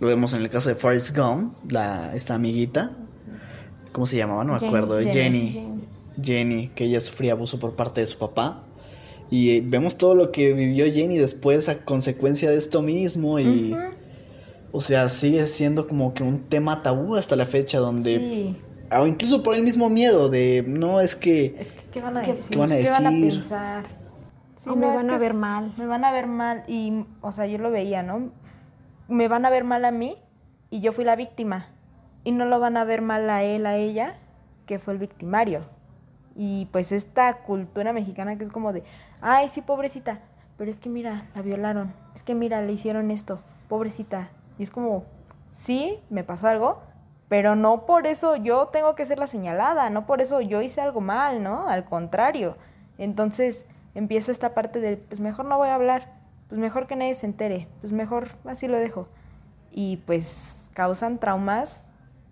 [0.00, 2.92] Lo vemos en el caso de Forrest Gump, la, esta amiguita.
[3.92, 4.44] ¿Cómo se llamaba?
[4.44, 4.98] No me acuerdo.
[4.98, 5.80] Jenny, Jenny.
[6.20, 6.68] Jenny.
[6.74, 8.64] Que ella sufría abuso por parte de su papá.
[9.30, 13.38] Y eh, vemos todo lo que vivió Jenny después a consecuencia de esto mismo.
[13.38, 13.76] Y.
[14.72, 18.18] O sea, sigue siendo como que un tema tabú hasta la fecha donde.
[18.18, 18.56] Sí.
[18.98, 20.64] O incluso por el mismo miedo de.
[20.66, 21.56] No, es que.
[21.58, 22.44] Es que, ¿qué van a decir?
[22.50, 23.30] qué van a decir?
[23.40, 23.84] pensar?
[24.56, 25.72] Sí, O me van a ver es- mal.
[25.76, 26.64] Me van a ver mal.
[26.68, 28.30] Y, o sea, yo lo veía, ¿no?
[29.08, 30.16] Me van a ver mal a mí
[30.70, 31.68] y yo fui la víctima.
[32.24, 34.16] Y no lo van a ver mal a él, a ella,
[34.66, 35.62] que fue el victimario.
[36.36, 38.82] Y pues esta cultura mexicana que es como de,
[39.20, 40.20] ay, sí, pobrecita.
[40.56, 41.92] Pero es que mira, la violaron.
[42.14, 43.40] Es que mira, le hicieron esto.
[43.68, 44.30] Pobrecita.
[44.58, 45.04] Y es como,
[45.52, 46.80] sí, me pasó algo,
[47.28, 50.80] pero no por eso yo tengo que ser la señalada, no por eso yo hice
[50.80, 51.68] algo mal, ¿no?
[51.68, 52.56] Al contrario.
[52.98, 56.12] Entonces empieza esta parte del, pues mejor no voy a hablar,
[56.48, 59.08] pues mejor que nadie se entere, pues mejor así lo dejo.
[59.70, 61.86] Y pues causan traumas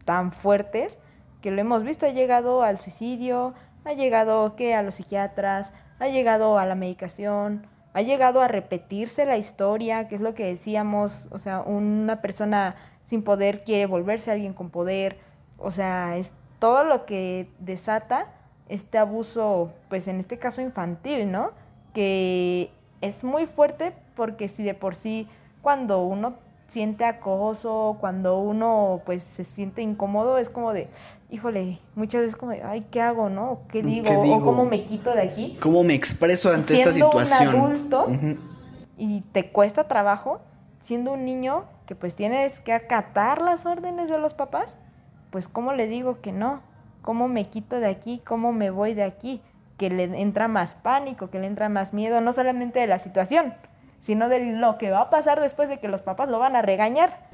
[0.05, 0.99] tan fuertes
[1.41, 3.55] que lo hemos visto, ha llegado al suicidio,
[3.85, 9.27] ha llegado que a los psiquiatras, ha llegado a la medicación, ha llegado a repetirse
[9.27, 14.31] la historia, que es lo que decíamos, o sea, una persona sin poder quiere volverse
[14.31, 15.19] alguien con poder,
[15.59, 18.33] o sea, es todo lo que desata
[18.69, 21.51] este abuso, pues en este caso infantil, ¿no?
[21.93, 22.71] Que
[23.01, 25.29] es muy fuerte porque si de por sí
[25.61, 26.35] cuando uno
[26.69, 30.89] siente acoso, cuando uno pues se siente incómodo, es como de,
[31.31, 33.61] híjole, muchas veces como de, ay, ¿qué hago, no?
[33.69, 34.05] ¿Qué digo?
[34.05, 34.37] ¿Qué digo?
[34.37, 35.59] ¿O cómo me quito de aquí?
[35.61, 37.55] ¿Cómo me expreso ante Siendo esta situación?
[37.55, 38.07] un adulto
[38.97, 40.41] y te cuesta trabajo,
[40.81, 44.79] siendo un niño que pues tienes que acatar las órdenes de los papás,
[45.31, 46.63] pues ¿cómo le digo que no?
[47.03, 48.23] ¿Cómo me quito de aquí?
[48.25, 49.43] ¿Cómo me voy de aquí?
[49.77, 53.53] Que le entra más pánico, que le entra más miedo, no solamente de la situación,
[54.01, 56.63] sino de lo que va a pasar después de que los papás lo van a
[56.63, 57.29] regañar.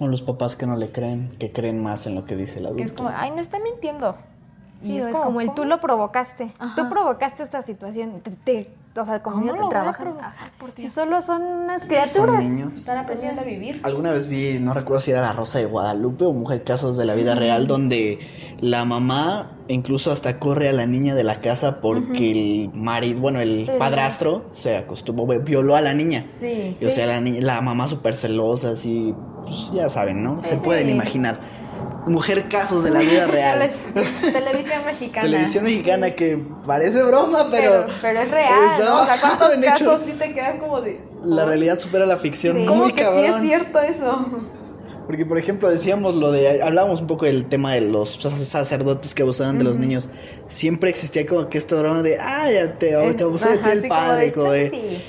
[0.00, 2.66] O los papás que no le creen, que creen más en lo que dice el
[2.66, 2.82] adulto.
[2.82, 4.18] Que es como, ay, no está mintiendo.
[4.82, 6.52] Sí, es, como, el tú lo provocaste.
[6.76, 8.20] Tú provocaste esta situación.
[8.20, 8.70] Te, te,
[9.02, 10.04] o sea, como ¿Cómo niño lo te voy a trabajan.
[10.04, 12.42] provocar, por Si solo son unas Son criaturas.
[12.44, 12.76] niños.
[12.76, 13.80] Están aprendiendo a vivir.
[13.82, 17.04] Alguna vez vi, no recuerdo si era La Rosa de Guadalupe o Mujer Casos de
[17.04, 18.18] la Vida Real, donde
[18.60, 23.40] la mamá incluso hasta corre a la niña de la casa porque el marido, bueno,
[23.40, 26.22] el padrastro se acostumbró, violó a la niña.
[26.38, 30.42] Sí, Y, o sea, la, la mamá súper celosa, así, pues ya saben, ¿no?
[30.42, 30.60] Se Sí.
[30.62, 31.38] pueden imaginar.
[32.06, 33.70] Mujer Casos de la Vida Real.
[34.20, 35.26] Televisión mexicana.
[35.26, 37.86] Televisión mexicana que parece broma, pero...
[37.86, 39.00] Pero, pero es real, está ¿no?
[39.02, 39.78] O sea, basado ¿cuántos en hechos.
[39.78, 41.00] casos sí te quedas como de...
[41.24, 42.66] La realidad supera la ficción.
[42.66, 43.34] ¿Cómo Muy que sí cabrón.
[43.36, 44.26] es cierto eso?
[45.06, 46.62] Porque, por ejemplo, decíamos lo de.
[46.62, 50.08] Hablábamos un poco del tema de los sacerdotes que abusaban de los niños.
[50.46, 52.18] Siempre existía como que esta broma de.
[52.18, 54.26] Ah, ya te, Es- te abusé de ti el sí, padre.
[54.26, 55.02] de, como de- "Claro que sí".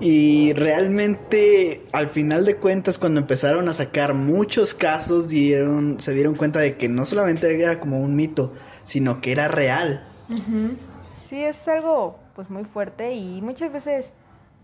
[0.00, 6.34] Y realmente, al final de cuentas, cuando empezaron a sacar muchos casos, dieron, se dieron
[6.34, 8.52] cuenta de que no solamente era como un mito,
[8.82, 10.04] sino que era real.
[11.26, 14.14] Sí, es algo pues muy fuerte y muchas veces,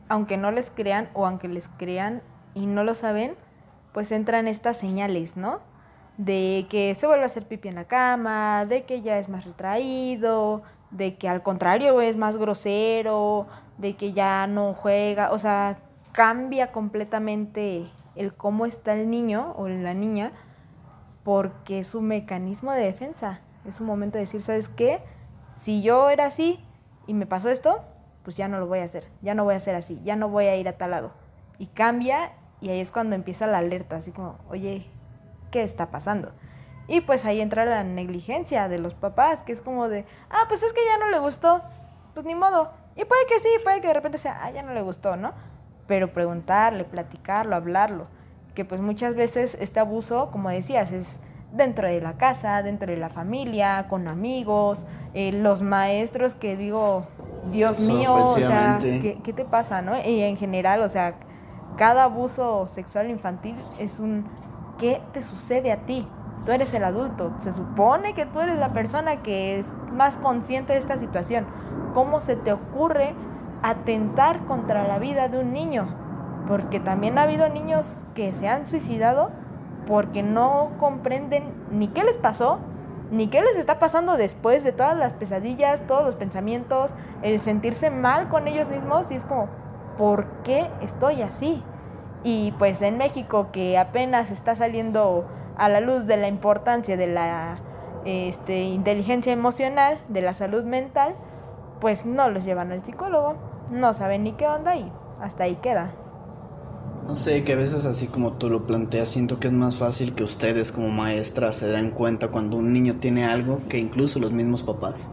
[0.09, 2.23] aunque no les crean o aunque les crean
[2.55, 3.37] y no lo saben,
[3.93, 5.61] pues entran estas señales, ¿no?
[6.17, 9.45] De que se vuelve a hacer pipi en la cama, de que ya es más
[9.45, 13.47] retraído, de que al contrario es más grosero,
[13.79, 15.79] de que ya no juega, o sea,
[16.13, 17.87] cambia completamente
[18.17, 20.33] el cómo está el niño o la niña
[21.23, 23.41] porque es un mecanismo de defensa.
[23.65, 25.01] Es un momento de decir, ¿sabes qué?
[25.57, 26.65] Si yo era así
[27.07, 27.85] y me pasó esto,
[28.23, 30.29] pues ya no lo voy a hacer, ya no voy a ser así, ya no
[30.29, 31.13] voy a ir a tal lado.
[31.59, 34.87] Y cambia y ahí es cuando empieza la alerta, así como, oye,
[35.51, 36.33] ¿qué está pasando?
[36.89, 40.63] Y pues ahí entra la negligencia de los papás, que es como de, ah, pues
[40.63, 41.63] es que ya no le gustó,
[42.15, 42.73] pues ni modo.
[42.99, 45.33] Y puede que sí, puede que de repente sea, ah, ya no le gustó, ¿no?
[45.87, 48.09] Pero preguntarle, platicarlo, hablarlo.
[48.55, 51.21] Que pues muchas veces este abuso, como decías, es
[51.53, 54.85] dentro de la casa, dentro de la familia, con amigos,
[55.15, 57.07] eh, los maestros que digo,
[57.53, 58.79] Dios mío, o sea.
[58.81, 59.97] ¿qué, qué te pasa, no?
[59.97, 61.15] Y en general, o sea,
[61.77, 64.27] cada abuso sexual infantil es un
[64.79, 66.07] ¿qué te sucede a ti?
[66.45, 70.73] Tú eres el adulto, se supone que tú eres la persona que es más consciente
[70.73, 71.47] de esta situación.
[71.95, 73.15] ¿Cómo se te ocurre
[73.63, 75.89] atentar contra la vida de un niño?
[76.49, 79.31] Porque también ha habido niños que se han suicidado
[79.87, 82.59] porque no comprenden ni qué les pasó,
[83.11, 87.91] ni qué les está pasando después de todas las pesadillas, todos los pensamientos, el sentirse
[87.91, 89.49] mal con ellos mismos y es como,
[89.97, 91.63] ¿por qué estoy así?
[92.23, 95.27] Y pues en México que apenas está saliendo
[95.59, 97.61] a la luz de la importancia de la
[98.05, 101.15] este, inteligencia emocional, de la salud mental,
[101.81, 103.37] pues no los llevan al psicólogo,
[103.71, 104.91] no saben ni qué onda y
[105.21, 105.93] hasta ahí queda.
[107.07, 110.15] No sé, que a veces así como tú lo planteas, siento que es más fácil
[110.15, 114.33] que ustedes como maestras se den cuenta cuando un niño tiene algo que incluso los
[114.33, 115.11] mismos papás.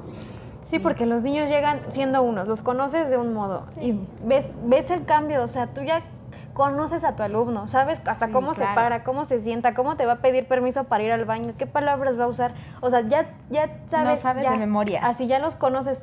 [0.64, 4.90] Sí, porque los niños llegan siendo unos, los conoces de un modo y ves, ves
[4.90, 6.04] el cambio, o sea, tú ya
[6.56, 10.06] conoces a tu alumno, sabes hasta Sí, cómo se para, cómo se sienta, cómo te
[10.06, 13.02] va a pedir permiso para ir al baño, qué palabras va a usar, o sea,
[13.02, 14.22] ya, ya sabes.
[14.22, 15.06] sabes ya, de memoria.
[15.06, 16.02] Así ya los conoces.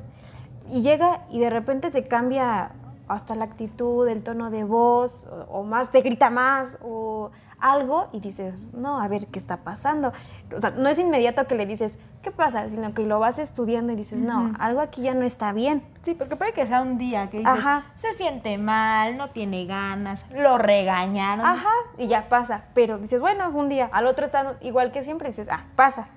[0.71, 2.73] Y llega y de repente te cambia
[3.09, 8.09] hasta la actitud, el tono de voz, o, o más, te grita más, o algo,
[8.13, 10.13] y dices, no, a ver, ¿qué está pasando?
[10.57, 12.69] O sea, no es inmediato que le dices, ¿qué pasa?
[12.69, 15.83] Sino que lo vas estudiando y dices, no, algo aquí ya no está bien.
[16.03, 17.85] Sí, porque puede que sea un día que dices, Ajá.
[17.97, 21.45] se siente mal, no tiene ganas, lo regañaron.
[21.45, 22.65] Ajá, y ya pasa.
[22.75, 26.09] Pero dices, bueno, un día, al otro está igual que siempre, dices, ah, pasa.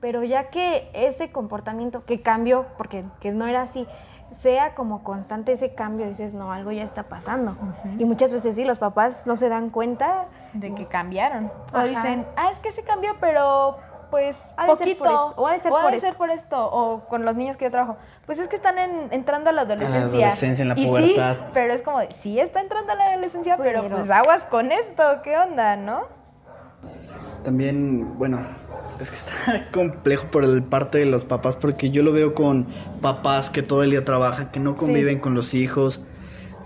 [0.00, 3.86] Pero ya que ese comportamiento que cambió, porque que no era así,
[4.30, 7.56] sea como constante ese cambio, dices, no, algo ya está pasando.
[7.98, 10.26] Y muchas veces sí, los papás no se dan cuenta.
[10.52, 11.50] De que cambiaron.
[11.72, 13.78] O dicen, ah, es que sí cambió, pero
[14.10, 15.34] pues Ha de ser poquito.
[15.36, 16.14] o ha de ser por esto".
[16.18, 16.66] por esto.
[16.72, 17.96] O con los niños que yo trabajo.
[18.26, 20.02] Pues es que están en- entrando a la adolescencia.
[20.08, 21.34] adolescencia, en la y pubertad.
[21.36, 24.46] Sí, pero es como, de, sí está entrando a la adolescencia, pero, Pero- pues aguas
[24.46, 26.02] con esto, ¿qué onda, no?
[27.44, 28.44] También, bueno,
[29.00, 32.66] es que está complejo por el parte de los papás porque yo lo veo con
[33.00, 36.00] papás que todo el día trabajan, que no conviven con los hijos,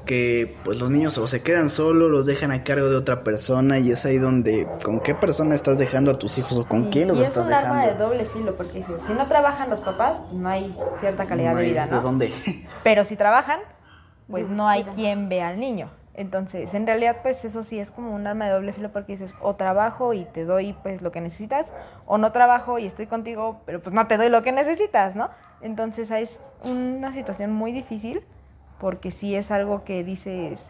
[0.05, 3.79] que pues los niños o se quedan solos, los dejan a cargo de otra persona
[3.79, 6.89] y es ahí donde con qué persona estás dejando a tus hijos o con Sí,
[6.93, 7.75] quién los y es estás un dejando.
[7.75, 11.53] arma de doble filo, porque dices, si no trabajan los papás, no hay cierta calidad
[11.53, 12.03] No de vida, ¿De ¿no?
[12.03, 12.31] dónde?
[12.85, 13.61] Pero si trabajan,
[14.29, 15.91] pues no hay quien vea al niño.
[16.17, 19.35] Entonces, en realidad, pues eso sí es como un arma de doble filo porque dices,
[19.41, 21.73] o trabajo y te doy pues lo que necesitas,
[22.07, 25.31] o no trabajo y estoy contigo, pero pues no te doy lo que necesitas, ¿no?
[25.61, 28.23] Entonces es una situación muy difícil
[28.79, 30.69] porque sí es algo que dices,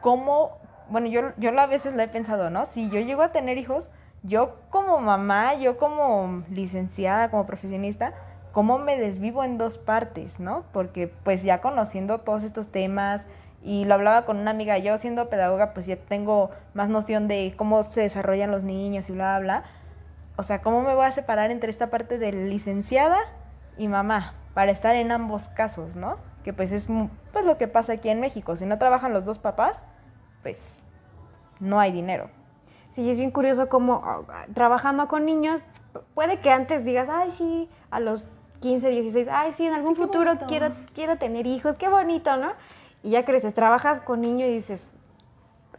[0.00, 0.58] ¿cómo?
[0.88, 2.66] Bueno, yo, yo a veces lo he pensado, ¿no?
[2.66, 3.90] Si yo llego a tener hijos,
[4.22, 8.14] yo como mamá, yo como licenciada, como profesionista,
[8.52, 10.64] ¿cómo me desvivo en dos partes, ¿no?
[10.72, 13.26] Porque pues ya conociendo todos estos temas,
[13.66, 17.52] y lo hablaba con una amiga, yo siendo pedagoga pues ya tengo más noción de
[17.56, 19.64] cómo se desarrollan los niños y bla, bla, bla.
[20.36, 23.18] O sea, ¿cómo me voy a separar entre esta parte de licenciada
[23.76, 26.16] y mamá para estar en ambos casos, ¿no?
[26.46, 26.86] Que pues es
[27.32, 29.82] pues lo que pasa aquí en México, si no trabajan los dos papás,
[30.42, 30.78] pues
[31.58, 32.30] no hay dinero.
[32.92, 35.64] Sí, es bien curioso cómo ah, trabajando con niños,
[36.14, 38.22] puede que antes digas, ay, sí, a los
[38.60, 42.52] 15, 16, ay, sí, en algún futuro quiero, quiero tener hijos, qué bonito, ¿no?
[43.02, 44.88] y ya creces, trabajas con niños y dices,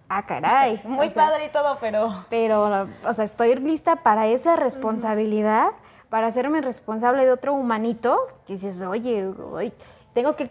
[0.10, 0.82] ah, caray.
[0.86, 2.26] Muy padre y todo, pero...
[2.30, 5.70] Pero, o sea, estoy lista para esa responsabilidad,
[6.10, 8.20] para hacerme responsable de otro humanito.
[8.50, 9.72] Y dices, oye, oye
[10.18, 10.50] tengo que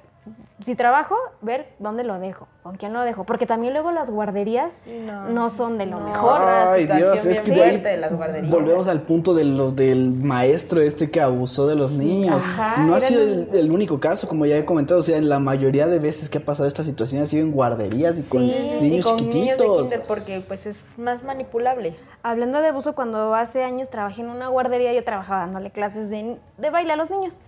[0.64, 4.72] si trabajo, ver dónde lo dejo, con quién lo dejo, porque también luego las guarderías
[4.86, 6.40] no, son de lo mejor.
[6.40, 8.50] Ay, Dios, es que de las guarderías.
[8.50, 12.42] volvemos al punto de los del maestro este que abusó de los niños.
[12.78, 13.20] no ha sido
[13.52, 16.38] el, único caso, como ya he comentado, o sea, en la mayoría de veces que
[16.38, 19.60] ha pasado esta situación ha sido en guarderías y con niños y con chiquititos.
[19.60, 21.96] Niños de kinder porque pues es más manipulable.
[22.22, 26.38] Hablando de abuso, cuando hace años trabajé en una guardería, yo trabajaba dándole clases de,
[26.56, 27.38] de baile a los niños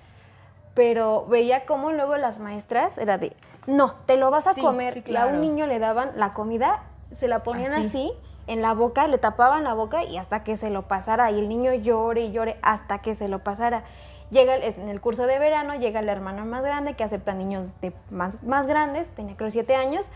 [0.79, 3.33] pero veía cómo luego las maestras era de,
[3.67, 5.03] no, te lo vas a comer.
[5.05, 8.13] Y a un niño le daban la comida, se la ponían así.
[8.47, 11.33] en la boca, le tapaban la boca y hasta que se lo pasara.
[11.33, 13.83] Y el niño llore y llore hasta que se lo pasara.
[14.31, 17.93] Llega en el curso de verano, llega la hermana más grande que acepta niños de
[18.13, 20.09] más, más grandes, tenía creo siete años.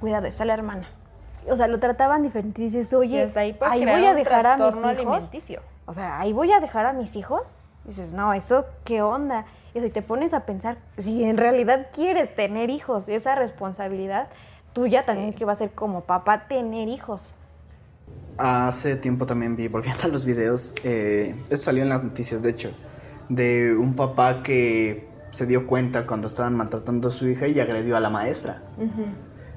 [0.00, 0.86] Cuidado, está la hermana.
[1.48, 2.60] O sea, lo trataban diferente.
[2.60, 3.56] Y dices, oye, ahí,
[3.86, 5.30] voy a dejar a mis hijos.
[5.86, 7.55] O sea, ahí voy a dejar a mis hijos
[7.86, 9.46] dices, no, eso, ¿qué onda?
[9.74, 14.28] Y si te pones a pensar, si en realidad quieres tener hijos, esa responsabilidad
[14.72, 17.34] tuya también que va a ser como papá tener hijos.
[18.38, 22.50] Hace tiempo también vi, volviendo a los videos, eh, esto salió en las noticias, de
[22.50, 22.72] hecho,
[23.28, 27.96] de un papá que se dio cuenta cuando estaban maltratando a su hija y agredió
[27.96, 28.62] a la maestra.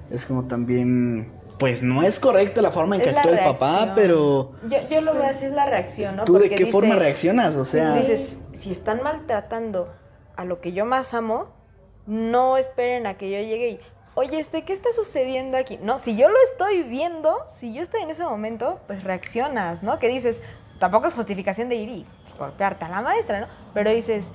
[0.09, 4.53] Es como también pues no es correcta la forma en que actúa el papá, pero...
[4.89, 6.23] Yo, lo veo así, es la reacción, ¿no?
[6.23, 7.55] ¿Tú de qué forma reaccionas?
[7.55, 7.93] O sea...
[7.93, 9.93] Dices, si están maltratando
[10.35, 11.49] a lo que yo más amo,
[12.07, 13.79] no esperen a que yo llegue y,
[14.15, 15.77] oye, este, ¿qué está sucediendo aquí?
[15.83, 19.99] No, si yo lo estoy viendo, si yo estoy en ese momento, pues reaccionas, ¿no?
[19.99, 20.41] Que dices,
[20.79, 22.05] tampoco es justificación de ir y
[22.37, 23.47] golpearte a la maestra, ¿no?
[23.73, 24.29] Pero dices,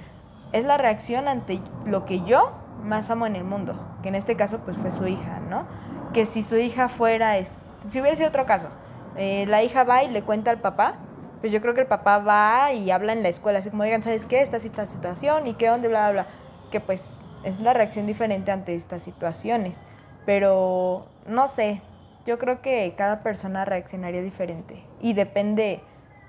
[0.53, 2.53] es la reacción ante lo que yo
[2.83, 5.67] más amo en el mundo, que en este caso pues fue su hija, ¿no?
[6.15, 8.69] Que si su hija fuera, si hubiera sido otro caso,
[9.17, 10.97] eh, la hija va y le cuenta al papá,
[11.41, 14.03] pues yo creo que el papá va y habla en la escuela, así como digan,
[14.03, 14.41] ¿sabes qué?
[14.41, 16.27] Esta esta situación y qué onda, bla, bla, bla.
[16.71, 19.79] Que pues es la reacción diferente ante estas situaciones.
[20.25, 21.83] Pero no sé,
[22.25, 24.83] yo creo que cada persona reaccionaría diferente.
[25.01, 25.83] Y depende,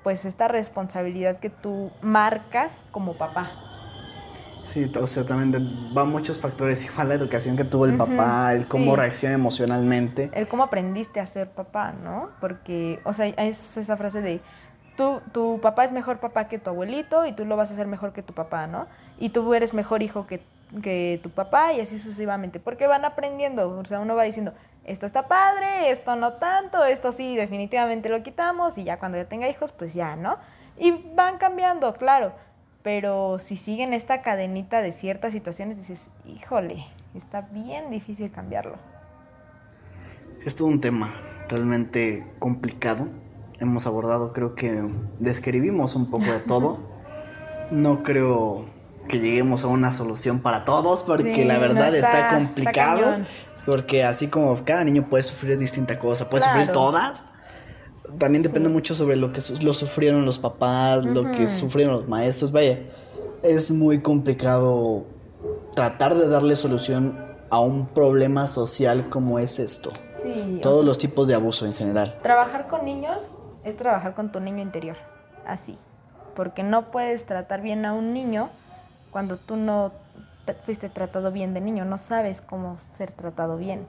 [0.03, 3.49] pues, esta responsabilidad que tú marcas como papá.
[4.65, 8.67] Sí, o sea, también va muchos factores, igual la educación que tuvo el papá, el
[8.67, 10.31] cómo reacciona emocionalmente.
[10.33, 12.31] El cómo aprendiste a ser papá, ¿no?
[12.41, 14.41] Porque, o sea, es esa frase de,
[14.97, 17.85] tú, tu papá es mejor papá que tu abuelito y tú lo vas a hacer
[17.85, 18.87] mejor que tu papá, ¿no?
[19.19, 20.41] Y tú eres mejor hijo que,
[20.81, 25.05] que tu papá y así sucesivamente, porque van aprendiendo, o sea, uno va diciendo, esto
[25.05, 29.47] está padre, esto no tanto, esto sí, definitivamente lo quitamos y ya cuando ya tenga
[29.47, 30.39] hijos, pues ya, ¿no?
[30.75, 32.33] Y van cambiando, claro
[32.85, 36.85] pero si siguen esta cadenita de ciertas situaciones, dices, híjole,
[37.15, 38.75] está bien difícil cambiarlo.
[40.45, 41.11] Es todo un tema
[41.49, 43.09] realmente complicado.
[43.59, 44.87] Hemos abordado, creo que
[45.17, 46.79] describimos un poco de todo.
[47.71, 48.69] No creo
[49.09, 53.25] que lleguemos a una solución para todos, porque la verdad está, complicado.
[53.65, 57.25] porque así como cada niño puede sufrir distinta cosa, puede sufrir todas
[58.17, 62.51] también depende mucho sobre lo que lo sufrieron los papás, lo que sufrieron los maestros.
[62.51, 62.79] Vaya,
[63.43, 65.05] es muy complicado
[65.75, 67.17] tratar de darle solución
[67.49, 69.91] a un problema social como es esto.
[70.21, 72.17] Sí, Todos los tipos de abuso en general.
[72.23, 74.97] Trabajar con niños es trabajar con tu niño interior,
[75.45, 75.77] así.
[76.35, 78.49] Porque no puedes tratar bien a un niño
[79.11, 79.91] cuando tú no
[80.65, 83.87] fuiste tratado bien de niño, no sabes cómo ser tratado bien.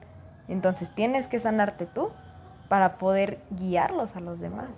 [0.48, 2.10] Entonces tienes que sanarte tú
[2.68, 4.68] para poder guiarlos a los demás.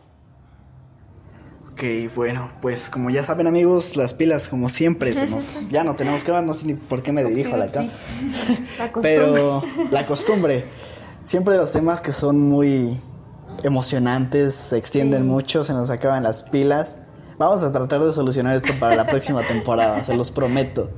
[1.73, 5.94] Ok, bueno, pues como ya saben amigos, las pilas como siempre, se nos- ya no
[5.94, 9.01] tenemos que ver, no sé ni por qué me dirijo a la costumbre.
[9.02, 10.65] Pero la costumbre,
[11.23, 13.01] siempre los temas que son muy
[13.62, 16.97] emocionantes, se extienden mucho, se nos acaban las pilas.
[17.39, 20.90] Vamos a tratar de solucionar esto para la próxima temporada, se los prometo.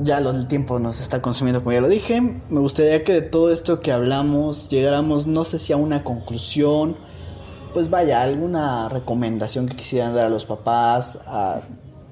[0.00, 2.20] Ya lo- el tiempo nos está consumiendo, como ya lo dije.
[2.48, 6.96] Me gustaría que de todo esto que hablamos llegáramos, no sé si a una conclusión,
[7.72, 11.60] pues vaya, alguna recomendación que quisieran dar a los papás, a,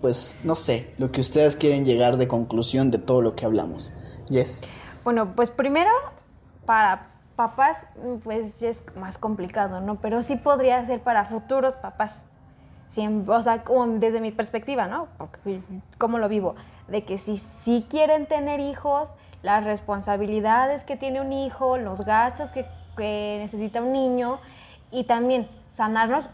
[0.01, 3.93] pues no sé, lo que ustedes quieren llegar de conclusión de todo lo que hablamos.
[4.29, 4.63] Yes.
[5.05, 5.91] Bueno, pues primero,
[6.67, 7.79] para papás,
[8.23, 9.97] pues es más complicado, ¿no?
[10.01, 12.15] Pero sí podría ser para futuros papás.
[12.95, 15.09] Siem- o sea, como desde mi perspectiva, ¿no?
[15.19, 15.61] Porque,
[15.99, 16.55] ¿Cómo lo vivo?
[16.93, 19.10] De que si sí quieren tener hijos,
[19.43, 22.66] las responsabilidades que tiene un hijo, los gastos que,
[22.97, 24.39] que necesita un niño
[24.90, 26.28] y también sanarnos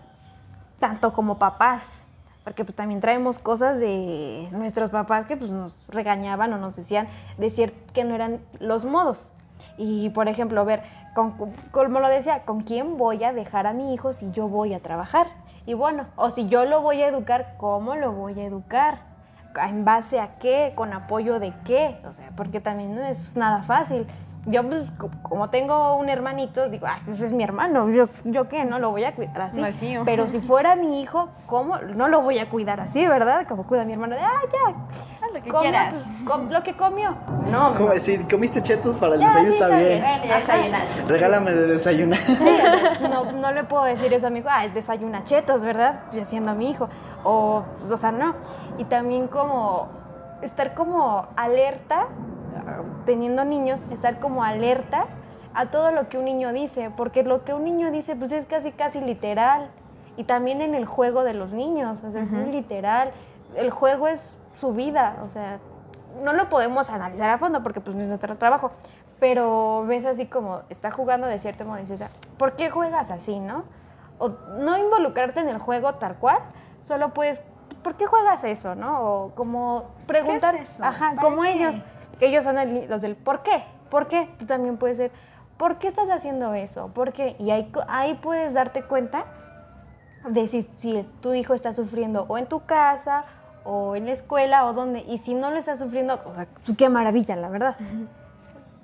[0.80, 2.02] tanto como papás,
[2.42, 7.06] porque pues también traemos cosas de nuestros papás que pues nos regañaban o nos decían
[7.36, 9.32] decir que no eran los modos.
[9.76, 10.82] Y por ejemplo, ver,
[11.14, 11.36] con,
[11.70, 14.80] como lo decía, ¿con quién voy a dejar a mi hijo si yo voy a
[14.80, 15.28] trabajar?
[15.66, 19.07] Y bueno, o si yo lo voy a educar, ¿cómo lo voy a educar?
[19.56, 20.72] ¿En base a qué?
[20.74, 21.98] ¿Con apoyo de qué?
[22.08, 24.06] O sea, porque también no es nada fácil.
[24.46, 28.48] Yo, pues, co- como tengo un hermanito, digo, ay, pues es mi hermano, yo, yo
[28.48, 29.60] qué, no lo voy a cuidar así.
[29.60, 30.02] No es mío.
[30.06, 31.76] Pero si fuera mi hijo, ¿cómo?
[31.78, 33.46] No lo voy a cuidar así, ¿verdad?
[33.46, 34.68] Como cuida mi hermano, de, ah, ya,
[35.26, 35.94] Haz lo que quieras.
[36.24, 37.10] pues, lo que comió.
[37.50, 38.00] No, ¿Cómo no.
[38.00, 40.02] Si comiste chetos para el Ya, desayuno sí, está bien.
[40.26, 41.02] Ya desayunaste.
[41.08, 42.18] Regálame de desayunar.
[43.10, 46.00] no, no le puedo decir eso a mi hijo, ah, desayuna chetos, ¿verdad?
[46.12, 46.88] Y haciendo a mi hijo.
[47.24, 48.34] O, o sea, no.
[48.78, 49.88] Y también como
[50.42, 52.06] estar como alerta,
[53.04, 55.06] teniendo niños, estar como alerta
[55.54, 58.46] a todo lo que un niño dice, porque lo que un niño dice pues es
[58.46, 59.68] casi casi literal.
[60.16, 63.12] Y también en el juego de los niños, o sea, es muy literal.
[63.56, 65.58] El juego es su vida, o sea,
[66.24, 68.72] no lo podemos analizar a fondo porque pues no es nuestro trabajo,
[69.20, 73.10] pero ves así como está jugando de cierto modo y dices, "Ah, ¿por qué juegas
[73.10, 73.64] así, no?
[74.18, 76.38] O no involucrarte en el juego tal cual,
[76.82, 77.40] solo puedes,
[77.88, 79.00] ¿por qué juegas eso, no?
[79.00, 80.84] O como preguntar, eso?
[80.84, 81.52] ajá, ¿Para como qué?
[81.54, 81.74] ellos,
[82.18, 83.64] que ellos son el- los del ¿por qué?
[83.88, 84.28] ¿Por qué?
[84.38, 85.10] Tú también puedes ser,
[85.56, 86.88] ¿por qué estás haciendo eso?
[86.88, 87.34] ¿Por qué?
[87.38, 89.24] Y ahí, ahí puedes darte cuenta
[90.28, 93.24] de si, si tu hijo está sufriendo o en tu casa
[93.64, 95.00] o en la escuela o donde.
[95.08, 96.46] Y si no lo está sufriendo, o sea,
[96.76, 97.76] qué maravilla, la verdad.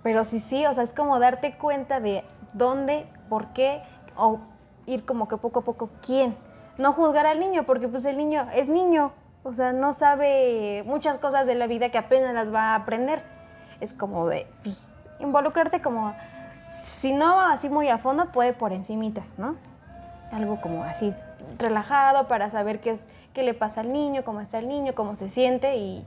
[0.02, 2.24] Pero sí, sí, o sea, es como darte cuenta de
[2.54, 3.82] dónde, por qué,
[4.16, 4.38] o
[4.86, 6.34] ir como que poco a poco quién.
[6.78, 11.18] No juzgar al niño, porque pues el niño es niño, o sea, no sabe muchas
[11.18, 13.22] cosas de la vida que apenas las va a aprender.
[13.80, 14.76] Es como de pues,
[15.20, 16.14] involucrarte como,
[16.84, 19.56] si no así muy a fondo, puede por encimita, ¿no?
[20.32, 21.14] algo como así
[21.58, 23.00] relajado para saber qué es
[23.32, 26.04] qué le pasa al niño, cómo está el niño, cómo se siente y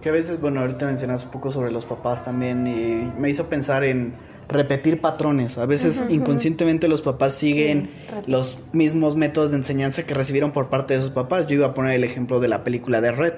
[0.00, 3.48] Que a veces, bueno, ahorita mencionas un poco sobre los papás también y me hizo
[3.48, 4.12] pensar en
[4.48, 5.58] repetir patrones.
[5.58, 7.90] A veces inconscientemente los papás siguen
[8.26, 11.46] los mismos métodos de enseñanza que recibieron por parte de sus papás.
[11.46, 13.34] Yo iba a poner el ejemplo de la película de Red,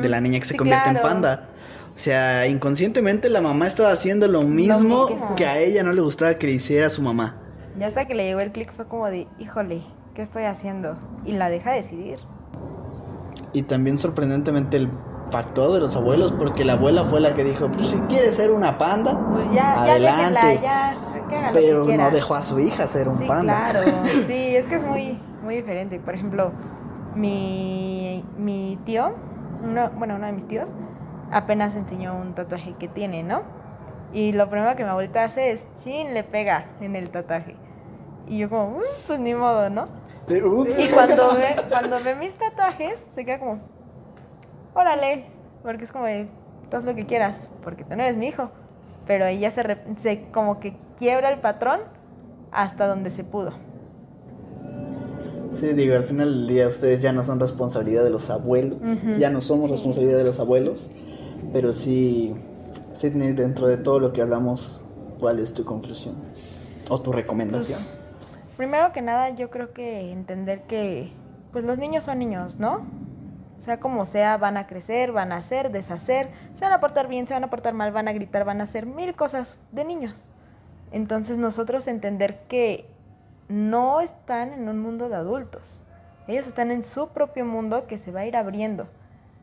[0.00, 1.48] de la niña que se Sí, convierte en panda.
[1.94, 5.34] O sea, inconscientemente la mamá estaba haciendo lo mismo mismo.
[5.36, 7.36] que a ella no le gustaba que le hiciera su mamá.
[7.78, 9.82] Ya hasta que le llegó el clic fue como de, híjole,
[10.14, 10.96] ¿qué estoy haciendo?
[11.24, 12.18] Y la deja decidir.
[13.52, 14.88] Y también sorprendentemente el
[15.34, 18.52] factor de los abuelos, porque la abuela fue la que dijo, pues si quieres ser
[18.52, 20.02] una panda, Pues ya, adelante.
[20.04, 20.96] ya déjenla, ya,
[21.28, 23.64] que haga lo Pero que no dejó a su hija ser un sí, panda.
[23.68, 23.80] claro.
[24.28, 25.98] Sí, es que es muy, muy diferente.
[25.98, 26.52] Por ejemplo,
[27.16, 29.10] mi, mi tío,
[29.62, 30.72] uno, bueno, uno de mis tíos,
[31.32, 33.42] apenas enseñó un tatuaje que tiene, ¿no?
[34.12, 37.56] Y lo primero que mi abuelita hace es, chin, le pega en el tatuaje.
[38.28, 39.88] Y yo como, "Mm, pues ni modo, ¿no?
[40.28, 40.78] Ups.
[40.78, 43.58] Y cuando ve, cuando ve mis tatuajes, se queda como,
[44.74, 45.24] órale,
[45.62, 46.28] porque es como, de,
[46.70, 48.50] tú haz lo que quieras, porque tú no eres mi hijo.
[49.06, 51.80] Pero ella se, re- se como que quiebra el patrón
[52.52, 53.52] hasta donde se pudo.
[55.52, 58.78] Sí, digo, al final del día ustedes ya no son responsabilidad de los abuelos,
[59.18, 60.90] ya no somos responsabilidad de los abuelos,
[61.52, 62.34] pero sí,
[62.92, 64.82] Sidney, dentro de todo lo que hablamos,
[65.20, 66.16] ¿cuál es tu conclusión?
[66.90, 67.78] ¿O tu recomendación?
[68.56, 71.12] Primero que nada, yo creo que entender que
[71.52, 72.80] pues los niños son niños, ¿no?
[73.56, 77.26] Sea como sea, van a crecer, van a hacer, deshacer, se van a portar bien,
[77.26, 80.30] se van a portar mal, van a gritar, van a hacer mil cosas de niños.
[80.90, 82.88] Entonces nosotros entender que
[83.48, 85.82] no están en un mundo de adultos.
[86.26, 88.88] Ellos están en su propio mundo que se va a ir abriendo.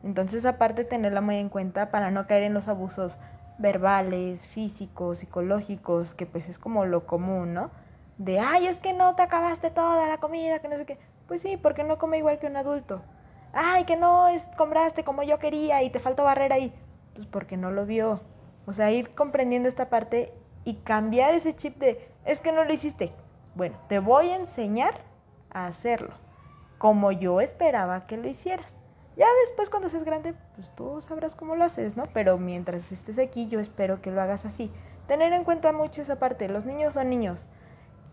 [0.02, 3.20] Entonces, aparte, tenerla muy en cuenta para no caer en los abusos
[3.58, 7.70] verbales, físicos, psicológicos, que pues es como lo común, ¿no?
[8.18, 10.98] De, ay, es que no te acabaste toda la comida, que no sé qué.
[11.28, 13.02] Pues sí, porque no come igual que un adulto.
[13.52, 16.72] Ay, que no es, compraste como yo quería y te faltó barrera ahí.
[17.14, 18.20] Pues porque no lo vio.
[18.66, 20.32] O sea, ir comprendiendo esta parte
[20.64, 23.12] y cambiar ese chip de, es que no lo hiciste.
[23.54, 24.94] Bueno, te voy a enseñar
[25.50, 26.14] a hacerlo,
[26.78, 28.76] como yo esperaba que lo hicieras.
[29.16, 32.04] Ya después cuando seas grande, pues tú sabrás cómo lo haces, ¿no?
[32.14, 34.70] Pero mientras estés aquí, yo espero que lo hagas así.
[35.06, 37.48] Tener en cuenta mucho esa parte, los niños son niños.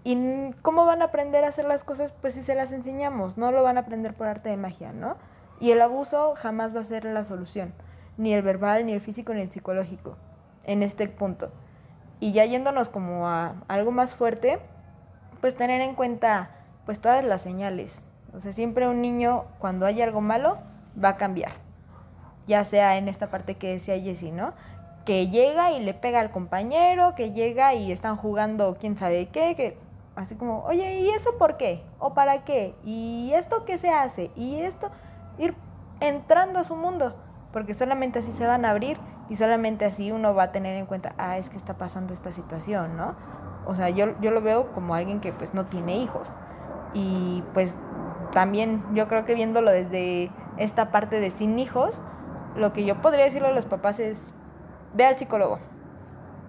[0.03, 2.13] ¿Y cómo van a aprender a hacer las cosas?
[2.13, 5.17] Pues si se las enseñamos, no lo van a aprender por arte de magia, ¿no?
[5.59, 7.73] Y el abuso jamás va a ser la solución,
[8.17, 10.15] ni el verbal, ni el físico, ni el psicológico,
[10.63, 11.51] en este punto.
[12.21, 14.59] Y ya yéndonos como a algo más fuerte,
[15.41, 16.51] pues tener en cuenta
[16.85, 18.01] pues todas las señales.
[18.33, 20.59] O sea, siempre un niño cuando hay algo malo
[21.01, 21.51] va a cambiar.
[22.47, 24.53] Ya sea en esta parte que decía Jessie, ¿no?
[25.05, 29.55] Que llega y le pega al compañero, que llega y están jugando quién sabe qué,
[29.55, 29.77] que
[30.19, 31.83] así como, oye, ¿y eso por qué?
[31.97, 32.75] ¿O para qué?
[32.83, 34.31] ¿Y esto qué se hace?
[34.35, 34.91] ¿Y esto?
[35.37, 35.55] Ir
[36.01, 37.15] entrando a su mundo,
[37.53, 40.85] porque solamente así se van a abrir y solamente así uno va a tener en
[40.85, 43.15] cuenta, ah, es que está pasando esta situación, ¿no?
[43.65, 46.33] O sea, yo, yo lo veo como alguien que pues no tiene hijos.
[46.93, 47.77] Y pues
[48.31, 52.01] también yo creo que viéndolo desde esta parte de sin hijos,
[52.55, 54.33] lo que yo podría decirle a los papás es,
[54.93, 55.59] ve al psicólogo.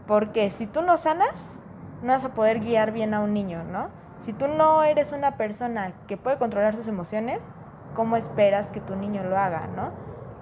[0.09, 1.60] Porque si tú no sanas,
[2.03, 3.89] no vas a poder guiar bien a un niño, ¿no?
[4.19, 7.41] Si tú no eres una persona que puede controlar sus emociones,
[7.95, 9.93] ¿cómo esperas que tu niño lo haga, no?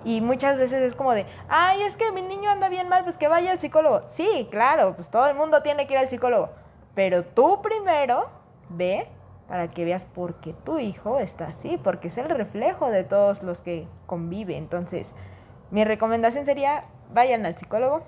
[0.05, 3.19] Y muchas veces es como de, ay, es que mi niño anda bien mal, pues
[3.19, 4.03] que vaya al psicólogo.
[4.09, 6.51] Sí, claro, pues todo el mundo tiene que ir al psicólogo.
[6.95, 8.31] Pero tú primero
[8.69, 9.09] ve
[9.49, 13.43] para que veas por qué tu hijo está así, porque es el reflejo de todos
[13.43, 14.57] los que convive.
[14.57, 15.15] Entonces,
[15.71, 18.03] mi recomendación sería, vayan al psicólogo,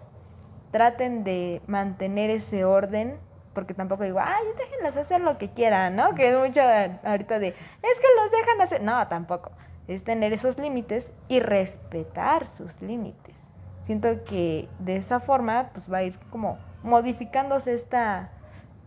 [0.70, 3.18] traten de mantener ese orden,
[3.54, 6.14] porque tampoco digo, ay, déjenlos hacer lo que quieran, ¿no?
[6.14, 6.60] Que es mucho
[7.04, 8.82] ahorita de, es que los dejan hacer.
[8.82, 9.50] No, tampoco.
[9.88, 13.50] Es tener esos límites y respetar sus límites.
[13.82, 18.30] Siento que de esa forma, pues va a ir como modificándose esta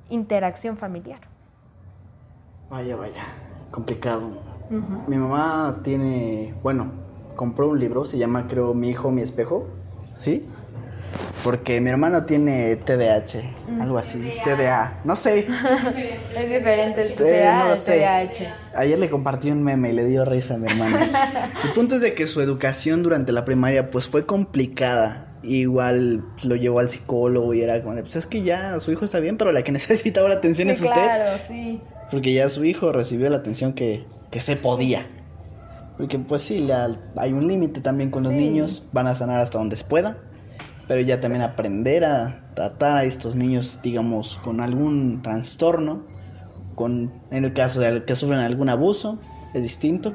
[0.09, 1.19] interacción familiar.
[2.69, 3.23] Vaya, vaya,
[3.71, 4.41] complicado.
[5.07, 6.91] Mi mamá tiene, bueno,
[7.35, 9.67] compró un libro, se llama creo Mi hijo, mi espejo,
[10.17, 10.47] ¿sí?
[11.43, 15.45] Porque mi hermano tiene TDAH, algo así, TDA, no sé.
[16.37, 17.97] Es diferente el Eh, TDA no lo al sé.
[17.97, 18.55] TDAH.
[18.75, 20.97] Ayer le compartí un meme y le dio risa a mi hermano.
[21.63, 25.27] El punto es de que su educación durante la primaria pues fue complicada.
[25.43, 29.03] Igual lo llevó al psicólogo y era como de, pues es que ya su hijo
[29.03, 30.93] está bien, pero la que necesita ahora atención es usted.
[30.93, 31.81] claro, sí.
[32.09, 35.05] Porque ya su hijo recibió la atención que, que se podía.
[35.97, 38.37] Porque pues sí, la- hay un límite también con los Sí.
[38.39, 40.17] niños, van a sanar hasta donde se pueda,
[40.87, 46.03] pero ya también aprender a tratar a estos niños, digamos, con algún trastorno,
[46.75, 49.17] con, en el caso de que sufren algún abuso,
[49.53, 50.13] es distinto,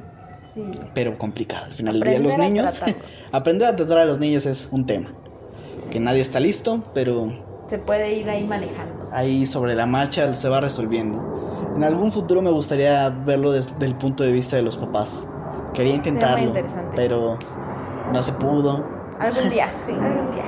[0.54, 0.64] Sí.
[0.94, 1.66] pero complicado.
[1.66, 2.80] Al final del día Aprender los a niños,
[3.32, 5.10] aprender a tratar a los niños es un tema,
[5.92, 7.28] que nadie está listo, pero
[7.68, 9.08] Se puede ir ahí manejando.
[9.12, 11.74] ahí sobre la marcha se va resolviendo.
[11.76, 15.28] En algún futuro me gustaría verlo desde el punto de vista de los papás.
[15.74, 16.52] Quería intentarlo,
[16.96, 17.38] pero
[18.12, 18.88] no se pudo.
[19.20, 20.44] Algún día, sí, algún día.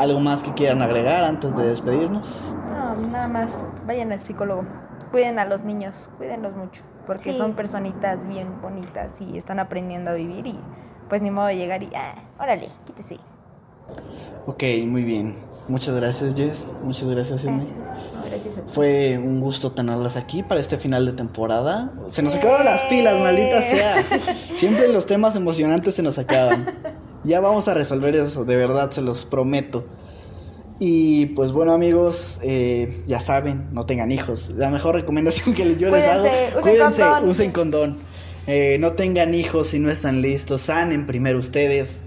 [0.00, 2.54] ¿Algo más que quieran agregar antes de despedirnos?
[2.70, 4.64] No, nada más, vayan al psicólogo.
[5.10, 7.38] Cuiden a los niños, cuídenlos mucho, porque Sí.
[7.38, 10.58] son personitas bien bonitas y están aprendiendo a vivir y
[11.10, 13.18] pues ni modo de llegar y, ah, órale, quítese.
[14.46, 15.36] Ok, muy bien.
[15.68, 16.66] Muchas gracias, Jess.
[16.82, 17.66] Muchas gracias, Sidney.
[18.14, 18.66] No, gracias a ti.
[18.68, 21.92] Fue un gusto tenerlas aquí para este final de temporada.
[22.06, 23.96] Se nos acabaron las pilas, maldita sea.
[24.54, 26.66] Siempre los temas emocionantes se nos acaban.
[27.24, 29.84] Ya vamos a resolver eso, de verdad, se los prometo.
[30.78, 34.50] Y pues bueno amigos, eh, ya saben, no tengan hijos.
[34.56, 37.28] La mejor recomendación que yo les hago, Cuídense, usen cuídense, condón.
[37.28, 37.98] usen condón.
[38.46, 42.04] Eh, no tengan hijos si no están listos, sanen primero ustedes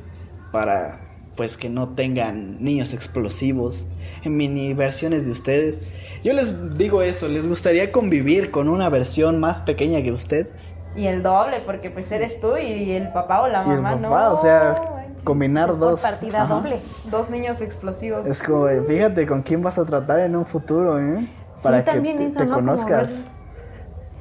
[0.51, 0.99] para
[1.35, 3.85] pues que no tengan niños explosivos
[4.23, 5.79] en mini versiones de ustedes.
[6.23, 10.73] Yo les digo eso, ¿les gustaría convivir con una versión más pequeña que ustedes?
[10.95, 14.01] Y el doble, porque pues eres tú y el papá o la Y el mamá,
[14.01, 14.31] papá, no.
[14.33, 15.02] o sea, manches.
[15.23, 16.01] Combinar dos.
[16.01, 16.55] partida Ajá.
[16.55, 16.79] doble.
[17.09, 18.25] Dos niños explosivos.
[18.27, 21.19] Es como, fíjate con quién vas a tratar en un futuro, ¿eh?
[21.57, 22.51] Sí, Para que también te, eso, te ¿no?
[22.55, 23.23] Como conozcas.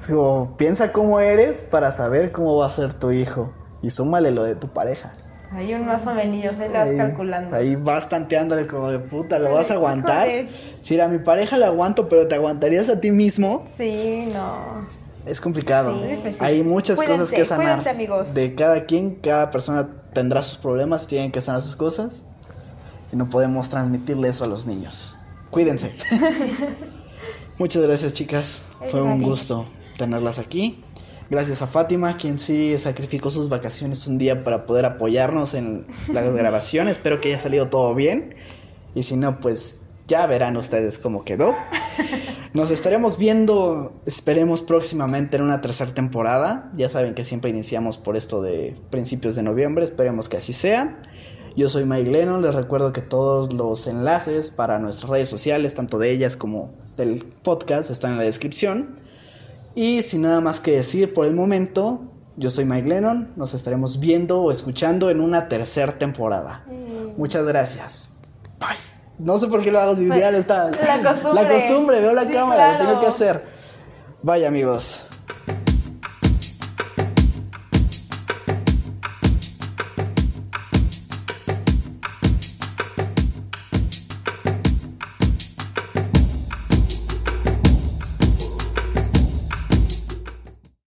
[0.00, 3.52] Es como, piensa cómo eres para saber cómo va a ser tu hijo.
[3.82, 5.12] Y súmale lo de tu pareja.
[5.54, 7.54] Hay un más o menos, ahí le vas calculando.
[7.54, 9.86] Ahí vas tanteándole como de puta, ¿lo vas a Híjole.
[9.88, 10.28] aguantar?
[10.80, 14.86] Si a mi pareja la aguanto, pero te aguantarías a ti mismo, Sí, no.
[15.26, 15.92] es complicado.
[15.94, 16.44] Sí, pues sí.
[16.44, 17.66] Hay muchas cosas que sanar.
[17.66, 18.32] cuídense, amigos.
[18.34, 22.24] De cada quien, cada persona tendrá sus problemas, tienen que sanar sus cosas.
[23.12, 25.14] Y no podemos transmitirle eso a los niños.
[25.51, 25.94] Cuídense.
[27.59, 28.64] Muchas gracias, chicas.
[28.90, 29.66] Fue un gusto
[29.98, 30.82] tenerlas aquí.
[31.28, 36.34] Gracias a Fátima, quien sí sacrificó sus vacaciones un día para poder apoyarnos en las
[36.34, 36.97] grabaciones.
[36.97, 38.34] Espero que haya salido todo bien.
[38.94, 41.54] Y si no, pues ya verán ustedes cómo quedó.
[42.54, 46.70] Nos estaremos viendo, esperemos próximamente en una tercera temporada.
[46.74, 50.98] Ya saben que siempre iniciamos por esto de principios de noviembre, esperemos que así sea.
[51.56, 55.98] Yo soy Mike Lennon, les recuerdo que todos los enlaces para nuestras redes sociales, tanto
[55.98, 58.96] de ellas como del podcast, están en la descripción.
[59.74, 62.02] Y sin nada más que decir por el momento,
[62.36, 66.64] yo soy Mike Lennon, nos estaremos viendo o escuchando en una tercera temporada.
[67.16, 68.16] Muchas gracias.
[68.58, 68.91] Bye.
[69.23, 70.70] No sé por qué lo hago si ya está.
[70.70, 71.43] La costumbre.
[71.43, 73.43] La costumbre, veo la Sí, cámara, lo tengo que hacer.
[74.23, 75.09] Bye amigos.